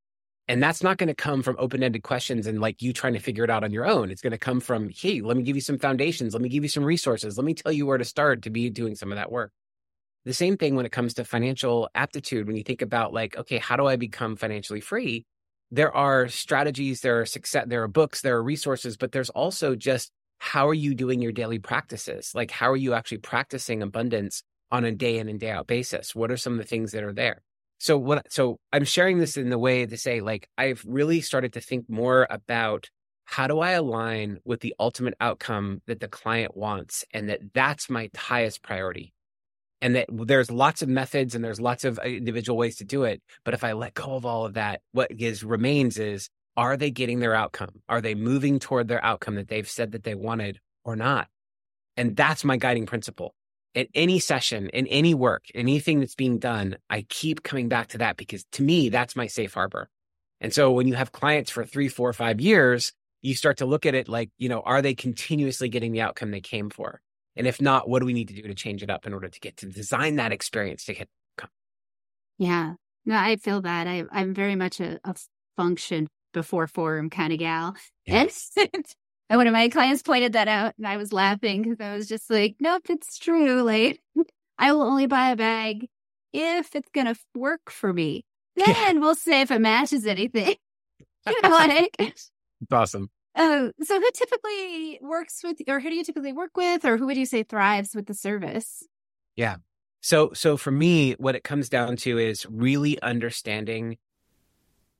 And 0.47 0.61
that's 0.61 0.83
not 0.83 0.97
going 0.97 1.07
to 1.07 1.15
come 1.15 1.43
from 1.43 1.55
open-ended 1.57 2.03
questions 2.03 2.45
and 2.45 2.59
like 2.59 2.81
you 2.81 2.91
trying 2.91 3.13
to 3.13 3.19
figure 3.19 3.45
it 3.45 3.49
out 3.49 3.63
on 3.63 3.71
your 3.71 3.85
own. 3.85 4.11
It's 4.11 4.21
going 4.21 4.31
to 4.31 4.37
come 4.37 4.59
from 4.59 4.89
hey 4.89 5.21
let 5.21 5.37
me 5.37 5.43
give 5.43 5.55
you 5.55 5.61
some 5.61 5.79
foundations. 5.79 6.33
Let 6.33 6.41
me 6.41 6.49
give 6.49 6.63
you 6.63 6.69
some 6.69 6.83
resources. 6.83 7.37
Let 7.37 7.45
me 7.45 7.53
tell 7.53 7.71
you 7.71 7.85
where 7.85 7.97
to 7.97 8.05
start 8.05 8.43
to 8.43 8.49
be 8.49 8.69
doing 8.69 8.95
some 8.95 9.11
of 9.11 9.15
that 9.15 9.31
work. 9.31 9.51
The 10.25 10.33
same 10.33 10.57
thing 10.57 10.75
when 10.75 10.85
it 10.85 10.91
comes 10.91 11.15
to 11.15 11.23
financial 11.23 11.89
aptitude 11.95 12.45
when 12.45 12.57
you 12.57 12.63
think 12.63 12.81
about 12.81 13.13
like 13.13 13.37
okay 13.37 13.57
how 13.57 13.75
do 13.75 13.87
i 13.87 13.95
become 13.95 14.35
financially 14.35 14.81
free 14.81 15.25
there 15.71 15.95
are 15.95 16.27
strategies, 16.27 17.01
there 17.01 17.21
are 17.21 17.25
success, 17.25 17.65
there 17.67 17.83
are 17.83 17.87
books, 17.87 18.21
there 18.21 18.35
are 18.35 18.43
resources, 18.43 18.97
but 18.97 19.11
there's 19.11 19.29
also 19.29 19.75
just 19.75 20.11
how 20.37 20.67
are 20.67 20.73
you 20.73 20.95
doing 20.95 21.21
your 21.21 21.31
daily 21.31 21.59
practices? 21.59 22.31
Like, 22.33 22.51
how 22.51 22.71
are 22.71 22.77
you 22.77 22.93
actually 22.93 23.19
practicing 23.19 23.81
abundance 23.81 24.43
on 24.71 24.83
a 24.83 24.91
day 24.91 25.19
in 25.19 25.29
and 25.29 25.39
day 25.39 25.51
out 25.51 25.67
basis? 25.67 26.15
What 26.15 26.31
are 26.31 26.37
some 26.37 26.53
of 26.53 26.59
the 26.59 26.65
things 26.65 26.91
that 26.91 27.03
are 27.03 27.13
there? 27.13 27.43
So 27.77 27.97
what, 27.97 28.31
so 28.31 28.59
I'm 28.73 28.83
sharing 28.83 29.19
this 29.19 29.37
in 29.37 29.49
the 29.49 29.59
way 29.59 29.85
to 29.85 29.97
say, 29.97 30.19
like, 30.19 30.47
I've 30.57 30.83
really 30.87 31.21
started 31.21 31.53
to 31.53 31.61
think 31.61 31.85
more 31.89 32.27
about 32.29 32.89
how 33.25 33.47
do 33.47 33.59
I 33.59 33.71
align 33.71 34.39
with 34.43 34.59
the 34.59 34.75
ultimate 34.79 35.13
outcome 35.21 35.81
that 35.87 35.99
the 35.99 36.07
client 36.07 36.57
wants? 36.57 37.05
And 37.13 37.29
that 37.29 37.53
that's 37.53 37.89
my 37.89 38.09
highest 38.15 38.61
priority 38.61 39.13
and 39.81 39.95
that 39.95 40.07
there's 40.11 40.51
lots 40.51 40.81
of 40.81 40.89
methods 40.89 41.35
and 41.35 41.43
there's 41.43 41.59
lots 41.59 41.83
of 41.83 41.99
uh, 41.99 42.03
individual 42.03 42.57
ways 42.57 42.77
to 42.77 42.83
do 42.83 43.03
it 43.03 43.21
but 43.43 43.53
if 43.53 43.63
i 43.63 43.71
let 43.71 43.93
go 43.93 44.15
of 44.15 44.25
all 44.25 44.45
of 44.45 44.53
that 44.53 44.81
what 44.91 45.11
is 45.11 45.43
remains 45.43 45.97
is 45.97 46.29
are 46.57 46.77
they 46.77 46.91
getting 46.91 47.19
their 47.19 47.33
outcome? 47.33 47.81
Are 47.87 48.01
they 48.01 48.15
moving 48.15 48.59
toward 48.59 48.87
their 48.87 49.03
outcome 49.03 49.35
that 49.35 49.47
they've 49.47 49.69
said 49.69 49.93
that 49.93 50.03
they 50.03 50.15
wanted 50.15 50.59
or 50.83 50.95
not? 50.95 51.27
And 51.97 52.15
that's 52.15 52.43
my 52.43 52.57
guiding 52.57 52.85
principle. 52.85 53.33
At 53.73 53.87
any 53.95 54.19
session 54.19 54.67
in 54.69 54.85
any 54.87 55.13
work 55.13 55.45
anything 55.55 56.01
that's 56.01 56.15
being 56.15 56.39
done 56.39 56.75
i 56.89 57.05
keep 57.07 57.41
coming 57.41 57.69
back 57.69 57.87
to 57.87 57.99
that 57.99 58.17
because 58.17 58.43
to 58.51 58.63
me 58.63 58.89
that's 58.89 59.15
my 59.15 59.27
safe 59.27 59.53
harbor. 59.53 59.87
And 60.41 60.53
so 60.53 60.71
when 60.71 60.89
you 60.89 60.95
have 60.95 61.13
clients 61.13 61.49
for 61.49 61.63
three 61.63 61.87
four 61.87 62.11
five 62.11 62.41
years 62.41 62.91
you 63.21 63.33
start 63.33 63.59
to 63.59 63.65
look 63.65 63.85
at 63.85 63.95
it 63.95 64.09
like 64.09 64.29
you 64.37 64.49
know 64.49 64.59
are 64.59 64.81
they 64.81 64.93
continuously 64.93 65.69
getting 65.69 65.93
the 65.93 66.01
outcome 66.01 66.31
they 66.31 66.41
came 66.41 66.69
for 66.69 66.99
and 67.35 67.47
if 67.47 67.61
not, 67.61 67.87
what 67.87 67.99
do 67.99 68.05
we 68.05 68.13
need 68.13 68.27
to 68.29 68.33
do 68.33 68.41
to 68.43 68.53
change 68.53 68.83
it 68.83 68.89
up 68.89 69.05
in 69.05 69.13
order 69.13 69.29
to 69.29 69.39
get 69.39 69.57
to 69.57 69.65
design 69.67 70.17
that 70.17 70.31
experience 70.31 70.85
to 70.85 70.93
hit? 70.93 71.09
Yeah, 72.37 72.73
no, 73.05 73.15
I 73.15 73.35
feel 73.35 73.61
that. 73.61 73.87
I, 73.87 74.03
I'm 74.11 74.33
very 74.33 74.55
much 74.55 74.79
a, 74.79 74.99
a 75.03 75.15
function 75.57 76.07
before 76.33 76.67
form 76.67 77.09
kind 77.09 77.33
of 77.33 77.39
gal. 77.39 77.75
Yes. 78.05 78.51
And, 78.57 78.69
and 79.29 79.37
one 79.37 79.47
of 79.47 79.53
my 79.53 79.69
clients 79.69 80.01
pointed 80.01 80.33
that 80.33 80.47
out 80.47 80.73
and 80.77 80.87
I 80.87 80.97
was 80.97 81.13
laughing 81.13 81.61
because 81.61 81.79
I 81.79 81.95
was 81.95 82.07
just 82.07 82.29
like, 82.29 82.55
nope, 82.59 82.83
it's 82.89 83.17
true. 83.17 83.61
Like, 83.61 84.01
I 84.57 84.71
will 84.71 84.83
only 84.83 85.07
buy 85.07 85.31
a 85.31 85.35
bag 85.35 85.87
if 86.33 86.75
it's 86.75 86.89
going 86.93 87.07
to 87.07 87.15
work 87.35 87.69
for 87.69 87.91
me. 87.91 88.25
Then 88.55 88.67
yeah. 88.67 88.91
we'll 88.93 89.15
say 89.15 89.41
if 89.41 89.51
it 89.51 89.61
matches 89.61 90.05
anything. 90.05 90.55
you 91.27 91.41
know, 91.41 91.49
like, 91.49 91.95
it's 91.99 92.31
awesome. 92.71 93.09
Oh, 93.35 93.71
so 93.81 93.99
who 93.99 94.09
typically 94.13 94.99
works 95.01 95.41
with, 95.43 95.61
or 95.67 95.79
who 95.79 95.89
do 95.89 95.95
you 95.95 96.03
typically 96.03 96.33
work 96.33 96.51
with, 96.55 96.83
or 96.83 96.97
who 96.97 97.05
would 97.05 97.17
you 97.17 97.25
say 97.25 97.43
thrives 97.43 97.95
with 97.95 98.07
the 98.07 98.13
service? 98.13 98.83
Yeah. 99.35 99.57
So, 100.01 100.31
so 100.33 100.57
for 100.57 100.71
me, 100.71 101.13
what 101.13 101.35
it 101.35 101.43
comes 101.43 101.69
down 101.69 101.95
to 101.97 102.17
is 102.17 102.45
really 102.49 103.01
understanding. 103.01 103.97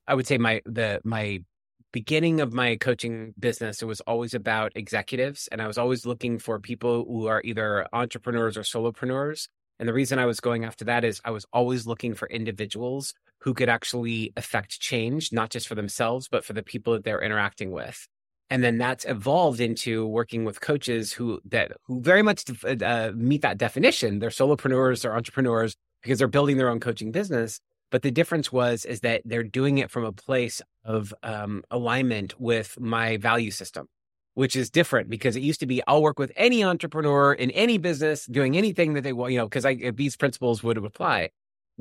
I 0.08 0.16
would 0.16 0.28
say 0.28 0.38
my 0.38 0.62
the 0.66 1.02
my 1.04 1.44
beginning 1.92 2.40
of 2.40 2.54
my 2.54 2.78
coaching 2.78 3.34
business, 3.38 3.82
it 3.82 3.86
was 3.86 4.02
always 4.02 4.34
about 4.34 4.72
executives, 4.76 5.50
and 5.52 5.62
I 5.62 5.68
was 5.68 5.78
always 5.78 6.06
looking 6.06 6.40
for 6.40 6.60
people 6.60 7.04
who 7.06 7.28
are 7.28 7.42
either 7.44 7.88
entrepreneurs 7.92 8.58
or 8.58 8.62
solopreneurs. 8.62 9.48
And 9.80 9.90
the 9.90 9.94
reason 9.94 10.20
I 10.20 10.26
was 10.28 10.40
going 10.40 10.64
after 10.64 10.86
that 10.86 11.04
is 11.04 11.20
I 11.26 11.32
was 11.32 11.46
always 11.52 11.88
looking 11.88 12.14
for 12.14 12.30
individuals 12.30 13.14
who 13.40 13.54
could 13.56 13.68
actually 13.68 14.32
affect 14.38 14.80
change, 14.80 15.34
not 15.34 15.50
just 15.50 15.68
for 15.68 15.76
themselves, 15.76 16.28
but 16.30 16.46
for 16.46 16.54
the 16.54 16.64
people 16.64 16.94
that 16.94 17.04
they're 17.04 17.22
interacting 17.22 17.72
with 17.72 18.08
and 18.52 18.62
then 18.62 18.78
that's 18.78 19.06
evolved 19.06 19.62
into 19.62 20.06
working 20.06 20.44
with 20.44 20.60
coaches 20.60 21.14
who 21.14 21.40
that 21.46 21.72
who 21.86 22.02
very 22.02 22.22
much 22.22 22.44
uh, 22.66 23.12
meet 23.16 23.42
that 23.42 23.58
definition. 23.58 24.20
They're 24.20 24.30
solopreneurs 24.30 25.02
they're 25.02 25.16
entrepreneurs 25.16 25.78
because 26.04 26.20
they're 26.20 26.28
building 26.28 26.58
their 26.58 26.70
own 26.70 26.82
coaching 26.82 27.12
business. 27.14 27.62
But 27.92 28.02
the 28.02 28.12
difference 28.12 28.52
was 28.52 28.84
is 28.84 29.00
that 29.02 29.22
they're 29.24 29.44
doing 29.44 29.78
it 29.78 29.90
from 29.90 30.04
a 30.04 30.12
place 30.12 30.62
of 30.84 31.14
um, 31.24 31.64
alignment 31.72 32.40
with 32.40 32.78
my 32.78 33.16
value 33.18 33.52
system, 33.52 33.88
which 34.34 34.58
is 34.58 34.70
different 34.70 35.10
because 35.10 35.38
it 35.38 35.44
used 35.44 35.62
to 35.62 35.66
be 35.66 35.82
I'll 35.88 36.04
work 36.04 36.20
with 36.20 36.34
any 36.36 36.62
entrepreneur 36.62 37.34
in 37.34 37.52
any 37.52 37.78
business 37.78 38.26
doing 38.26 38.58
anything 38.58 38.96
that 38.96 39.02
they 39.02 39.14
want, 39.14 39.32
you 39.32 39.38
know, 39.40 39.48
because 39.48 39.66
these 39.96 40.18
principles 40.18 40.62
would 40.62 40.78
apply. 40.78 41.30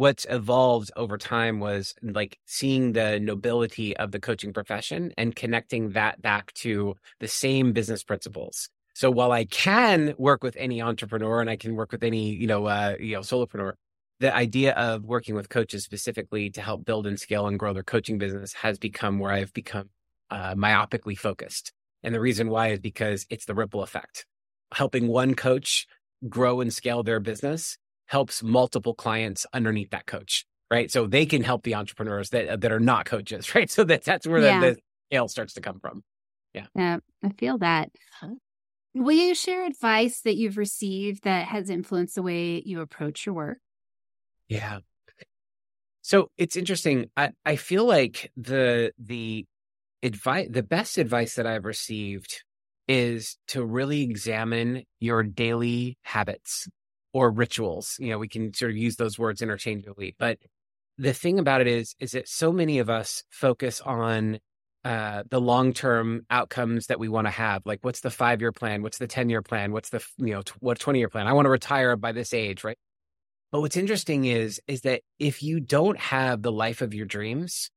What's 0.01 0.27
evolved 0.31 0.91
over 0.97 1.19
time 1.19 1.61
was 1.61 1.95
like 2.03 2.39
seeing 2.47 2.95
the 2.95 3.21
nobility 3.21 3.95
of 3.99 4.13
the 4.13 4.19
coaching 4.19 4.51
profession 4.51 5.13
and 5.19 5.37
connecting 5.37 5.91
that 5.91 6.23
back 6.23 6.51
to 6.55 6.95
the 7.21 7.29
same 7.29 7.75
business 7.75 8.03
principles. 8.03 8.71
So 8.95 9.11
while 9.11 9.31
I 9.31 9.45
can 9.45 10.15
work 10.17 10.43
with 10.43 10.57
any 10.57 10.81
entrepreneur 10.81 11.43
and 11.43 11.51
I 11.51 11.57
can 11.57 11.75
work 11.75 11.93
with 11.93 12.03
any, 12.03 12.31
you 12.31 12.47
know, 12.47 12.65
uh, 12.65 12.97
you 12.99 13.15
know, 13.15 13.21
solopreneur, 13.21 13.75
the 14.21 14.35
idea 14.35 14.73
of 14.73 15.05
working 15.05 15.35
with 15.35 15.51
coaches 15.51 15.85
specifically 15.85 16.49
to 16.49 16.63
help 16.63 16.87
build 16.87 17.07
and 17.07 17.21
scale 17.21 17.47
and 17.47 17.59
grow 17.59 17.75
their 17.75 17.83
coaching 17.83 18.17
business 18.17 18.55
has 18.55 18.79
become 18.79 19.19
where 19.19 19.33
I've 19.33 19.53
become 19.53 19.91
uh, 20.31 20.55
myopically 20.55 21.17
focused. 21.17 21.73
And 22.03 22.15
the 22.15 22.21
reason 22.21 22.49
why 22.49 22.69
is 22.69 22.81
because 22.81 23.27
it's 23.29 23.45
the 23.45 23.55
ripple 23.55 23.83
effect. 23.83 24.25
Helping 24.73 25.09
one 25.09 25.35
coach 25.35 25.87
grow 26.27 26.63
and 26.63 26.73
scale 26.73 27.03
their 27.03 27.21
business 27.21 27.77
helps 28.11 28.43
multiple 28.43 28.93
clients 28.93 29.47
underneath 29.53 29.91
that 29.91 30.05
coach, 30.05 30.45
right? 30.69 30.91
So 30.91 31.07
they 31.07 31.27
can 31.27 31.45
help 31.45 31.63
the 31.63 31.77
entrepreneurs 31.77 32.31
that 32.31 32.49
uh, 32.49 32.57
that 32.57 32.73
are 32.73 32.81
not 32.81 33.07
coaches, 33.07 33.55
right? 33.55 33.71
So 33.71 33.85
that 33.85 34.03
that's 34.03 34.27
where 34.27 34.43
yeah. 34.43 34.61
the, 34.61 34.67
the 34.73 34.81
scale 35.09 35.29
starts 35.29 35.55
to 35.55 35.61
come 35.61 35.79
from. 35.79 36.03
Yeah. 36.53 36.67
Yeah, 36.75 36.99
I 37.25 37.29
feel 37.31 37.59
that. 37.59 37.91
Will 38.93 39.13
you 39.13 39.37
share 39.37 39.65
advice 39.65 40.23
that 40.23 40.37
you've 40.37 40.57
received 40.57 41.23
that 41.23 41.47
has 41.47 41.71
influenced 41.71 42.17
the 42.17 42.23
way 42.23 42.61
you 42.67 42.81
approach 42.81 43.25
your 43.25 43.37
work? 43.37 43.59
Yeah. 44.49 44.81
So 46.03 46.33
it's 46.37 46.57
interesting. 46.57 47.09
I, 47.17 47.31
I 47.47 47.55
feel 47.55 47.85
like 47.85 48.33
the 48.37 48.91
the 48.99 49.47
advice 50.03 50.49
the 50.51 50.65
best 50.65 50.99
advice 50.99 51.37
that 51.37 51.47
I've 51.47 51.65
received 51.65 52.43
is 52.89 53.39
to 53.49 53.65
really 53.65 54.03
examine 54.03 54.83
your 54.99 55.23
daily 55.23 55.97
habits 56.03 56.67
or 57.13 57.31
rituals. 57.31 57.97
You 57.99 58.11
know, 58.11 58.19
we 58.19 58.29
can 58.29 58.53
sort 58.55 58.71
of 58.71 58.77
use 58.77 58.97
those 58.97 59.19
words 59.19 59.43
interchangeably, 59.43 60.15
but 60.19 60.39
the 60.99 61.15
thing 61.15 61.39
about 61.39 61.61
it 61.61 61.67
is, 61.67 61.95
is 61.99 62.13
that 62.13 62.29
so 62.29 62.53
many 62.53 62.79
of 62.79 62.91
us 62.91 63.25
focus 63.31 63.81
on 63.81 64.39
uh, 64.85 65.23
the 65.31 65.41
long 65.41 65.73
term 65.73 66.27
outcomes 66.31 66.87
that 66.87 66.99
we 66.99 67.09
want 67.09 67.27
to 67.27 67.31
have. 67.31 67.63
Like, 67.65 67.81
what's 67.83 68.01
the 68.01 68.11
five 68.11 68.41
year 68.41 68.53
plan? 68.53 68.83
What's 68.83 68.99
the 68.99 69.07
10 69.07 69.31
year 69.31 69.43
plan? 69.43 69.73
What's 69.73 69.91
the, 69.91 70.05
you 70.19 70.35
know, 70.35 70.43
what 70.61 70.79
20 70.79 70.99
year 70.99 71.09
plan? 71.09 71.27
I 71.27 71.33
want 71.33 71.47
to 71.47 71.51
retire 71.51 71.97
by 71.97 72.13
this 72.13 72.33
age, 72.33 72.65
right? 72.65 72.79
But 73.53 73.61
what's 73.61 73.77
interesting 73.77 74.27
is, 74.27 74.61
is 74.69 74.83
that 74.83 75.03
if 75.19 75.43
you 75.43 75.61
don't 75.61 75.99
have 75.99 76.43
the 76.43 76.53
life 76.53 76.83
of 76.83 76.95
your 76.95 77.07
dreams, 77.07 77.71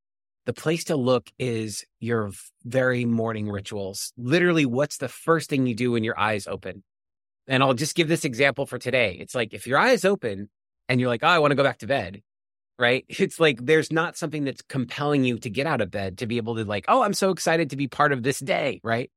the 0.46 0.52
place 0.52 0.84
to 0.84 0.96
look 0.96 1.30
is 1.38 1.84
your 2.00 2.30
very 2.64 3.04
morning 3.04 3.48
rituals. 3.50 4.12
Literally, 4.16 4.66
what's 4.66 4.98
the 4.98 5.08
first 5.08 5.50
thing 5.50 5.66
you 5.66 5.74
do 5.74 5.92
when 5.92 6.04
your 6.04 6.18
eyes 6.18 6.46
open? 6.46 6.84
And 7.46 7.62
I'll 7.62 7.74
just 7.74 7.94
give 7.94 8.08
this 8.08 8.24
example 8.24 8.66
for 8.66 8.78
today. 8.78 9.16
It's 9.20 9.34
like 9.34 9.52
if 9.52 9.66
your 9.66 9.78
eyes 9.78 10.04
open 10.04 10.48
and 10.88 11.00
you're 11.00 11.08
like, 11.08 11.22
oh, 11.22 11.28
I 11.28 11.38
want 11.38 11.50
to 11.50 11.56
go 11.56 11.62
back 11.62 11.78
to 11.78 11.86
bed, 11.86 12.22
right? 12.78 13.04
It's 13.18 13.38
like 13.38 13.64
there's 13.64 13.92
not 13.92 14.16
something 14.16 14.44
that's 14.44 14.62
compelling 14.62 15.24
you 15.24 15.38
to 15.38 15.50
get 15.50 15.66
out 15.66 15.80
of 15.80 15.90
bed 15.90 16.18
to 16.18 16.26
be 16.26 16.38
able 16.38 16.56
to, 16.56 16.64
like, 16.64 16.86
oh, 16.88 17.02
I'm 17.02 17.14
so 17.14 17.30
excited 17.30 17.70
to 17.70 17.76
be 17.76 17.88
part 17.88 18.12
of 18.12 18.22
this 18.22 18.38
day, 18.38 18.80
right? 18.82 19.10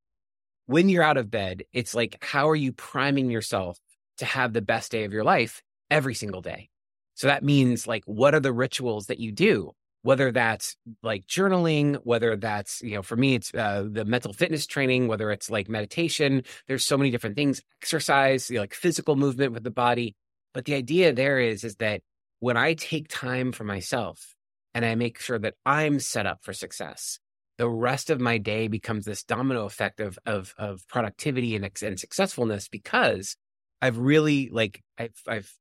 When 0.65 0.89
you're 0.89 1.03
out 1.03 1.17
of 1.17 1.31
bed, 1.31 1.63
it's 1.71 1.95
like, 1.95 2.17
how 2.21 2.49
are 2.49 2.55
you 2.55 2.73
priming 2.73 3.31
yourself 3.31 3.79
to 4.17 4.25
have 4.25 4.51
the 4.51 4.61
best 4.61 4.91
day 4.91 5.05
of 5.05 5.13
your 5.13 5.23
life 5.23 5.61
every 5.89 6.13
single 6.13 6.41
day? 6.41 6.69
So 7.15 7.27
that 7.27 7.43
means, 7.43 7.87
like, 7.87 8.03
what 8.05 8.35
are 8.35 8.39
the 8.39 8.53
rituals 8.53 9.07
that 9.07 9.19
you 9.19 9.31
do? 9.31 9.71
Whether 10.07 10.31
that's 10.31 10.77
like 11.03 11.27
journaling, 11.27 11.97
whether 12.05 12.37
that's, 12.37 12.81
you 12.81 12.95
know, 12.95 13.01
for 13.01 13.17
me, 13.17 13.35
it's 13.35 13.53
uh, 13.53 13.85
the 13.91 14.05
mental 14.05 14.31
fitness 14.31 14.65
training, 14.65 15.09
whether 15.09 15.31
it's 15.31 15.49
like 15.49 15.67
meditation. 15.67 16.43
There's 16.65 16.85
so 16.85 16.97
many 16.97 17.11
different 17.11 17.35
things, 17.35 17.61
exercise, 17.81 18.49
you 18.49 18.55
know, 18.55 18.61
like 18.61 18.73
physical 18.73 19.17
movement 19.17 19.51
with 19.51 19.65
the 19.65 19.69
body. 19.69 20.15
But 20.53 20.63
the 20.63 20.75
idea 20.75 21.11
there 21.11 21.39
is, 21.39 21.65
is 21.65 21.75
that 21.81 22.03
when 22.39 22.55
I 22.55 22.73
take 22.75 23.09
time 23.09 23.51
for 23.51 23.65
myself 23.65 24.33
and 24.73 24.85
I 24.85 24.95
make 24.95 25.19
sure 25.19 25.39
that 25.39 25.55
I'm 25.65 25.99
set 25.99 26.25
up 26.25 26.39
for 26.41 26.53
success, 26.53 27.19
the 27.57 27.67
rest 27.67 28.09
of 28.09 28.21
my 28.21 28.37
day 28.37 28.69
becomes 28.69 29.03
this 29.03 29.25
domino 29.25 29.65
effect 29.65 29.99
of, 29.99 30.17
of, 30.25 30.55
of 30.57 30.87
productivity 30.87 31.53
and, 31.57 31.69
and 31.81 31.99
successfulness 31.99 32.69
because 32.69 33.35
I've 33.81 33.97
really 33.97 34.47
like, 34.53 34.81
I've, 34.97 35.21
I've 35.27 35.51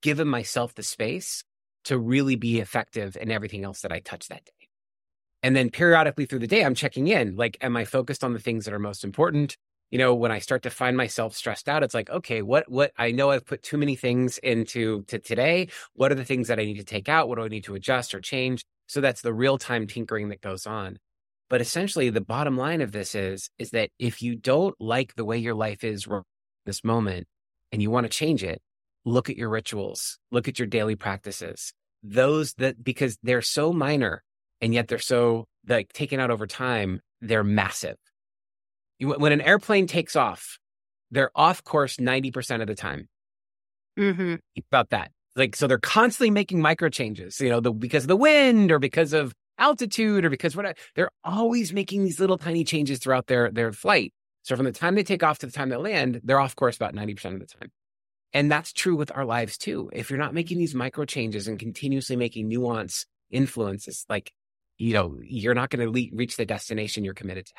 given 0.00 0.28
myself 0.28 0.76
the 0.76 0.84
space 0.84 1.42
to 1.86 1.98
really 1.98 2.36
be 2.36 2.60
effective 2.60 3.16
in 3.16 3.30
everything 3.30 3.64
else 3.64 3.80
that 3.80 3.92
I 3.92 4.00
touch 4.00 4.28
that 4.28 4.44
day. 4.44 4.68
And 5.42 5.54
then 5.54 5.70
periodically 5.70 6.26
through 6.26 6.40
the 6.40 6.46
day, 6.46 6.64
I'm 6.64 6.74
checking 6.74 7.06
in 7.08 7.36
like, 7.36 7.56
am 7.60 7.76
I 7.76 7.84
focused 7.84 8.24
on 8.24 8.32
the 8.32 8.40
things 8.40 8.64
that 8.64 8.74
are 8.74 8.78
most 8.78 9.04
important? 9.04 9.56
You 9.90 9.98
know, 9.98 10.12
when 10.12 10.32
I 10.32 10.40
start 10.40 10.62
to 10.64 10.70
find 10.70 10.96
myself 10.96 11.36
stressed 11.36 11.68
out, 11.68 11.84
it's 11.84 11.94
like, 11.94 12.10
okay, 12.10 12.42
what, 12.42 12.68
what 12.68 12.90
I 12.98 13.12
know 13.12 13.30
I've 13.30 13.46
put 13.46 13.62
too 13.62 13.78
many 13.78 13.94
things 13.94 14.38
into 14.38 15.04
to 15.04 15.20
today. 15.20 15.68
What 15.94 16.10
are 16.10 16.16
the 16.16 16.24
things 16.24 16.48
that 16.48 16.58
I 16.58 16.64
need 16.64 16.78
to 16.78 16.84
take 16.84 17.08
out? 17.08 17.28
What 17.28 17.38
do 17.38 17.44
I 17.44 17.48
need 17.48 17.64
to 17.64 17.76
adjust 17.76 18.12
or 18.12 18.20
change? 18.20 18.64
So 18.88 19.00
that's 19.00 19.22
the 19.22 19.32
real 19.32 19.58
time 19.58 19.86
tinkering 19.86 20.30
that 20.30 20.40
goes 20.40 20.66
on. 20.66 20.98
But 21.48 21.60
essentially, 21.60 22.10
the 22.10 22.20
bottom 22.20 22.56
line 22.56 22.80
of 22.80 22.90
this 22.90 23.14
is, 23.14 23.48
is 23.58 23.70
that 23.70 23.90
if 24.00 24.20
you 24.20 24.34
don't 24.34 24.74
like 24.80 25.14
the 25.14 25.24
way 25.24 25.38
your 25.38 25.54
life 25.54 25.84
is 25.84 26.08
this 26.64 26.82
moment 26.82 27.28
and 27.70 27.80
you 27.80 27.92
want 27.92 28.04
to 28.04 28.10
change 28.10 28.42
it, 28.42 28.60
look 29.06 29.30
at 29.30 29.36
your 29.36 29.48
rituals, 29.48 30.18
look 30.30 30.48
at 30.48 30.58
your 30.58 30.66
daily 30.66 30.96
practices. 30.96 31.72
Those 32.02 32.52
that, 32.54 32.82
because 32.84 33.16
they're 33.22 33.40
so 33.40 33.72
minor 33.72 34.22
and 34.60 34.74
yet 34.74 34.88
they're 34.88 34.98
so 34.98 35.46
like 35.66 35.92
taken 35.92 36.20
out 36.20 36.30
over 36.30 36.46
time, 36.46 37.00
they're 37.20 37.44
massive. 37.44 37.96
You, 38.98 39.12
when 39.12 39.32
an 39.32 39.40
airplane 39.40 39.86
takes 39.86 40.16
off, 40.16 40.58
they're 41.10 41.30
off 41.34 41.62
course 41.64 41.96
90% 41.96 42.60
of 42.60 42.66
the 42.66 42.74
time. 42.74 43.08
Mm-hmm. 43.98 44.34
About 44.70 44.90
that. 44.90 45.12
Like, 45.36 45.54
so 45.54 45.66
they're 45.66 45.78
constantly 45.78 46.30
making 46.30 46.60
micro 46.60 46.88
changes, 46.88 47.40
you 47.40 47.48
know, 47.48 47.60
the, 47.60 47.72
because 47.72 48.04
of 48.04 48.08
the 48.08 48.16
wind 48.16 48.72
or 48.72 48.78
because 48.78 49.12
of 49.12 49.32
altitude 49.58 50.24
or 50.24 50.30
because 50.30 50.56
what 50.56 50.76
they're 50.94 51.10
always 51.24 51.72
making 51.72 52.04
these 52.04 52.18
little 52.18 52.38
tiny 52.38 52.64
changes 52.64 52.98
throughout 52.98 53.26
their, 53.26 53.50
their 53.50 53.72
flight. 53.72 54.12
So 54.42 54.56
from 54.56 54.64
the 54.64 54.72
time 54.72 54.94
they 54.94 55.02
take 55.02 55.22
off 55.22 55.38
to 55.38 55.46
the 55.46 55.52
time 55.52 55.68
they 55.68 55.76
land, 55.76 56.20
they're 56.24 56.40
off 56.40 56.56
course 56.56 56.76
about 56.76 56.94
90% 56.94 57.34
of 57.34 57.40
the 57.40 57.46
time. 57.46 57.70
And 58.36 58.52
that's 58.52 58.74
true 58.74 58.96
with 58.96 59.10
our 59.16 59.24
lives 59.24 59.56
too. 59.56 59.88
If 59.94 60.10
you're 60.10 60.18
not 60.18 60.34
making 60.34 60.58
these 60.58 60.74
micro 60.74 61.06
changes 61.06 61.48
and 61.48 61.58
continuously 61.58 62.16
making 62.16 62.48
nuance 62.48 63.06
influences, 63.30 64.04
like, 64.10 64.30
you 64.76 64.92
know, 64.92 65.16
you're 65.22 65.54
not 65.54 65.70
going 65.70 65.86
to 65.86 65.90
le- 65.90 66.14
reach 66.14 66.36
the 66.36 66.44
destination 66.44 67.02
you're 67.02 67.14
committed 67.14 67.46
to. 67.46 67.52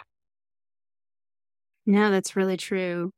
No, 1.87 2.11
that's 2.11 2.35
really 2.35 2.57
true. 2.57 3.09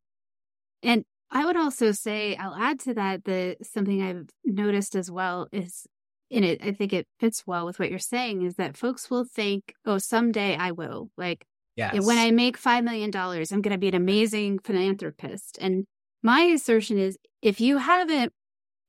And 0.84 1.04
I 1.32 1.44
would 1.44 1.58
also 1.58 1.92
say, 1.92 2.38
I'll 2.38 2.56
add 2.56 2.80
to 2.80 2.94
that 2.94 3.26
that 3.26 3.58
something 3.64 4.02
I've 4.04 4.30
noticed 4.46 4.96
as 4.96 5.12
well 5.12 5.50
is 5.52 5.86
in 6.30 6.46
it, 6.46 6.64
I 6.64 6.72
think 6.72 6.94
it 6.94 7.08
fits 7.20 7.44
well 7.46 7.66
with 7.66 7.78
what 7.78 7.90
you're 7.90 8.00
saying 8.00 8.44
is 8.44 8.56
that 8.56 8.78
folks 8.78 9.10
will 9.10 9.26
think, 9.26 9.74
oh, 9.86 9.98
someday 9.98 10.56
I 10.56 10.72
will. 10.72 11.10
Like, 11.18 11.44
yes. 11.76 12.06
when 12.06 12.20
I 12.20 12.32
make 12.32 12.58
$5 12.58 12.86
million, 12.86 13.12
I'm 13.14 13.62
going 13.62 13.74
to 13.74 13.78
be 13.78 13.90
an 13.90 13.96
amazing 13.96 14.60
philanthropist. 14.60 15.58
And 15.60 15.86
my 16.22 16.42
assertion 16.42 16.98
is 16.98 17.18
if 17.42 17.62
you 17.62 17.78
haven't, 17.78 18.34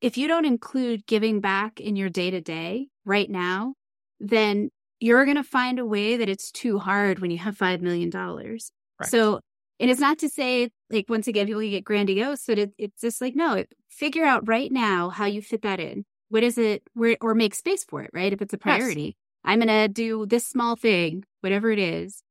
if 0.00 0.16
you 0.16 0.28
don't 0.28 0.44
include 0.44 1.06
giving 1.06 1.40
back 1.40 1.80
in 1.80 1.96
your 1.96 2.08
day 2.08 2.30
to 2.30 2.40
day 2.40 2.88
right 3.04 3.30
now, 3.30 3.74
then 4.18 4.70
you're 4.98 5.24
going 5.24 5.36
to 5.36 5.44
find 5.44 5.78
a 5.78 5.86
way 5.86 6.16
that 6.16 6.28
it's 6.28 6.50
too 6.50 6.78
hard 6.78 7.20
when 7.20 7.30
you 7.30 7.38
have 7.38 7.56
$5 7.56 7.80
million. 7.80 8.10
Right. 8.10 8.60
So, 9.04 9.40
and 9.78 9.90
it's 9.90 10.00
not 10.00 10.18
to 10.18 10.28
say, 10.28 10.70
like, 10.90 11.06
once 11.08 11.26
again, 11.26 11.46
people 11.46 11.62
get 11.62 11.84
grandiose, 11.84 12.44
but 12.46 12.58
it, 12.58 12.72
it's 12.76 13.00
just 13.00 13.20
like, 13.20 13.34
no, 13.34 13.64
figure 13.88 14.24
out 14.24 14.46
right 14.46 14.70
now 14.70 15.08
how 15.08 15.24
you 15.24 15.40
fit 15.40 15.62
that 15.62 15.80
in. 15.80 16.04
What 16.28 16.42
is 16.42 16.58
it, 16.58 16.82
where, 16.92 17.16
or 17.20 17.34
make 17.34 17.54
space 17.54 17.82
for 17.84 18.02
it, 18.02 18.10
right? 18.12 18.32
If 18.32 18.42
it's 18.42 18.52
a 18.52 18.58
priority, 18.58 19.02
yes. 19.02 19.14
I'm 19.44 19.58
going 19.58 19.68
to 19.68 19.88
do 19.88 20.26
this 20.26 20.46
small 20.46 20.76
thing, 20.76 21.24
whatever 21.40 21.70
it 21.70 21.78
is 21.78 22.22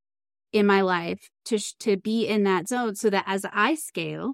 in 0.54 0.66
my 0.66 0.82
life 0.82 1.30
to, 1.46 1.60
to 1.80 1.98
be 1.98 2.28
in 2.28 2.44
that 2.44 2.68
zone 2.68 2.96
so 2.96 3.10
that 3.10 3.24
as 3.28 3.46
I 3.52 3.76
scale, 3.76 4.34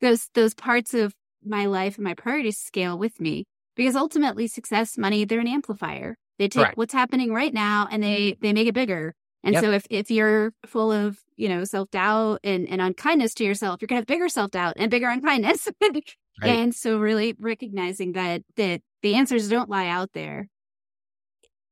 those 0.00 0.28
those 0.34 0.54
parts 0.54 0.94
of 0.94 1.14
my 1.44 1.66
life 1.66 1.96
and 1.96 2.04
my 2.04 2.14
priorities 2.14 2.58
scale 2.58 2.98
with 2.98 3.20
me 3.20 3.46
because 3.76 3.96
ultimately 3.96 4.46
success 4.46 4.98
money 4.98 5.24
they're 5.24 5.40
an 5.40 5.48
amplifier 5.48 6.16
they 6.38 6.48
take 6.48 6.64
right. 6.64 6.76
what's 6.76 6.92
happening 6.92 7.32
right 7.32 7.54
now 7.54 7.88
and 7.90 8.02
they 8.02 8.36
they 8.40 8.52
make 8.52 8.68
it 8.68 8.74
bigger 8.74 9.14
and 9.42 9.54
yep. 9.54 9.62
so 9.62 9.70
if 9.70 9.86
if 9.90 10.10
you're 10.10 10.52
full 10.66 10.92
of 10.92 11.18
you 11.36 11.48
know 11.48 11.64
self-doubt 11.64 12.40
and, 12.44 12.68
and 12.68 12.80
unkindness 12.80 13.34
to 13.34 13.44
yourself 13.44 13.80
you're 13.80 13.86
gonna 13.86 14.00
have 14.00 14.06
bigger 14.06 14.28
self-doubt 14.28 14.74
and 14.76 14.90
bigger 14.90 15.08
unkindness 15.08 15.68
right. 15.82 16.04
and 16.42 16.74
so 16.74 16.98
really 16.98 17.34
recognizing 17.38 18.12
that 18.12 18.42
that 18.56 18.82
the 19.02 19.14
answers 19.14 19.48
don't 19.48 19.70
lie 19.70 19.86
out 19.86 20.10
there 20.12 20.48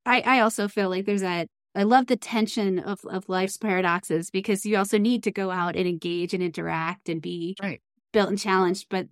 i 0.07 0.21
i 0.23 0.41
also 0.41 0.69
feel 0.69 0.89
like 0.89 1.05
there's 1.05 1.21
that 1.21 1.49
I 1.79 1.85
love 1.85 2.09
the 2.09 2.17
tension 2.17 2.81
of, 2.81 2.99
of 3.09 3.29
life's 3.29 3.57
paradoxes 3.57 4.31
because 4.31 4.67
you 4.67 4.77
also 4.77 4.99
need 4.99 5.23
to 5.23 5.31
go 5.31 5.53
out 5.53 5.77
and 5.77 5.87
engage 5.87 6.35
and 6.35 6.43
interact 6.43 7.09
and 7.09 7.23
be 7.23 7.57
right. 7.63 7.81
built 8.13 8.31
and 8.31 8.39
challenged. 8.39 8.87
But 8.91 9.07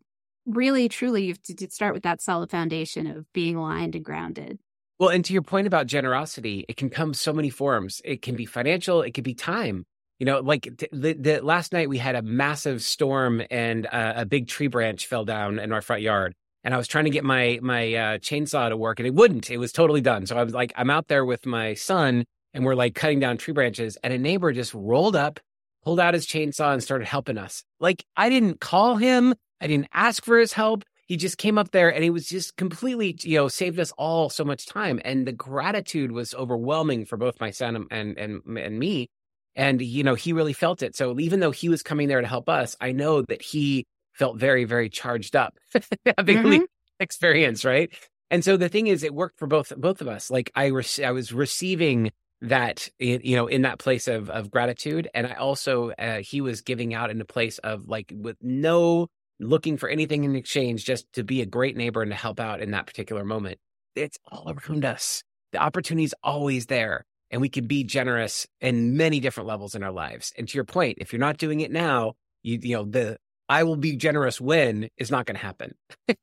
really, 0.47 0.89
truly, 0.89 1.27
you 1.27 1.29
have 1.29 1.43
to, 1.57 1.71
start 1.71 1.95
with 1.95 2.03
that 2.03 2.21
solid 2.21 2.51
foundation 2.51 3.07
of 3.07 3.33
being 3.33 3.55
aligned 3.55 3.95
and 3.95 4.05
grounded. 4.05 4.59
Well, 4.99 5.11
and 5.11 5.25
to 5.27 5.33
your 5.33 5.43
point 5.43 5.69
about 5.69 5.87
generosity, 5.87 6.65
it 6.69 6.77
can 6.77 6.91
come 6.91 7.15
so 7.15 7.33
many 7.33 7.51
forms. 7.51 8.03
It 8.05 8.21
can 8.21 8.35
be 8.35 8.47
financial, 8.47 9.01
it 9.01 9.13
could 9.13 9.23
be 9.23 9.35
time. 9.35 9.85
You 10.19 10.27
know, 10.27 10.41
like 10.41 10.63
the, 10.91 11.13
the 11.13 11.41
last 11.43 11.73
night 11.73 11.89
we 11.89 11.99
had 11.99 12.17
a 12.17 12.23
massive 12.23 12.83
storm 12.83 13.43
and 13.49 13.87
uh, 13.87 14.15
a 14.17 14.27
big 14.27 14.49
tree 14.49 14.67
branch 14.67 15.07
fell 15.07 15.25
down 15.25 15.61
in 15.61 15.73
our 15.73 15.83
front 15.83 16.03
yard. 16.03 16.35
and 16.65 16.75
I 16.75 16.79
was 16.79 16.89
trying 16.89 17.05
to 17.05 17.11
get 17.11 17.23
my 17.23 17.61
my 17.63 17.95
uh, 17.95 18.19
chainsaw 18.19 18.71
to 18.71 18.77
work, 18.77 18.99
and 18.99 19.07
it 19.07 19.15
wouldn't. 19.15 19.51
It 19.51 19.59
was 19.59 19.71
totally 19.71 20.01
done. 20.01 20.27
So 20.27 20.37
I 20.37 20.43
was 20.43 20.53
like, 20.53 20.73
I'm 20.75 20.91
out 20.91 21.07
there 21.07 21.25
with 21.25 21.47
my 21.47 21.75
son, 21.75 22.25
and 22.55 22.65
we're 22.65 22.75
like 22.75 22.95
cutting 22.95 23.21
down 23.21 23.37
tree 23.37 23.55
branches, 23.55 23.97
and 24.03 24.13
a 24.13 24.19
neighbor 24.19 24.53
just 24.53 24.75
rolled 24.75 25.17
up, 25.17 25.41
pulled 25.85 26.01
out 26.01 26.15
his 26.15 26.27
chainsaw, 26.27 26.73
and 26.73 26.83
started 26.83 27.07
helping 27.07 27.39
us. 27.39 27.65
Like 27.81 28.05
I 28.17 28.29
didn't 28.29 28.61
call 28.61 28.97
him, 28.97 29.35
I 29.61 29.67
didn't 29.67 29.89
ask 29.93 30.25
for 30.25 30.39
his 30.39 30.53
help. 30.53 30.85
He 31.07 31.17
just 31.17 31.39
came 31.39 31.57
up 31.57 31.71
there, 31.71 31.89
and 31.93 32.03
he 32.03 32.11
was 32.11 32.29
just 32.29 32.57
completely, 32.57 33.17
you 33.21 33.37
know, 33.37 33.49
saved 33.49 33.79
us 33.79 33.93
all 33.97 34.29
so 34.29 34.45
much 34.45 34.67
time, 34.67 35.01
and 35.05 35.27
the 35.27 35.33
gratitude 35.33 36.13
was 36.13 36.35
overwhelming 36.35 37.05
for 37.05 37.17
both 37.17 37.41
my 37.41 37.51
son 37.51 37.87
and 37.91 38.19
and 38.19 38.43
and 38.47 38.79
me. 38.79 39.09
And 39.55 39.81
you 39.81 40.03
know, 40.03 40.15
he 40.15 40.33
really 40.33 40.53
felt 40.53 40.83
it. 40.83 40.97
So 40.97 41.19
even 41.19 41.41
though 41.41 41.51
he 41.51 41.69
was 41.69 41.83
coming 41.83 42.09
there 42.09 42.21
to 42.21 42.27
help 42.27 42.49
us, 42.49 42.77
I 42.81 42.93
know 42.93 43.23
that 43.23 43.41
he 43.41 43.87
felt 44.13 44.39
very, 44.39 44.65
very 44.65 44.89
charged 44.89 45.37
up, 45.37 45.57
having 46.17 46.39
mm-hmm. 46.39 46.65
experience, 47.01 47.65
right? 47.65 47.91
And 48.31 48.45
so 48.45 48.57
the 48.57 48.69
thing 48.69 48.89
is, 48.89 49.03
it 49.03 49.15
worked 49.15 49.39
for 49.39 49.47
both 49.47 49.73
both 49.77 50.01
of 50.01 50.09
us. 50.09 50.31
Like 50.31 50.51
I, 50.55 50.67
re- 50.67 51.05
I 51.05 51.13
was 51.13 51.33
receiving 51.33 52.11
that, 52.43 52.89
you 52.99 53.37
know, 53.37 53.47
in 53.47 53.63
that 53.63 53.79
place 53.79 54.09
of 54.09 54.29
of 54.31 54.51
gratitude, 54.51 55.09
and 55.15 55.27
I 55.27 55.35
also 55.35 55.91
uh, 55.91 56.19
he 56.19 56.41
was 56.41 56.61
giving 56.61 56.95
out 56.95 57.11
in 57.11 57.21
a 57.21 57.25
place 57.25 57.59
of 57.59 57.89
like 57.89 58.13
with 58.15 58.37
no 58.43 59.09
looking 59.39 59.77
for 59.77 59.89
anything 59.89 60.25
in 60.25 60.37
exchange, 60.37 60.85
just 60.85 61.11
to 61.15 61.25
be 61.25 61.41
a 61.43 61.47
great 61.47 61.77
neighbor 61.77 62.03
and 62.03 62.11
to 62.11 62.17
help 62.17 62.41
out 62.41 62.61
in 62.61 62.71
that 62.73 62.87
particular 62.87 63.25
moment. 63.25 63.59
It's 63.95 64.19
all 64.31 64.53
around 64.53 64.85
us. 64.85 65.23
The 65.53 65.59
opportunity 65.59 66.05
is 66.05 66.15
always 66.23 66.67
there, 66.67 67.05
and 67.31 67.41
we 67.41 67.49
can 67.49 67.67
be 67.67 67.85
generous 67.85 68.47
in 68.61 68.97
many 68.97 69.21
different 69.21 69.49
levels 69.49 69.75
in 69.75 69.83
our 69.83 69.93
lives. 69.93 70.33
And 70.37 70.49
to 70.49 70.55
your 70.55 70.65
point, 70.65 70.99
if 71.01 71.13
you're 71.13 71.21
not 71.21 71.39
doing 71.39 71.61
it 71.61 71.71
now, 71.71 72.15
you 72.43 72.59
you 72.63 72.77
know 72.77 72.85
the 72.85 73.19
I 73.49 73.63
will 73.63 73.77
be 73.77 73.97
generous 73.97 74.41
when 74.41 74.89
is 74.97 75.11
not 75.11 75.27
going 75.27 75.37
to 75.37 75.43
happen. 75.43 75.75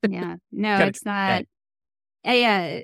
yeah. 0.08 0.36
No, 0.52 0.78
it's 0.86 1.06
not. 1.06 1.46
Yeah. 2.24 2.82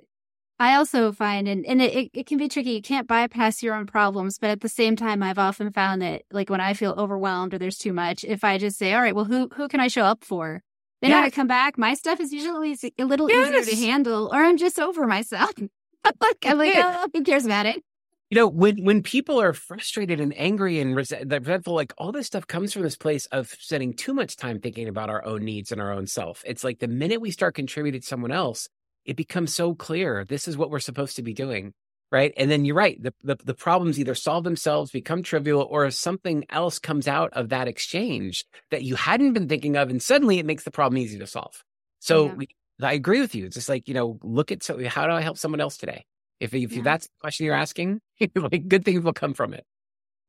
I 0.60 0.76
also 0.76 1.14
find, 1.14 1.48
and, 1.48 1.66
and 1.66 1.82
it, 1.82 2.10
it 2.14 2.26
can 2.26 2.38
be 2.38 2.50
tricky. 2.50 2.72
You 2.72 2.82
can't 2.82 3.08
bypass 3.08 3.64
your 3.64 3.76
own 3.76 3.86
problems. 3.86 4.38
But 4.38 4.50
at 4.50 4.62
the 4.62 4.68
same 4.68 4.98
time, 4.98 5.24
I've 5.24 5.40
often 5.40 5.72
found 5.72 6.02
that, 6.02 6.24
like, 6.32 6.50
when 6.50 6.60
I 6.60 6.74
feel 6.74 6.94
overwhelmed 6.98 7.54
or 7.54 7.58
there's 7.58 7.78
too 7.78 7.94
much, 7.94 8.26
if 8.26 8.44
I 8.44 8.58
just 8.58 8.78
say, 8.78 8.94
all 8.94 9.02
right, 9.02 9.16
well, 9.16 9.26
who, 9.26 9.50
who 9.56 9.70
can 9.70 9.80
I 9.80 9.88
show 9.88 10.04
up 10.04 10.26
for? 10.26 10.62
Then 11.02 11.12
yes. 11.12 11.26
I 11.26 11.30
come 11.30 11.48
back. 11.48 11.78
My 11.78 11.94
stuff 11.94 12.20
is 12.20 12.34
usually 12.34 12.78
a 13.00 13.06
little 13.06 13.30
yes. 13.30 13.66
easier 13.66 13.74
to 13.74 13.82
handle, 13.86 14.30
or 14.34 14.44
I'm 14.44 14.58
just 14.58 14.78
over 14.80 15.08
myself. 15.08 15.52
I'm 16.04 16.14
like, 16.58 16.76
oh, 16.76 17.08
who 17.14 17.24
cares 17.24 17.46
about 17.46 17.66
it? 17.66 17.82
you 18.30 18.36
know 18.36 18.48
when 18.48 18.84
when 18.84 19.02
people 19.02 19.42
are 19.42 19.54
frustrated 19.54 20.20
and 20.20 20.38
angry 20.38 20.80
and 20.80 20.96
resentful 20.96 21.74
like 21.74 21.94
all 21.98 22.12
this 22.12 22.28
stuff 22.28 22.46
comes 22.46 22.72
from 22.72 22.84
this 22.84 22.96
place 22.96 23.26
of 23.28 23.50
spending 23.60 23.94
too 23.94 24.14
much 24.14 24.36
time 24.36 24.60
thinking 24.60 24.88
about 24.88 25.10
our 25.10 25.26
own 25.26 25.44
needs 25.44 25.72
and 25.72 25.82
our 25.82 25.92
own 25.92 26.06
self 26.06 26.44
it's 26.46 26.64
like 26.64 26.80
the 26.80 26.88
minute 26.88 27.22
we 27.22 27.32
start 27.32 27.56
contributing 27.56 28.02
to 28.02 28.08
someone 28.08 28.32
else 28.32 28.70
it 29.06 29.16
becomes 29.16 29.54
so 29.54 29.74
clear 29.74 30.26
this 30.26 30.48
is 30.48 30.58
what 30.58 30.70
we're 30.70 30.80
supposed 30.80 31.16
to 31.16 31.22
be 31.22 31.34
doing 31.34 31.74
right 32.12 32.34
and 32.38 32.50
then 32.50 32.66
you're 32.66 32.76
right 32.76 33.02
the, 33.02 33.14
the, 33.24 33.38
the 33.44 33.54
problems 33.54 34.00
either 34.00 34.16
solve 34.16 34.44
themselves 34.44 34.92
become 34.92 35.24
trivial 35.24 35.68
or 35.70 35.90
something 35.92 36.46
else 36.50 36.80
comes 36.80 37.08
out 37.08 37.32
of 37.34 37.50
that 37.50 37.68
exchange 37.68 38.46
that 38.72 38.84
you 38.84 38.96
hadn't 38.96 39.34
been 39.34 39.48
thinking 39.48 39.76
of 39.76 39.90
and 39.90 40.02
suddenly 40.02 40.40
it 40.40 40.46
makes 40.46 40.64
the 40.64 40.72
problem 40.72 40.98
easy 40.98 41.20
to 41.20 41.28
solve 41.28 41.64
so 42.00 42.28
yeah. 42.28 42.34
we, 42.34 42.48
i 42.82 42.94
agree 42.94 43.22
with 43.22 43.36
you 43.36 43.46
it's 43.46 43.56
just 43.56 43.70
like 43.70 43.88
you 43.88 43.94
know 43.94 44.20
look 44.24 44.52
at 44.52 44.64
so 44.64 44.84
how 44.88 45.06
do 45.06 45.14
i 45.14 45.22
help 45.22 45.38
someone 45.38 45.62
else 45.62 45.78
today 45.78 46.06
if, 46.40 46.54
if 46.54 46.72
yeah. 46.72 46.82
that's 46.84 47.06
the 47.06 47.14
question 47.20 47.46
you're 47.46 47.56
asking, 47.56 48.02
like 48.36 48.68
good 48.68 48.86
things 48.86 49.04
will 49.04 49.14
come 49.14 49.34
from 49.34 49.54
it. 49.54 49.66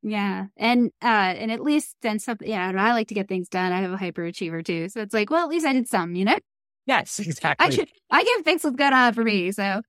Yeah. 0.03 0.47
And 0.57 0.89
uh 1.01 1.05
and 1.05 1.51
at 1.51 1.61
least 1.61 1.95
then 2.01 2.17
something 2.17 2.49
yeah, 2.49 2.67
and 2.67 2.81
I 2.81 2.93
like 2.93 3.09
to 3.09 3.13
get 3.13 3.27
things 3.27 3.47
done. 3.49 3.71
I 3.71 3.81
have 3.81 3.91
a 3.91 3.97
hyperachiever 3.97 4.65
too. 4.65 4.89
So 4.89 5.01
it's 5.01 5.13
like, 5.13 5.29
well, 5.29 5.43
at 5.43 5.49
least 5.49 5.65
I 5.65 5.73
did 5.73 5.87
some, 5.87 6.15
you 6.15 6.25
know? 6.25 6.39
Yes, 6.85 7.19
exactly. 7.25 7.65
I 7.65 7.69
can 7.69 7.85
I 8.09 8.23
can 8.23 8.43
fix 8.43 8.63
what's 8.63 8.75
going 8.75 8.93
on 8.93 9.13
for 9.13 9.23
me. 9.23 9.51
So 9.51 9.81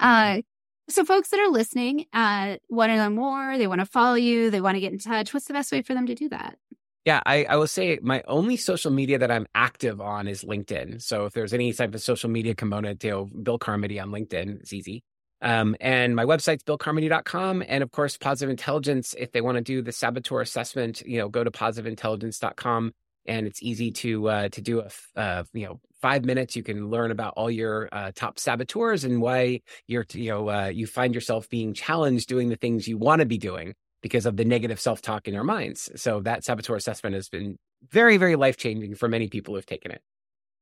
uh 0.00 0.42
so 0.88 1.04
folks 1.04 1.28
that 1.30 1.40
are 1.40 1.50
listening, 1.50 2.06
uh 2.12 2.56
want 2.68 2.90
to 2.90 2.96
know 2.96 3.10
more, 3.10 3.58
they 3.58 3.66
want 3.66 3.80
to 3.80 3.86
follow 3.86 4.14
you, 4.14 4.50
they 4.50 4.60
want 4.60 4.76
to 4.76 4.80
get 4.80 4.92
in 4.92 4.98
touch. 4.98 5.34
What's 5.34 5.46
the 5.46 5.54
best 5.54 5.72
way 5.72 5.82
for 5.82 5.94
them 5.94 6.06
to 6.06 6.14
do 6.14 6.28
that? 6.30 6.58
Yeah, 7.04 7.22
I, 7.24 7.44
I 7.44 7.56
will 7.56 7.66
say 7.66 7.98
my 8.02 8.22
only 8.26 8.58
social 8.58 8.90
media 8.90 9.18
that 9.18 9.30
I'm 9.30 9.46
active 9.54 9.98
on 9.98 10.28
is 10.28 10.44
LinkedIn. 10.44 11.00
So 11.00 11.24
if 11.24 11.32
there's 11.32 11.54
any 11.54 11.72
type 11.72 11.94
of 11.94 12.02
social 12.02 12.28
media 12.28 12.54
component, 12.54 13.02
you 13.02 13.10
know, 13.10 13.24
Bill 13.24 13.56
Carmody 13.56 13.98
on 13.98 14.10
LinkedIn, 14.10 14.60
it's 14.60 14.74
easy. 14.74 15.02
Um, 15.40 15.76
and 15.80 16.16
my 16.16 16.24
website's 16.24 16.64
billcarmody.com. 16.64 17.64
And 17.66 17.82
of 17.82 17.92
course, 17.92 18.16
Positive 18.18 18.50
Intelligence, 18.50 19.14
if 19.16 19.32
they 19.32 19.40
want 19.40 19.56
to 19.56 19.62
do 19.62 19.80
the 19.80 19.92
saboteur 19.92 20.40
assessment, 20.40 21.00
you 21.06 21.18
know, 21.18 21.28
go 21.28 21.44
to 21.44 21.50
positiveintelligence.com. 21.50 22.92
And 23.28 23.46
it's 23.46 23.62
easy 23.62 23.90
to 23.92 24.28
uh, 24.28 24.48
to 24.48 24.60
do 24.60 24.80
a 24.80 25.18
uh, 25.18 25.44
you 25.52 25.66
know 25.66 25.80
five 26.00 26.24
minutes. 26.24 26.56
You 26.56 26.62
can 26.62 26.88
learn 26.88 27.10
about 27.10 27.34
all 27.36 27.50
your 27.50 27.88
uh, 27.92 28.12
top 28.14 28.38
saboteurs 28.38 29.04
and 29.04 29.20
why 29.20 29.60
you're 29.86 30.06
you 30.12 30.30
know 30.30 30.48
uh, 30.48 30.66
you 30.66 30.86
find 30.86 31.14
yourself 31.14 31.48
being 31.48 31.74
challenged 31.74 32.28
doing 32.28 32.48
the 32.48 32.56
things 32.56 32.88
you 32.88 32.98
want 32.98 33.20
to 33.20 33.26
be 33.26 33.38
doing 33.38 33.74
because 34.02 34.26
of 34.26 34.36
the 34.36 34.44
negative 34.44 34.80
self 34.80 35.02
talk 35.02 35.28
in 35.28 35.34
our 35.34 35.44
minds. 35.44 35.90
So 35.96 36.20
that 36.20 36.44
saboteur 36.44 36.76
assessment 36.76 37.14
has 37.14 37.28
been 37.28 37.58
very 37.90 38.16
very 38.16 38.36
life 38.36 38.56
changing 38.56 38.94
for 38.94 39.08
many 39.08 39.28
people 39.28 39.54
who've 39.54 39.66
taken 39.66 39.90
it. 39.90 40.00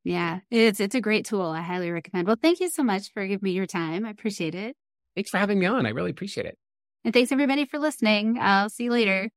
Yeah, 0.05 0.41
it's 0.51 0.81
it's 0.81 0.95
a 0.95 1.01
great 1.01 1.25
tool. 1.25 1.47
I 1.47 1.63
highly 1.63 1.91
recommend. 1.91 2.27
Well, 2.27 2.37
thank 2.41 2.61
you 2.61 2.69
so 2.71 2.83
much 2.83 3.13
for 3.13 3.27
giving 3.27 3.45
me 3.45 3.53
your 3.53 3.67
time. 3.67 4.07
I 4.07 4.11
appreciate 4.11 4.55
it. 4.55 4.77
Thanks 5.15 5.31
for 5.31 5.39
having 5.39 5.59
me 5.59 5.67
on. 5.67 5.87
I 5.87 5.91
really 5.91 6.11
appreciate 6.11 6.47
it. 6.47 6.59
And 7.05 7.15
thanks 7.15 7.33
everybody 7.33 7.65
for 7.65 7.79
listening. 7.79 8.39
I'll 8.41 8.69
see 8.69 8.85
you 8.85 8.91
later. 8.91 9.31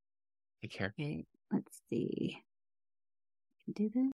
Take 0.61 0.71
care. 0.71 0.93
Okay, 0.99 1.25
let's 1.51 1.81
see. 1.89 2.43
Do 3.75 3.87
this. 3.93 4.09